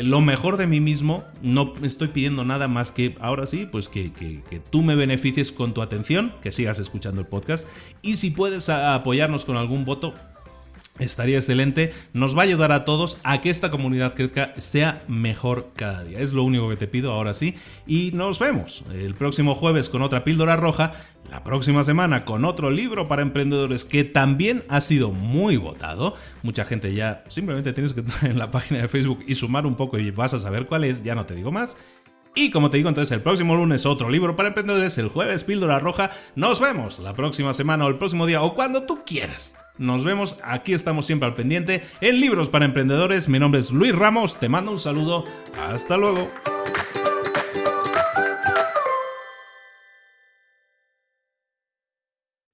lo 0.03 0.21
mejor 0.21 0.57
de 0.57 0.67
mí 0.67 0.81
mismo, 0.81 1.25
no 1.43 1.75
estoy 1.83 2.09
pidiendo 2.09 2.45
nada 2.45 2.69
más 2.69 2.91
que 2.91 3.17
ahora 3.21 3.47
sí, 3.47 3.69
pues 3.71 3.89
que, 3.89 4.11
tú 4.71 4.83
me 4.83 4.95
beneficies 4.95 5.53
con 5.53 5.75
tu 5.75 5.83
atención, 5.83 6.35
que 6.43 6.53
sigas 6.53 6.79
escuchando 6.79 7.21
el 7.21 7.27
podcast. 7.27 7.69
Y 8.03 8.17
si 8.17 8.31
puedes 8.31 8.69
apoyarnos 8.69 9.45
con 9.45 9.57
algún 9.57 9.85
voto, 9.85 10.15
Estaría 11.01 11.39
excelente, 11.39 11.93
nos 12.13 12.37
va 12.37 12.43
a 12.43 12.45
ayudar 12.45 12.73
a 12.73 12.85
todos 12.85 13.19
a 13.25 13.41
que 13.41 13.51
esta 13.51 13.71
comunidad 13.71 14.15
crezca, 14.15 14.53
sea 14.59 15.03
mejor 15.09 15.73
cada 15.75 16.05
día. 16.05 16.21
Es 16.21 16.33
lo 16.35 16.43
único 16.43 16.69
que 16.69 16.77
te 16.77 16.87
pido 16.87 17.13
ahora 17.13 17.35
sí. 17.35 17.55
Y 17.87 18.13
nos 18.13 18.39
vemos 18.39 18.85
el 18.93 19.15
próximo 19.15 19.55
jueves 19.55 19.89
con 19.89 20.03
otra 20.03 20.25
píldora 20.25 20.57
roja, 20.57 20.93
la 21.31 21.43
próxima 21.43 21.85
semana 21.85 22.25
con 22.25 22.45
otro 22.45 22.71
libro 22.71 23.09
para 23.09 23.23
emprendedores 23.23 23.85
que 23.85 24.05
también 24.05 24.63
ha 24.69 24.81
sido 24.81 25.11
muy 25.11 25.57
votado. 25.57 26.15
Mucha 26.43 26.65
gente 26.65 26.93
ya 26.93 27.25
simplemente 27.29 27.73
tienes 27.73 27.95
que 27.95 28.01
entrar 28.01 28.31
en 28.31 28.39
la 28.39 28.51
página 28.51 28.83
de 28.83 28.89
Facebook 28.89 29.21
y 29.27 29.35
sumar 29.35 29.67
un 29.67 29.77
poco 29.77 29.99
y 29.99 30.11
vas 30.11 30.35
a 30.35 30.41
saber 30.41 30.67
cuál 30.67 30.85
es, 30.85 31.03
ya 31.03 31.15
no 31.15 31.25
te 31.27 31.35
digo 31.35 31.51
más. 31.51 31.77
Y 32.35 32.51
como 32.51 32.71
te 32.71 32.77
digo, 32.77 32.89
entonces 32.89 33.17
el 33.17 33.23
próximo 33.23 33.57
lunes 33.57 33.87
otro 33.87 34.09
libro 34.09 34.37
para 34.37 34.49
emprendedores, 34.49 34.99
el 34.99 35.09
jueves 35.09 35.45
píldora 35.45 35.81
roja. 35.81 36.11
Nos 36.37 36.61
vemos 36.61 36.99
la 36.99 37.15
próxima 37.15 37.55
semana 37.55 37.87
o 37.87 37.89
el 37.89 37.97
próximo 37.97 38.27
día 38.27 38.43
o 38.43 38.55
cuando 38.55 38.83
tú 38.83 39.01
quieras. 39.05 39.57
Nos 39.81 40.05
vemos, 40.05 40.37
aquí 40.43 40.75
estamos 40.75 41.07
siempre 41.07 41.27
al 41.27 41.33
pendiente 41.33 41.83
en 42.03 42.21
Libros 42.21 42.51
para 42.51 42.67
Emprendedores. 42.67 43.31
Mi 43.31 43.39
nombre 43.39 43.61
es 43.61 43.71
Luis 43.71 43.97
Ramos, 43.97 44.39
te 44.39 44.51
mando 44.51 44.73
un 44.73 44.79
saludo, 44.79 45.25
hasta 45.59 45.97
luego. 45.97 46.31